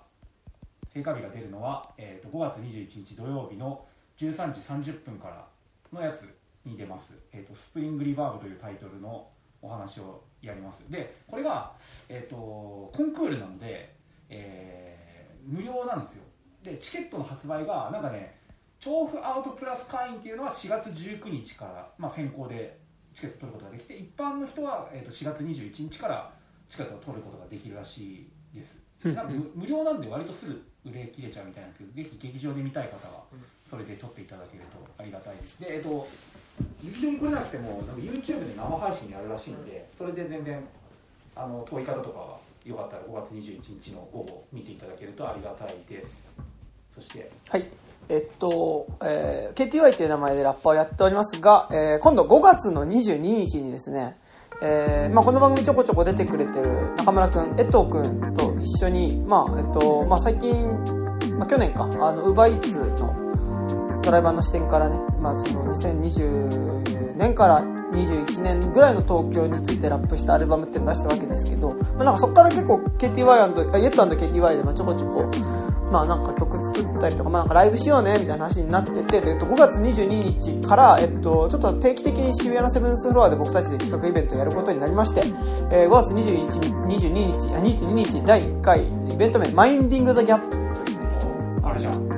[0.93, 3.85] 聖火日が出るのは、えー、と5月21日土曜日の
[4.19, 5.47] 13時30分から
[5.93, 6.27] のやつ
[6.65, 9.29] に出ます、えーと「スプリングリバーブ」というタイトルの
[9.63, 10.79] お話をやります。
[10.91, 11.73] でこれが、
[12.09, 13.95] えー、とコンクールなので、
[14.29, 15.01] えー
[15.45, 16.23] 無料なんですよ。
[16.63, 18.39] でチケットの発売がなんかね
[18.79, 22.79] 調布アウトプラス会員っていうのは4月19日から、まあ、先行で
[23.15, 26.33] チケット取ることができて一般の人は、えー、と4月21日から
[26.69, 28.79] チケットを取ることができるらしいです。
[29.03, 29.13] 無
[29.55, 33.25] 無料なんで割とすぐ売れ切れちゃうみたいなんですけどぜひ劇場で見たい方は
[33.69, 35.61] それで撮っていただけるとありがたいです。
[35.61, 36.09] でえっと
[36.83, 40.65] 劇場に来れなくてもなんか YouTube で生配信やるらしいんでそれで全然
[41.37, 46.27] あの遠い方とかはよかったら5月21日の午後見ていただけるとありがたいです。
[46.95, 47.31] そして。
[47.49, 47.65] はい。
[48.09, 54.17] えっと、えー KTY という名前でラッパーをやっておりますが、えー今度5月の22日にですね、
[54.63, 60.53] えーまあ、この番組ちょこちょこ出てくれてる中村くん、江藤くんと一緒に、まあ、えっと、まあ、最近、
[61.39, 75.31] まあ、去年か、あの、ウーバーイーツのドライバーの視点からね、まあ、その2020年から21年ぐらいの東京についてラップしたアルバムっていうの出したわけですけど、まあ、なんかそこから結構 KTY& あイエット &KTY でまあちょこちょこ、
[75.91, 85.23] まあなんか曲作ったりとか、まあなんかライブしようねみたいな話になってて、でえっと、5月22日から、えっと、ちょっと定期的に渋谷のセブンスフロアで僕たちで企画イベントをやることになりまして、
[85.71, 92.11] えー5月21日、22日、あ、22日第1回イベント名、マインディング・ザ・ギャップというね、あれじゃん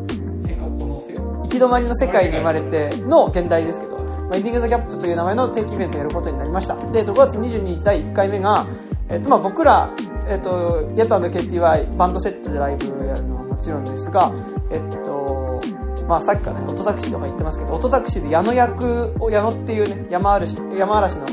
[1.43, 6.77] 行き止まりの世界に生まれての現代ですけど、まあ、エンディング・ザ・ギャップという名前の定期イベントをやることになりました。
[6.93, 8.67] で、えっと5月22日第1回目が、
[9.11, 9.91] えっと、まあ僕ら、
[10.33, 14.33] えっと、ヤト &KTY バンドセットでライブやるのはもちろんですが、
[14.71, 15.61] えっと、
[16.09, 21.27] まあさっきからね、オトタクシーとか言ってますけど、オトタクシーで矢野役を、矢野っていうね、山嵐、山嵐の、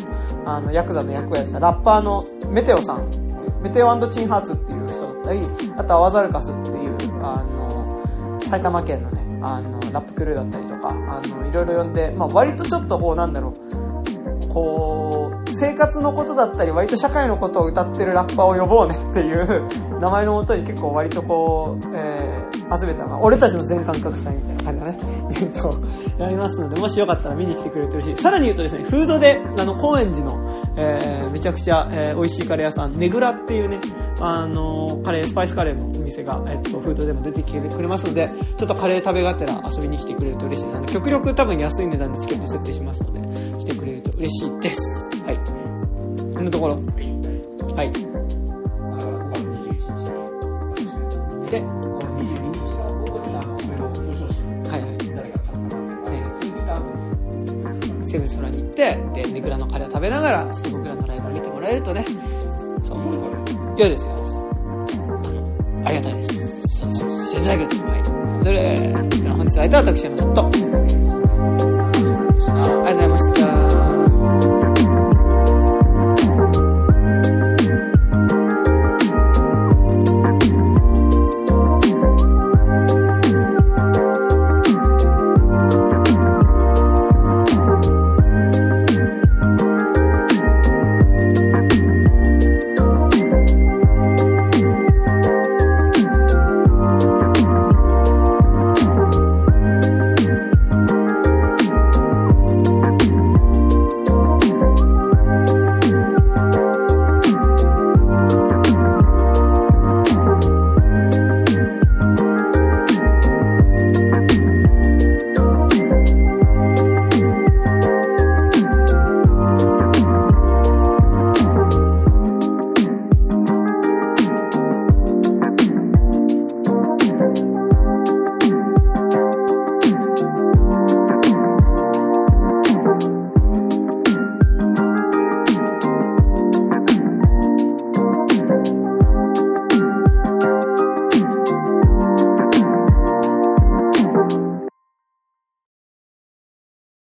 [0.45, 3.07] あの、ヤクザの役をやってたラッパーのメテオさん。
[3.07, 5.39] っていう、メテオチンハーツっていう人だったり、
[5.77, 8.03] あとアワザルカスっていう、あの、
[8.49, 15.08] 埼玉県のね、あの、ラップクルーだったりとか、あの、いろいろ呼んで、まあ割とちょっとこう、なんだろう、こう、
[15.59, 24.99] 生活のことだったり、割と社会のことを歌ってるラッパーを呼ぼうねっていう名前のもとに結構割とこう、えー、集めたのが、俺たちの全感覚祭みたいな感じのね、
[25.31, 25.73] イベントを
[26.17, 28.15] やりますので、もしよかったら見に来てくれると嬉しい。
[28.23, 33.79] さらに言うとですね、フードで、あの、高円寺の、えー、めちゃくちゃ、えー、美味しいカレー屋さん、ねぐらっていうね、
[34.21, 40.77] あの、カレー、スパイスカレーのお店が、えっと、フードでも出てきてくれますので、ちょっとカレー食べがてら遊びに来てくれると嬉しいです。
[40.77, 43.19] あの、極力多分安い値段でチケット設定しますので、
[43.59, 45.05] 来てくれると嬉しいです。
[45.25, 45.39] はい。
[46.33, 46.79] こんなところ。
[47.75, 48.08] はい。
[51.49, 54.97] で、5月22日の午後にあの上の表彰式はいはい。
[55.15, 56.81] 誰がたくさんなってるかそれ見た後
[57.99, 62.05] にセブンストラに行って、で、ネグラのカレーを食べながら、僕らのライブを見てもらえるとね、
[62.83, 62.99] そう、
[63.77, 64.15] 良いですよ。
[65.85, 66.79] ありがたいです。
[66.79, 67.87] そうそう、していただけると。
[67.87, 68.03] はい。
[68.43, 70.69] それでは、本日は相手は私、山田と、ありが
[72.63, 73.38] とうございました。